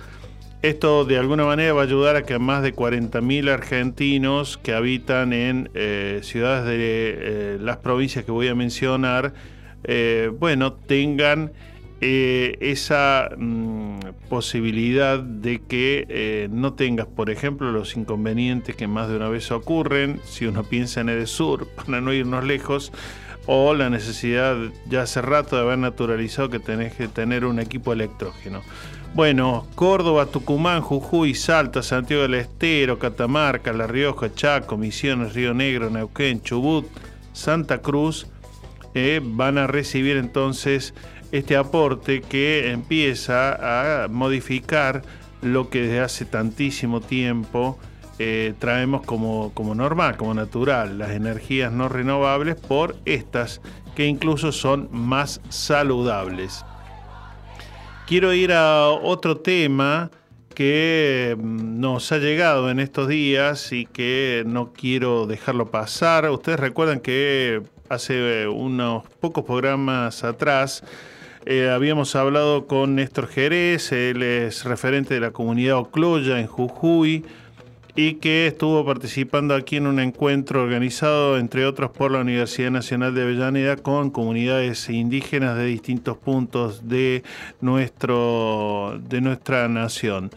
[0.63, 5.33] Esto de alguna manera va a ayudar a que más de 40.000 argentinos que habitan
[5.33, 9.33] en eh, ciudades de eh, las provincias que voy a mencionar,
[9.85, 11.53] eh, bueno, tengan
[12.03, 14.01] esa mm,
[14.31, 20.19] posibilidad de que no tengas, por ejemplo, los inconvenientes que más de una vez ocurren,
[20.25, 22.91] si uno piensa en Edesur, para no irnos lejos,
[23.47, 24.57] o la necesidad
[24.89, 28.63] ya hace rato de haber naturalizado que tenés que tener un equipo electrógeno.
[29.13, 35.91] Bueno, Córdoba, Tucumán, Jujuy, Salta, Santiago del Estero, Catamarca, La Rioja, Chaco, Misiones, Río Negro,
[35.91, 36.87] Neuquén, Chubut,
[37.33, 38.29] Santa Cruz,
[38.95, 40.95] eh, van a recibir entonces
[41.33, 45.03] este aporte que empieza a modificar
[45.43, 47.79] lo que desde hace tantísimo tiempo
[48.21, 53.61] eh, traemos como, como normal, como natural, las energías no renovables por estas
[53.97, 56.65] que incluso son más saludables.
[58.11, 60.11] Quiero ir a otro tema
[60.57, 66.29] que mm, nos ha llegado en estos días y que no quiero dejarlo pasar.
[66.29, 70.83] Ustedes recuerdan que hace unos pocos programas atrás
[71.47, 77.25] eh, habíamos hablado con Néstor Jerez, él es referente de la comunidad Ocloya en Jujuy
[78.03, 83.15] y que estuvo participando aquí en un encuentro organizado, entre otros, por la Universidad Nacional
[83.15, 87.23] de Avellaneda con comunidades indígenas de distintos puntos de,
[87.61, 90.31] nuestro, de nuestra nación.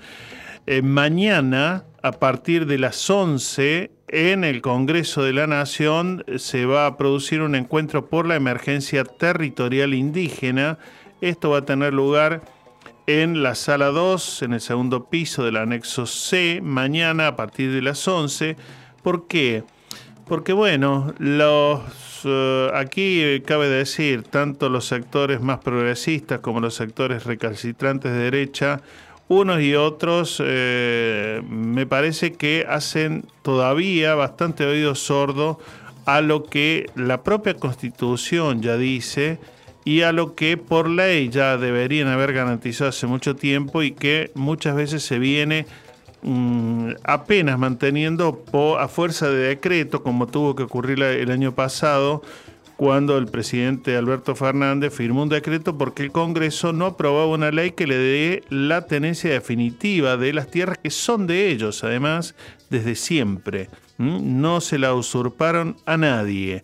[0.67, 6.85] Eh, mañana, a partir de las 11, en el Congreso de la Nación se va
[6.85, 10.79] a producir un encuentro por la emergencia territorial indígena.
[11.21, 12.41] Esto va a tener lugar
[13.07, 17.81] en la sala 2, en el segundo piso del anexo C, mañana a partir de
[17.81, 18.55] las 11.
[19.01, 19.63] ¿Por qué?
[20.25, 21.81] Porque bueno, los,
[22.23, 28.81] eh, aquí cabe decir, tanto los sectores más progresistas como los sectores recalcitrantes de derecha,
[29.27, 35.59] unos y otros eh, me parece que hacen todavía bastante oído sordo
[36.05, 39.39] a lo que la propia constitución ya dice
[39.85, 44.31] y a lo que por ley ya deberían haber garantizado hace mucho tiempo y que
[44.35, 45.65] muchas veces se viene
[46.21, 52.21] mm, apenas manteniendo po- a fuerza de decreto, como tuvo que ocurrir el año pasado,
[52.77, 57.71] cuando el presidente Alberto Fernández firmó un decreto porque el Congreso no aprobaba una ley
[57.71, 62.35] que le dé la tenencia definitiva de las tierras que son de ellos, además,
[62.69, 63.69] desde siempre.
[63.99, 66.63] No se la usurparon a nadie.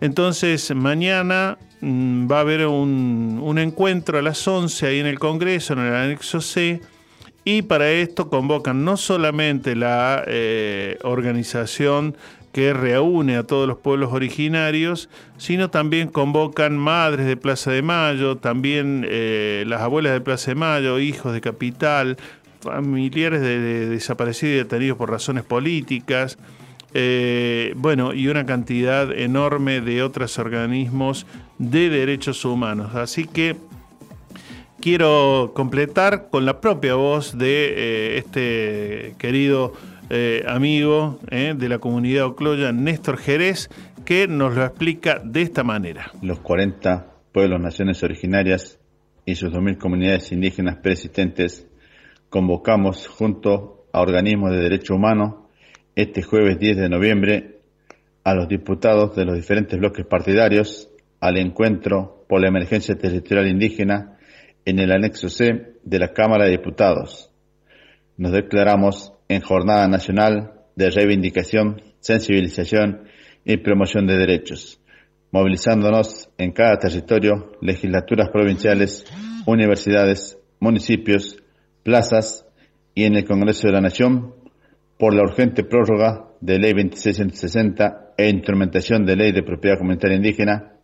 [0.00, 5.80] Entonces, mañana va a haber un, encuentro a las 11 ahí en el Congreso, en
[5.80, 6.80] el anexo C,
[7.44, 12.16] y para esto convocan no solamente la eh, organización
[12.52, 18.36] que reúne a todos los pueblos originarios, sino también convocan madres de Plaza de Mayo,
[18.36, 22.16] también eh, las abuelas de Plaza de Mayo, hijos de Capital,
[22.60, 26.38] familiares de, de desaparecidos y detenidos por razones políticas,
[26.98, 31.26] eh, bueno, y una cantidad enorme de otros organismos
[31.58, 32.94] de derechos humanos.
[32.94, 33.56] Así que
[34.80, 39.72] quiero completar con la propia voz de eh, este querido
[40.10, 43.68] eh, amigo eh, de la comunidad Ocloya, Néstor Jerez,
[44.04, 46.12] que nos lo explica de esta manera.
[46.22, 48.78] Los 40 pueblos, naciones originarias
[49.24, 51.66] y sus 2.000 comunidades indígenas persistentes
[52.30, 55.34] convocamos junto a organismos de derechos humanos
[55.96, 57.60] este jueves 10 de noviembre
[58.22, 60.90] a los diputados de los diferentes bloques partidarios
[61.26, 64.16] al encuentro por la emergencia territorial indígena
[64.64, 67.32] en el anexo C de la Cámara de Diputados.
[68.16, 73.08] Nos declaramos en Jornada Nacional de Reivindicación, Sensibilización
[73.44, 74.80] y Promoción de Derechos,
[75.32, 79.04] movilizándonos en cada territorio, legislaturas provinciales,
[79.46, 81.42] universidades, municipios,
[81.82, 82.46] plazas
[82.94, 84.32] y en el Congreso de la Nación
[84.96, 90.75] por la urgente prórroga de Ley 2660 e instrumentación de Ley de Propiedad Comunitaria Indígena,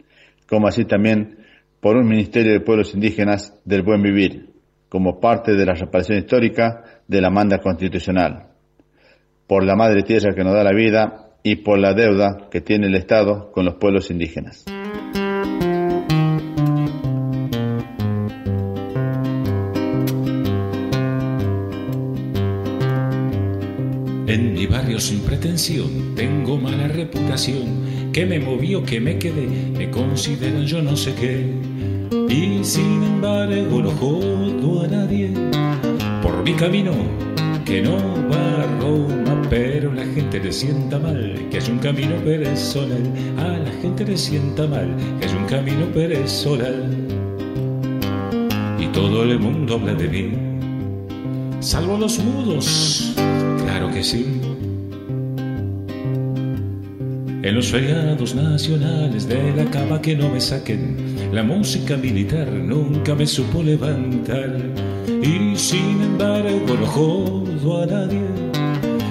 [0.52, 1.38] como así también
[1.80, 4.50] por un Ministerio de Pueblos Indígenas del Buen Vivir,
[4.90, 8.48] como parte de la reparación histórica de la manda constitucional,
[9.46, 12.88] por la madre tierra que nos da la vida y por la deuda que tiene
[12.88, 14.66] el Estado con los pueblos indígenas.
[24.26, 27.81] En mi barrio sin pretensión tengo mala reputación,
[28.12, 31.46] que me movió, que me quedé, me consideran yo no sé qué.
[32.28, 35.30] Y sin embargo no jodo a nadie
[36.22, 36.92] por mi camino
[37.64, 37.96] que no
[38.30, 43.02] va a Roma, pero la gente le sienta mal que es un camino personal.
[43.38, 46.90] A la gente le sienta mal que es un camino personal.
[48.78, 50.32] Y todo el mundo habla de mí,
[51.60, 53.14] salvo los mudos,
[53.64, 54.41] claro que sí.
[57.42, 60.94] En los feriados nacionales de la cama que no me saquen,
[61.32, 64.60] la música militar nunca me supo levantar.
[65.20, 68.20] Y sin embargo no jodo a nadie,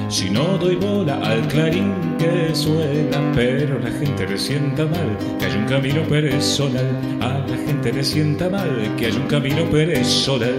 [0.08, 5.46] si no doy bola al clarín que suena, pero la gente le sienta mal que
[5.48, 6.88] hay un camino personal.
[7.20, 10.56] A la gente le sienta mal que hay un camino personal.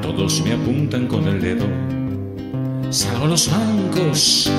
[0.00, 1.66] Todos me apuntan con el dedo,
[2.90, 4.50] salvo los bancos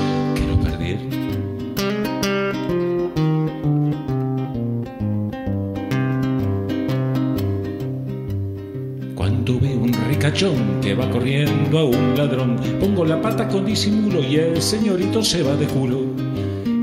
[10.83, 15.41] que va corriendo a un ladrón, pongo la pata con disimulo y el señorito se
[15.41, 16.01] va de culo.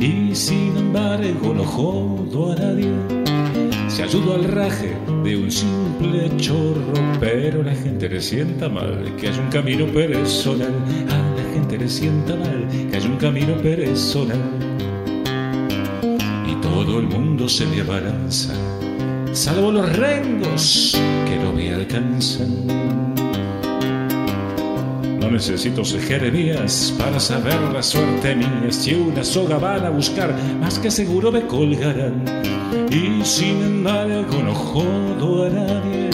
[0.01, 2.90] Y sin embargo no jodo a nadie,
[3.86, 9.28] se ayudo al raje de un simple chorro, pero la gente le sienta mal que
[9.28, 10.72] hay un camino personal.
[11.09, 14.40] A la gente le sienta mal que hay un camino personal.
[16.51, 18.52] Y todo el mundo se me abalanza,
[19.31, 20.98] salvo los rengos
[21.28, 23.03] que no me alcanzan.
[25.24, 28.66] No necesito Jeremías para saber la suerte mía.
[28.68, 32.22] Si una soga van a buscar, más que seguro me colgarán.
[32.90, 36.10] Y sin embargo no jodo a nadie,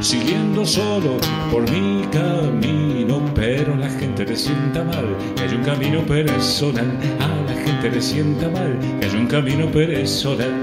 [0.00, 1.16] siguiendo solo
[1.50, 3.20] por mi camino.
[3.34, 6.86] Pero la gente le sienta mal, que hay un camino personal.
[7.18, 10.54] A la gente le sienta mal, que hay un camino personal.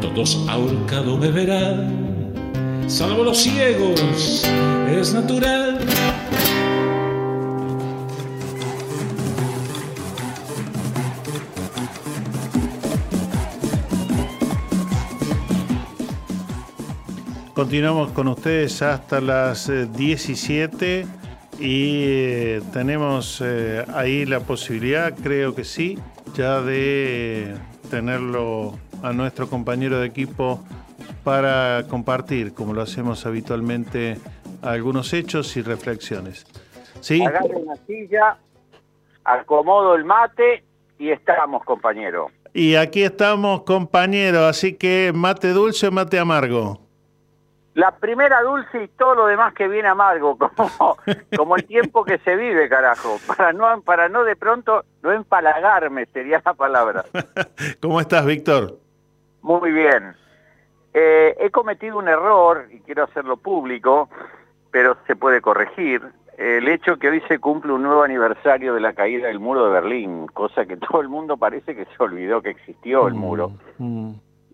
[0.00, 2.32] Todos ahorcado me verán,
[2.86, 4.42] salvo los ciegos,
[4.90, 5.61] es natural.
[17.54, 21.04] Continuamos con ustedes hasta las eh, 17
[21.60, 25.98] y eh, tenemos eh, ahí la posibilidad, creo que sí,
[26.34, 27.54] ya de
[27.90, 30.64] tenerlo a nuestro compañero de equipo
[31.24, 34.16] para compartir, como lo hacemos habitualmente,
[34.62, 36.46] algunos hechos y reflexiones.
[37.00, 37.22] ¿Sí?
[37.22, 38.38] Agarre una silla,
[39.24, 40.64] acomodo el mate
[40.98, 42.30] y estamos, compañero.
[42.54, 46.81] Y aquí estamos, compañero, así que mate dulce o mate amargo.
[47.74, 50.96] La primera dulce y todo lo demás que viene amargo, como,
[51.36, 53.16] como el tiempo que se vive, carajo.
[53.26, 57.04] Para no, para no de pronto no empalagarme, sería la palabra.
[57.80, 58.78] ¿Cómo estás, Víctor?
[59.40, 60.14] Muy bien.
[60.94, 64.10] Eh, he cometido un error y quiero hacerlo público,
[64.70, 66.02] pero se puede corregir.
[66.36, 69.72] El hecho que hoy se cumple un nuevo aniversario de la caída del muro de
[69.72, 73.52] Berlín, cosa que todo el mundo parece que se olvidó que existió el muro.
[73.78, 74.12] Mm,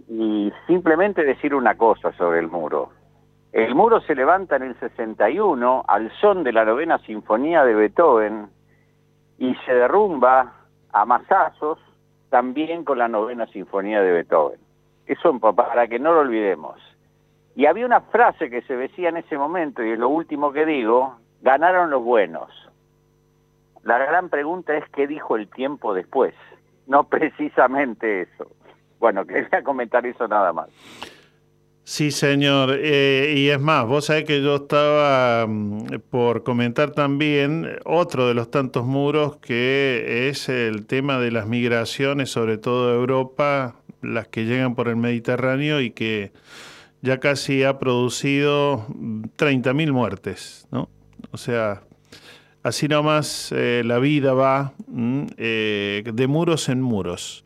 [0.09, 2.90] Y simplemente decir una cosa sobre el muro.
[3.53, 8.49] El muro se levanta en el 61 al son de la novena sinfonía de Beethoven
[9.39, 10.53] y se derrumba
[10.93, 11.79] a masazos
[12.31, 14.61] también con la novena sinfonía de Beethoven.
[15.07, 16.77] Eso pa- para que no lo olvidemos.
[17.57, 20.66] Y había una frase que se decía en ese momento, y es lo último que
[20.66, 22.51] digo, ganaron los buenos.
[23.83, 26.35] La gran pregunta es qué dijo el tiempo después,
[26.87, 28.47] no precisamente eso.
[28.99, 30.69] Bueno, quería comentar eso nada más.
[31.90, 32.78] Sí, señor.
[32.82, 38.35] Eh, y es más, vos sabés que yo estaba mm, por comentar también otro de
[38.35, 44.28] los tantos muros que es el tema de las migraciones, sobre todo de Europa, las
[44.28, 46.32] que llegan por el Mediterráneo y que
[47.01, 48.86] ya casi ha producido
[49.39, 50.90] 30.000 muertes, ¿no?
[51.31, 51.85] O sea,
[52.62, 57.44] así nomás eh, la vida va mm, eh, de muros en muros.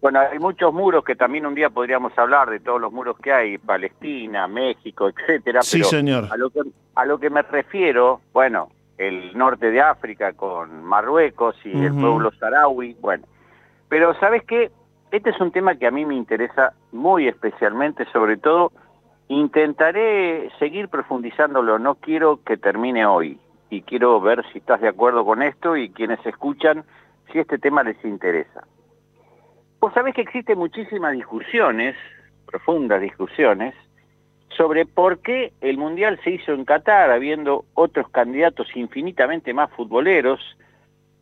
[0.00, 3.32] Bueno, hay muchos muros que también un día podríamos hablar de todos los muros que
[3.32, 5.60] hay, Palestina, México, etcétera.
[5.62, 6.28] Sí, señor.
[6.30, 6.60] A lo, que,
[6.94, 12.30] a lo que me refiero, bueno, el norte de África con Marruecos y el pueblo
[12.32, 13.24] saharaui, bueno.
[13.88, 14.70] Pero ¿sabes qué?
[15.10, 18.72] Este es un tema que a mí me interesa muy especialmente, sobre todo
[19.28, 23.38] intentaré seguir profundizándolo, no quiero que termine hoy
[23.70, 26.84] y quiero ver si estás de acuerdo con esto y quienes escuchan
[27.30, 28.64] si este tema les interesa.
[29.80, 31.96] Vos sabés que existen muchísimas discusiones,
[32.44, 33.74] profundas discusiones,
[34.54, 40.38] sobre por qué el Mundial se hizo en Qatar, habiendo otros candidatos infinitamente más futboleros.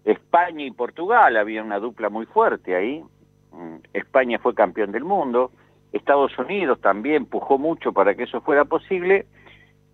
[0.05, 3.05] España y Portugal, había una dupla muy fuerte ahí.
[3.53, 5.53] Mm, España fue campeón del mundo.
[5.93, 9.27] Estados Unidos también pujó mucho para que eso fuera posible.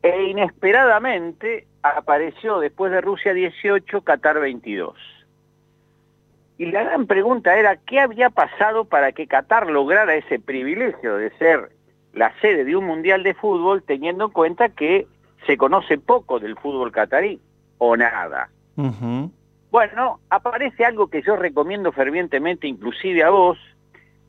[0.02, 4.96] E inesperadamente apareció después de Rusia 18, Qatar 22.
[6.56, 11.30] Y la gran pregunta era, ¿qué había pasado para que Qatar lograra ese privilegio de
[11.38, 11.70] ser
[12.12, 15.08] la sede de un mundial de fútbol, teniendo en cuenta que
[15.46, 17.40] se conoce poco del fútbol catarí,
[17.78, 18.50] o nada?
[19.70, 23.58] Bueno, aparece algo que yo recomiendo fervientemente, inclusive a vos.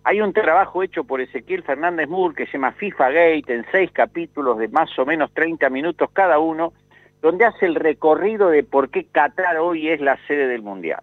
[0.03, 3.91] Hay un trabajo hecho por Ezequiel Fernández Moore que se llama FIFA Gate, en seis
[3.91, 6.73] capítulos de más o menos 30 minutos cada uno,
[7.21, 11.01] donde hace el recorrido de por qué Qatar hoy es la sede del Mundial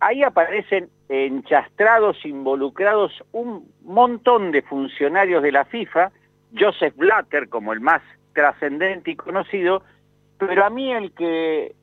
[0.00, 6.10] ahí aparecen enchastrados, involucrados un montón de funcionarios de la FIFA,
[6.58, 8.02] Joseph Blatter como el más
[8.32, 9.82] trascendente y conocido,
[10.38, 11.74] pero a mí el que,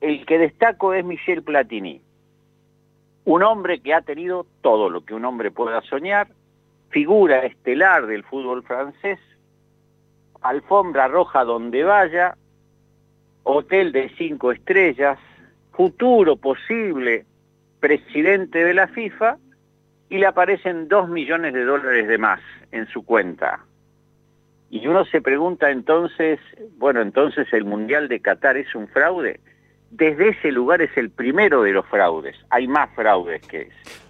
[0.00, 2.00] el que destaco es Michel Platini,
[3.24, 6.28] un hombre que ha tenido todo lo que un hombre pueda soñar,
[6.90, 9.18] figura estelar del fútbol francés,
[10.42, 12.36] alfombra roja donde vaya,
[13.42, 15.18] hotel de cinco estrellas,
[15.72, 17.24] futuro posible
[17.84, 19.36] presidente de la FIFA
[20.08, 22.40] y le aparecen dos millones de dólares de más
[22.72, 23.60] en su cuenta.
[24.70, 26.40] Y uno se pregunta entonces,
[26.78, 29.38] bueno, entonces el Mundial de Qatar es un fraude.
[29.90, 32.34] Desde ese lugar es el primero de los fraudes.
[32.48, 34.00] Hay más fraudes que ese.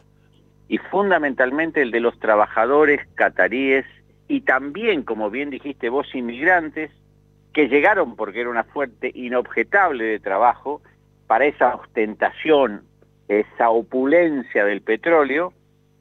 [0.69, 3.87] Y fundamentalmente el de los trabajadores cataríes
[4.29, 6.93] y también, como bien dijiste vos, inmigrantes
[7.53, 10.81] que llegaron porque era una fuerte inobjetable de trabajo
[11.27, 12.85] para esa ostentación
[13.29, 15.53] esa opulencia del petróleo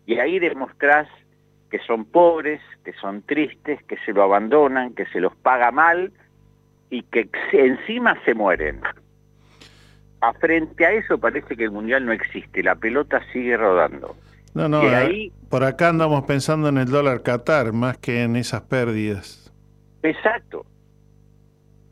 [0.06, 1.08] y ahí demostrás
[1.70, 6.12] que son pobres, que son tristes, que se lo abandonan, que se los paga mal
[6.90, 8.82] y que encima se mueren.
[10.22, 14.16] A frente a eso parece que el mundial no existe, la pelota sigue rodando.
[14.54, 18.62] No, no, ahí, por acá andamos pensando en el dólar Qatar más que en esas
[18.62, 19.52] pérdidas.
[20.04, 20.66] Exacto.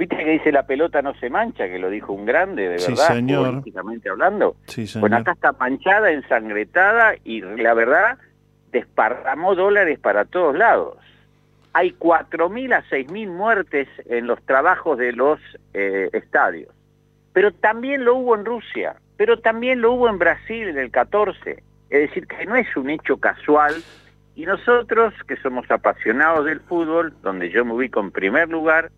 [0.01, 1.67] ¿Viste que dice la pelota no se mancha?
[1.67, 3.49] Que lo dijo un grande, de sí, verdad, señor.
[3.51, 4.55] políticamente hablando.
[4.65, 5.01] Sí, señor.
[5.01, 8.17] Bueno, acá está manchada, ensangretada y la verdad
[8.71, 10.97] desparramó dólares para todos lados.
[11.73, 15.39] Hay 4.000 a 6.000 muertes en los trabajos de los
[15.75, 16.73] eh, estadios.
[17.31, 21.61] Pero también lo hubo en Rusia, pero también lo hubo en Brasil en el 14.
[21.91, 23.75] Es decir, que no es un hecho casual.
[24.33, 28.89] Y nosotros, que somos apasionados del fútbol, donde yo me ubico en primer lugar,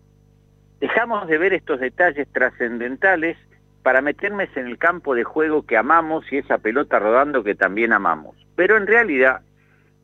[0.84, 3.38] Dejamos de ver estos detalles trascendentales
[3.82, 7.94] para meternos en el campo de juego que amamos y esa pelota rodando que también
[7.94, 8.36] amamos.
[8.54, 9.40] Pero en realidad,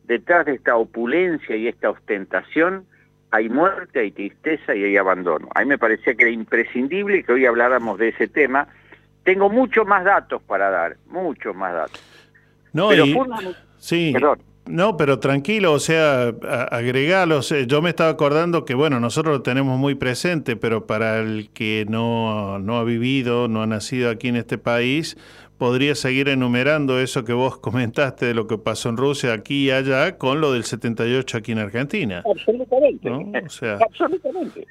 [0.05, 2.87] detrás de esta opulencia y esta ostentación,
[3.31, 5.51] hay muerte, hay tristeza y hay abandono.
[5.55, 8.67] A mí me parecía que era imprescindible que hoy habláramos de ese tema.
[9.23, 12.03] Tengo muchos más datos para dar, muchos más datos.
[12.73, 13.19] No, Pero y-
[13.77, 14.13] sí.
[14.15, 14.41] Perdón.
[14.67, 16.33] No, pero tranquilo, o sea,
[16.71, 17.53] agregalos.
[17.67, 21.87] Yo me estaba acordando que, bueno, nosotros lo tenemos muy presente, pero para el que
[21.89, 25.17] no, no ha vivido, no ha nacido aquí en este país,
[25.59, 29.71] podría seguir enumerando eso que vos comentaste de lo que pasó en Rusia, aquí y
[29.73, 32.23] allá, con lo del 78 aquí en Argentina.
[32.31, 33.11] Absolutamente.
[33.11, 33.33] ¿no?
[33.45, 34.67] O sea, Absolutamente.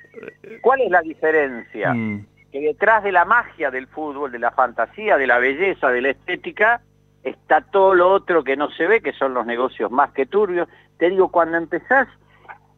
[0.62, 1.94] ¿Cuál es la diferencia?
[1.94, 6.02] mm, Que detrás de la magia del fútbol, de la fantasía, de la belleza, de
[6.02, 6.82] la estética,
[7.24, 10.68] está todo lo otro que no se ve, que son los negocios más que turbios.
[10.98, 12.08] Te digo, cuando empezás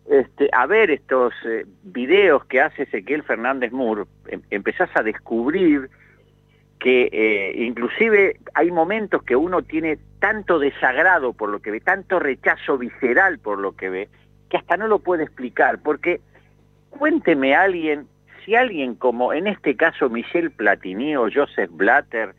[0.09, 5.89] este, a ver estos eh, videos que hace Ezequiel Fernández Moore, em- empezás a descubrir
[6.79, 12.19] que eh, inclusive hay momentos que uno tiene tanto desagrado por lo que ve, tanto
[12.19, 14.09] rechazo visceral por lo que ve,
[14.49, 16.21] que hasta no lo puede explicar, porque
[16.89, 18.07] cuénteme alguien,
[18.43, 22.33] si alguien como en este caso Michel Platini o Joseph Blatter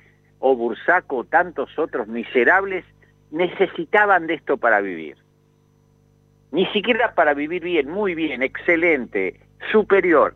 [0.44, 2.84] o Bursaco o tantos otros miserables
[3.30, 5.16] necesitaban de esto para vivir.
[6.50, 9.40] Ni siquiera para vivir bien, muy bien, excelente,
[9.70, 10.34] superior.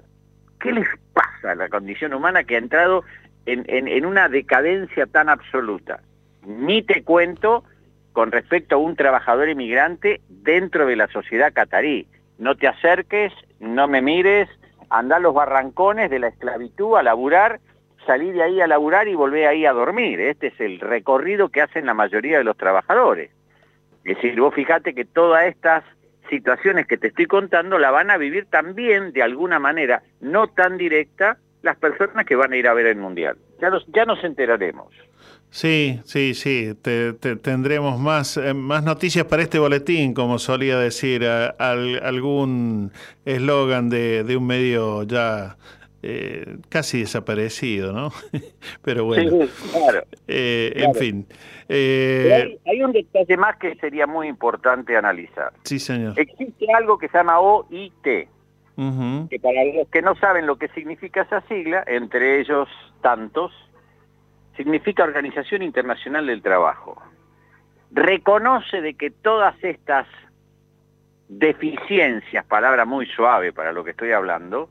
[0.60, 3.02] ¿Qué les pasa a la condición humana que ha entrado
[3.44, 6.00] en, en- una decadencia tan absoluta?
[6.46, 7.64] Ni te cuento
[8.12, 12.06] con respecto a un trabajador inmigrante dentro de la sociedad catarí.
[12.38, 14.48] No te acerques, no me mires,
[14.88, 17.60] anda a los barrancones de la esclavitud a laburar,
[18.06, 20.20] salí de ahí a laburar y volvé ahí a dormir.
[20.20, 23.30] Este es el recorrido que hacen la mayoría de los trabajadores.
[24.04, 25.84] Es decir, vos fíjate que todas estas
[26.30, 30.76] situaciones que te estoy contando la van a vivir también de alguna manera, no tan
[30.76, 33.36] directa, las personas que van a ir a ver el Mundial.
[33.60, 34.86] Ya nos, ya nos enteraremos.
[35.50, 36.74] Sí, sí, sí.
[36.82, 42.92] Te, te- tendremos más, eh, más noticias para este boletín, como solía decir al- algún
[43.24, 45.56] eslogan de, de un medio ya
[46.08, 48.12] eh, casi desaparecido, ¿no?
[48.82, 49.44] Pero bueno.
[49.44, 50.04] Sí, claro.
[50.28, 50.88] Eh, claro.
[50.88, 51.26] En fin.
[51.68, 55.52] Eh, hay, hay un detalle más que sería muy importante analizar.
[55.64, 56.12] sí, señor.
[56.16, 61.22] Existe algo que se llama OIT, que para los que no saben lo que significa
[61.22, 62.68] esa sigla, entre ellos
[63.00, 63.50] tantos,
[64.56, 67.02] significa Organización Internacional del Trabajo.
[67.90, 70.06] Reconoce de que todas estas
[71.28, 74.70] deficiencias, palabra muy suave para lo que estoy hablando,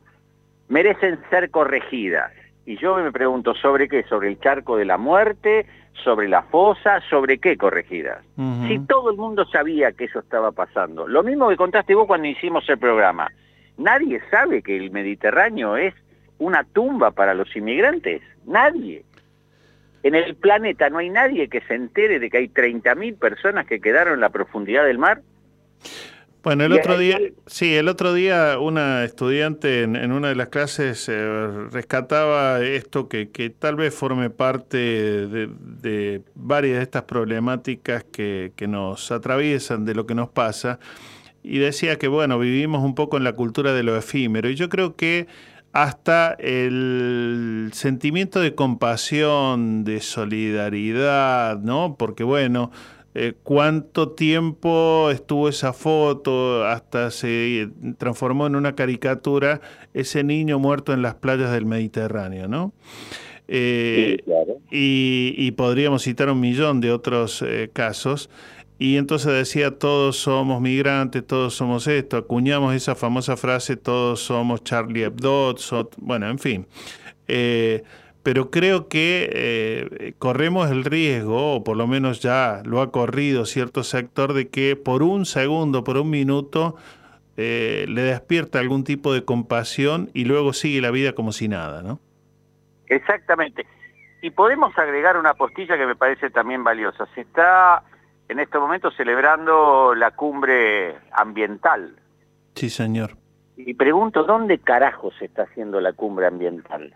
[0.68, 2.32] merecen ser corregidas.
[2.64, 4.02] Y yo me pregunto, ¿sobre qué?
[4.04, 5.66] ¿Sobre el charco de la muerte?
[6.02, 7.00] ¿Sobre la fosa?
[7.08, 8.24] ¿Sobre qué corregidas?
[8.66, 11.06] Si todo el mundo sabía que eso estaba pasando.
[11.06, 13.30] Lo mismo que contaste vos cuando hicimos el programa.
[13.78, 15.94] Nadie sabe que el Mediterráneo es
[16.38, 18.20] una tumba para los inmigrantes.
[18.44, 19.04] Nadie.
[20.02, 23.80] En el planeta no hay nadie que se entere de que hay 30.000 personas que
[23.80, 25.20] quedaron en la profundidad del mar.
[26.46, 30.48] Bueno, el otro día, sí, el otro día una estudiante en, en una de las
[30.48, 35.50] clases eh, rescataba esto que, que tal vez forme parte de,
[35.82, 40.78] de varias de estas problemáticas que, que nos atraviesan, de lo que nos pasa,
[41.42, 44.68] y decía que, bueno, vivimos un poco en la cultura de lo efímero, y yo
[44.68, 45.26] creo que
[45.72, 51.96] hasta el sentimiento de compasión, de solidaridad, ¿no?
[51.98, 52.70] Porque, bueno,
[53.18, 59.62] eh, cuánto tiempo estuvo esa foto hasta se transformó en una caricatura
[59.94, 62.74] ese niño muerto en las playas del Mediterráneo, ¿no?
[63.48, 64.18] Eh,
[64.70, 68.28] y, y podríamos citar un millón de otros eh, casos.
[68.78, 74.62] Y entonces decía, todos somos migrantes, todos somos esto, acuñamos esa famosa frase, todos somos
[74.64, 76.66] Charlie Hebdo, so- bueno, en fin.
[77.28, 77.82] Eh,
[78.26, 83.46] pero creo que eh, corremos el riesgo, o por lo menos ya lo ha corrido
[83.46, 86.74] cierto sector, de que por un segundo, por un minuto,
[87.36, 91.84] eh, le despierta algún tipo de compasión y luego sigue la vida como si nada,
[91.84, 92.00] ¿no?
[92.88, 93.64] Exactamente.
[94.20, 97.06] Y podemos agregar una postilla que me parece también valiosa.
[97.14, 97.84] Se está
[98.28, 101.94] en este momento celebrando la cumbre ambiental.
[102.56, 103.12] Sí, señor.
[103.56, 106.92] Y pregunto, ¿dónde carajo se está haciendo la cumbre ambiental?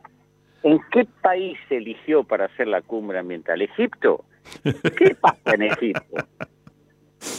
[0.63, 3.63] ¿En qué país se eligió para hacer la cumbre ambiental?
[3.63, 4.25] ¿Egipto?
[4.97, 6.27] ¿Qué pasa en Egipto?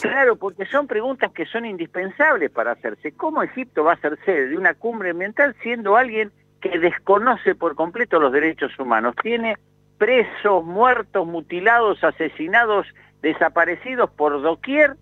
[0.00, 3.12] Claro, porque son preguntas que son indispensables para hacerse.
[3.12, 6.30] ¿Cómo Egipto va a ser sede de una cumbre ambiental siendo alguien
[6.60, 9.14] que desconoce por completo los derechos humanos?
[9.22, 9.56] Tiene
[9.98, 12.86] presos, muertos, mutilados, asesinados,
[13.22, 14.96] desaparecidos por doquier.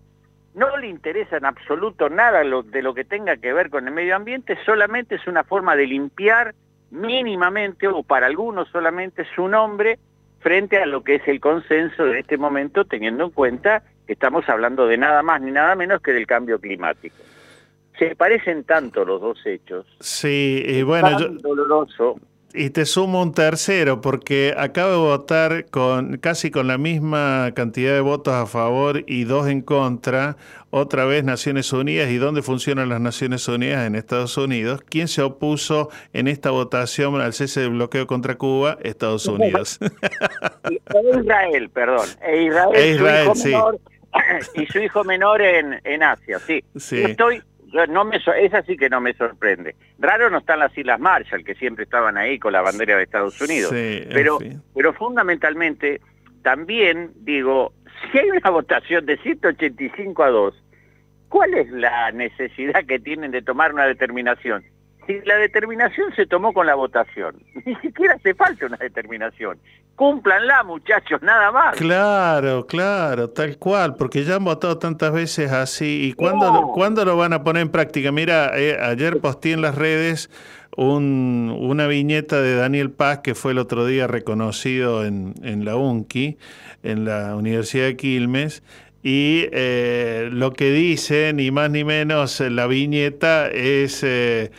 [0.55, 3.93] No le interesa en absoluto nada lo- de lo que tenga que ver con el
[3.93, 6.53] medio ambiente, solamente es una forma de limpiar
[6.91, 9.97] mínimamente o para algunos solamente su nombre
[10.39, 14.47] frente a lo que es el consenso de este momento, teniendo en cuenta que estamos
[14.49, 17.15] hablando de nada más ni nada menos que del cambio climático.
[17.97, 22.19] Se parecen tanto los dos hechos, Sí, y bueno, tan yo, doloroso.
[22.53, 27.93] Y te sumo un tercero, porque acabo de votar con casi con la misma cantidad
[27.93, 30.37] de votos a favor y dos en contra,
[30.69, 32.09] otra vez Naciones Unidas.
[32.09, 33.85] ¿Y dónde funcionan las Naciones Unidas?
[33.85, 34.81] En Estados Unidos.
[34.89, 38.77] ¿Quién se opuso en esta votación al cese del bloqueo contra Cuba?
[38.81, 39.79] Estados Unidos.
[40.63, 42.07] E Israel, perdón.
[42.25, 43.49] E Israel, E Israel, su hijo sí.
[43.49, 43.79] menor,
[44.55, 46.63] y su hijo menor en, en Asia, sí.
[46.75, 47.01] Sí.
[47.01, 47.41] Estoy,
[47.73, 49.75] yo no me, so- esa sí que no me sorprende.
[49.99, 53.39] Raro no están las Islas Marshall, que siempre estaban ahí con la bandera de Estados
[53.41, 53.71] Unidos.
[53.71, 54.61] Sí, pero, fin.
[54.75, 56.01] pero fundamentalmente,
[56.43, 57.73] también digo,
[58.11, 60.63] si hay una votación de 185 a 2,
[61.29, 64.63] ¿cuál es la necesidad que tienen de tomar una determinación?
[65.07, 69.57] Si la determinación se tomó con la votación, ni siquiera hace falta una determinación.
[69.95, 71.75] Cúmplanla, muchachos, nada más.
[71.75, 76.07] Claro, claro, tal cual, porque ya han votado tantas veces así.
[76.07, 78.11] ¿Y cuándo, lo, ¿cuándo lo van a poner en práctica?
[78.11, 80.29] Mira, eh, ayer posté en las redes
[80.75, 85.75] un, una viñeta de Daniel Paz, que fue el otro día reconocido en, en la
[85.75, 86.37] UNCI,
[86.83, 88.63] en la Universidad de Quilmes,
[89.03, 94.51] y eh, lo que dice, ni más ni menos, la viñeta es eh,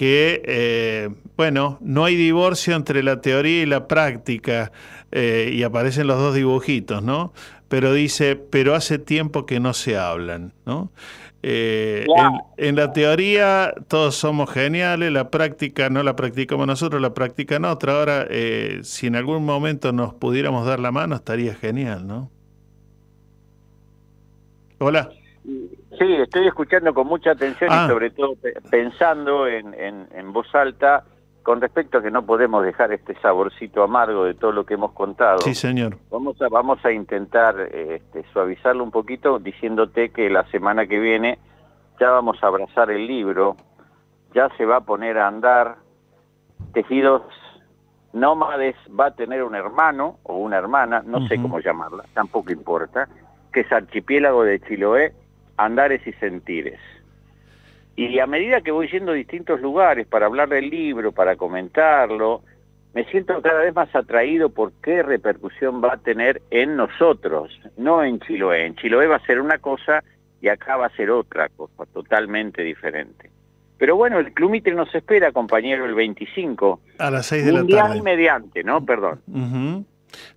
[0.00, 4.72] que, eh, bueno, no hay divorcio entre la teoría y la práctica,
[5.12, 7.34] eh, y aparecen los dos dibujitos, ¿no?
[7.68, 10.90] Pero dice, pero hace tiempo que no se hablan, ¿no?
[11.42, 17.12] Eh, en, en, la teoría todos somos geniales, la práctica no la practicamos nosotros, la
[17.12, 17.98] practican otra.
[17.98, 22.30] Ahora, eh, si en algún momento nos pudiéramos dar la mano, estaría genial, ¿no?
[24.78, 25.10] Hola.
[26.00, 27.82] Sí, estoy escuchando con mucha atención Ah.
[27.84, 31.04] y sobre todo pe- pensando en, en, en voz alta
[31.42, 34.92] con respecto a que no podemos dejar este saborcito amargo de todo lo que hemos
[34.92, 35.38] contado.
[35.40, 35.96] Sí, señor.
[36.10, 41.38] Vamos a, vamos a intentar este, suavizarlo un poquito diciéndote que la semana que viene
[42.00, 43.56] ya vamos a abrazar el libro,
[44.34, 45.76] ya se va a poner a andar,
[46.72, 47.22] Tejidos
[48.14, 53.06] Nómades va a tener un hermano o una hermana, no sé cómo llamarla, tampoco importa,
[53.52, 55.12] que es Archipiélago de Chiloé,
[55.64, 56.80] Andares y Sentires.
[57.96, 62.42] Y a medida que voy yendo a distintos lugares para hablar del libro, para comentarlo,
[62.94, 68.02] me siento cada vez más atraído por qué repercusión va a tener en nosotros, no
[68.02, 68.66] en Chiloé.
[68.66, 70.02] En Chiloé va a ser una cosa
[70.40, 73.30] y acá va a ser otra cosa, totalmente diferente.
[73.78, 76.80] Pero bueno, el Club Mitre nos espera, compañero, el 25.
[76.98, 78.02] A las 6 de la Mundial tarde.
[78.02, 78.84] mediante, ¿no?
[78.84, 79.86] Perdón.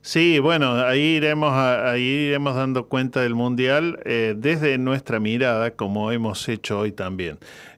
[0.02, 5.72] Sí, bueno, ahí iremos, a- ahí iremos dando cuenta del Mundial eh, desde nuestra mirada,
[5.72, 7.38] como hemos hecho hoy también.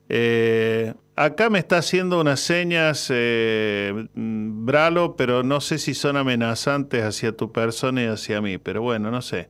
[0.10, 7.04] Eh, acá me está haciendo unas señas, eh, Bralo, pero no sé si son amenazantes
[7.04, 9.50] hacia tu persona y hacia mí, pero bueno, no sé.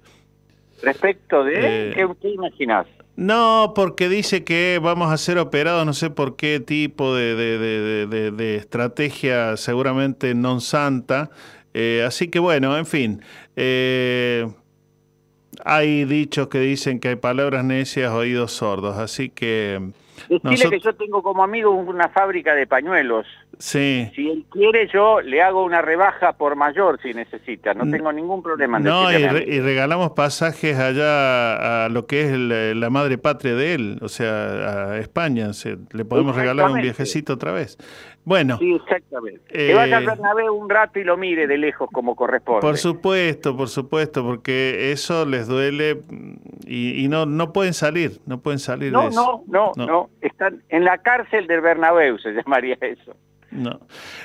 [0.81, 1.89] Respecto de...
[1.89, 2.87] Eh, ¿Qué, qué imaginás?
[3.17, 8.07] No, porque dice que vamos a ser operados, no sé por qué tipo de- de-
[8.07, 11.31] de- de estrategia, seguramente non santa.
[11.77, 13.21] Eh, así que bueno, en fin.
[13.57, 14.47] eh,
[15.63, 18.97] hay dichos que dicen que hay palabras necias, oídos sordos.
[18.97, 19.79] Así que.
[20.29, 23.27] Decirle nosotros- que yo tengo como amigo una fábrica de pañuelos.
[23.59, 24.09] Sí.
[24.15, 27.73] Si él quiere, yo le hago una rebaja por mayor si necesita.
[27.73, 32.31] No tengo ningún problema en No, y, re- regalamos pasajes allá a lo que es
[32.31, 35.53] el- la madre patria de él, o sea, a España.
[35.53, 37.77] Se- le podemos regalar un viajecito otra vez.
[38.23, 38.57] Bueno.
[38.57, 39.41] Sí, exactamente.
[39.49, 42.61] Eh, que vaya al Bernabéu un rato y lo mire de lejos como corresponde.
[42.61, 46.33] Por supuesto, por supuesto, porque eso les duele mm,
[46.65, 49.43] y, y no, no pueden salir, no pueden salir de no, eso.
[49.47, 53.15] no, no, no, Están en la cárcel del Bernabéu, se llamaría eso.
[53.51, 53.79] No.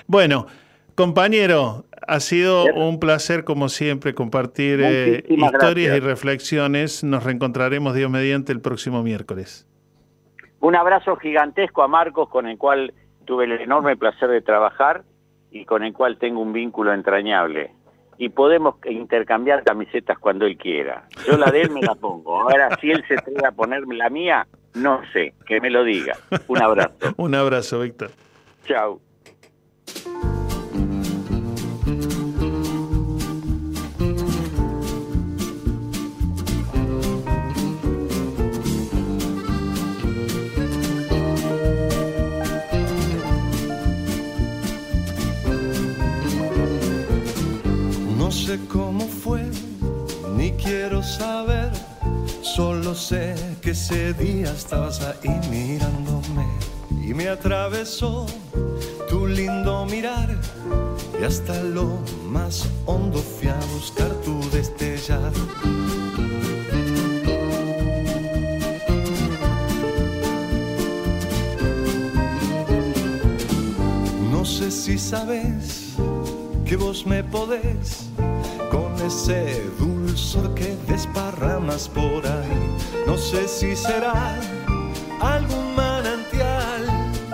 [0.06, 0.46] Bueno,
[0.94, 7.04] compañero, ha sido un placer como siempre compartir eh, historias y reflexiones.
[7.04, 9.66] Nos reencontraremos Dios mediante el próximo miércoles.
[10.60, 12.92] Un abrazo gigantesco a Marcos, con el cual
[13.24, 15.04] tuve el enorme placer de trabajar
[15.50, 17.72] y con el cual tengo un vínculo entrañable.
[18.18, 21.04] Y podemos intercambiar camisetas cuando él quiera.
[21.26, 22.42] Yo la de él me la pongo.
[22.42, 26.14] Ahora, si él se atreve a ponerme la mía, no sé, que me lo diga.
[26.46, 26.92] Un abrazo.
[27.16, 28.10] Un abrazo, Víctor.
[28.66, 29.00] Chao.
[48.68, 49.50] Cómo fue,
[50.36, 51.70] ni quiero saber.
[52.42, 56.46] Solo sé que ese día estabas ahí mirándome
[57.02, 58.26] y me atravesó
[59.08, 60.28] tu lindo mirar.
[61.20, 65.32] Y hasta lo más hondo fui a buscar tu destellar.
[74.30, 75.94] No sé si sabes
[76.64, 78.09] que vos me podés
[79.10, 82.60] ese dulzor que desparramas por ahí.
[83.08, 84.38] No sé si será
[85.20, 86.82] algún manantial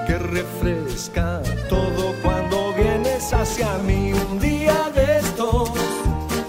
[0.07, 4.15] que refresca todo cuando vienes hacia mí.
[4.15, 5.71] Un día de estos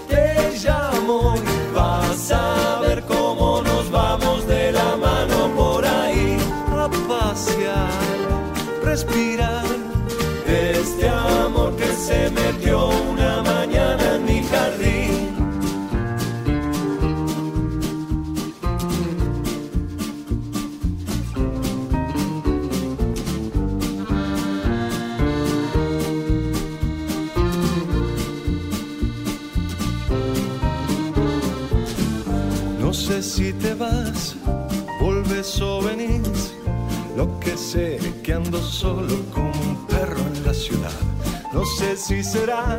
[0.08, 0.24] te
[0.64, 1.34] llamo
[1.74, 6.38] vas a ver cómo nos vamos de la mano por ahí
[6.72, 7.90] a pasear,
[8.82, 9.66] respirar
[10.46, 13.17] este amor que se metió
[33.38, 34.34] si te vas,
[35.00, 36.52] volves o venís.
[37.16, 40.98] Lo que sé que ando solo como un perro en la ciudad.
[41.52, 42.76] No sé si será